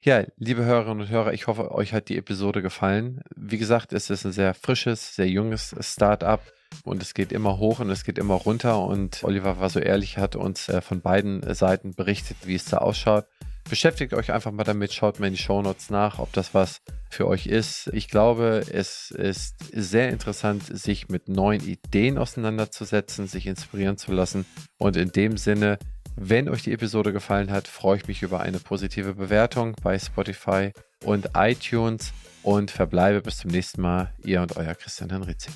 Ja, 0.00 0.24
liebe 0.36 0.64
Hörerinnen 0.64 1.00
und 1.00 1.08
Hörer, 1.08 1.32
ich 1.32 1.48
hoffe, 1.48 1.72
euch 1.72 1.92
hat 1.92 2.08
die 2.08 2.16
Episode 2.16 2.62
gefallen. 2.62 3.20
Wie 3.34 3.58
gesagt, 3.58 3.92
es 3.92 4.10
ist 4.10 4.24
ein 4.24 4.32
sehr 4.32 4.54
frisches, 4.54 5.16
sehr 5.16 5.28
junges 5.28 5.74
Start-up 5.80 6.52
und 6.84 7.02
es 7.02 7.14
geht 7.14 7.32
immer 7.32 7.58
hoch 7.58 7.80
und 7.80 7.90
es 7.90 8.04
geht 8.04 8.16
immer 8.16 8.34
runter 8.34 8.80
und 8.84 9.24
Oliver 9.24 9.58
war 9.58 9.70
so 9.70 9.80
ehrlich, 9.80 10.16
hat 10.16 10.36
uns 10.36 10.68
äh, 10.68 10.82
von 10.82 11.00
beiden 11.00 11.42
Seiten 11.52 11.94
berichtet, 11.94 12.36
wie 12.44 12.54
es 12.54 12.66
da 12.66 12.78
ausschaut. 12.78 13.26
Beschäftigt 13.68 14.14
euch 14.14 14.32
einfach 14.32 14.50
mal 14.50 14.64
damit, 14.64 14.94
schaut 14.94 15.20
mal 15.20 15.26
in 15.26 15.34
die 15.34 15.38
Shownotes 15.38 15.90
nach, 15.90 16.18
ob 16.18 16.32
das 16.32 16.54
was 16.54 16.80
für 17.10 17.26
euch 17.26 17.46
ist. 17.46 17.90
Ich 17.92 18.08
glaube, 18.08 18.64
es 18.72 19.10
ist 19.10 19.56
sehr 19.72 20.08
interessant, 20.08 20.64
sich 20.64 21.08
mit 21.08 21.28
neuen 21.28 21.60
Ideen 21.66 22.16
auseinanderzusetzen, 22.16 23.26
sich 23.26 23.46
inspirieren 23.46 23.98
zu 23.98 24.12
lassen. 24.12 24.46
Und 24.78 24.96
in 24.96 25.12
dem 25.12 25.36
Sinne, 25.36 25.78
wenn 26.16 26.48
euch 26.48 26.62
die 26.62 26.72
Episode 26.72 27.12
gefallen 27.12 27.50
hat, 27.50 27.68
freue 27.68 27.98
ich 27.98 28.08
mich 28.08 28.22
über 28.22 28.40
eine 28.40 28.58
positive 28.58 29.14
Bewertung 29.14 29.76
bei 29.82 29.98
Spotify 29.98 30.72
und 31.04 31.30
iTunes 31.34 32.12
und 32.42 32.70
verbleibe 32.70 33.20
bis 33.20 33.38
zum 33.38 33.50
nächsten 33.50 33.82
Mal. 33.82 34.14
Ihr 34.24 34.40
und 34.40 34.56
euer 34.56 34.74
Christian 34.74 35.10
Henrizi. 35.10 35.50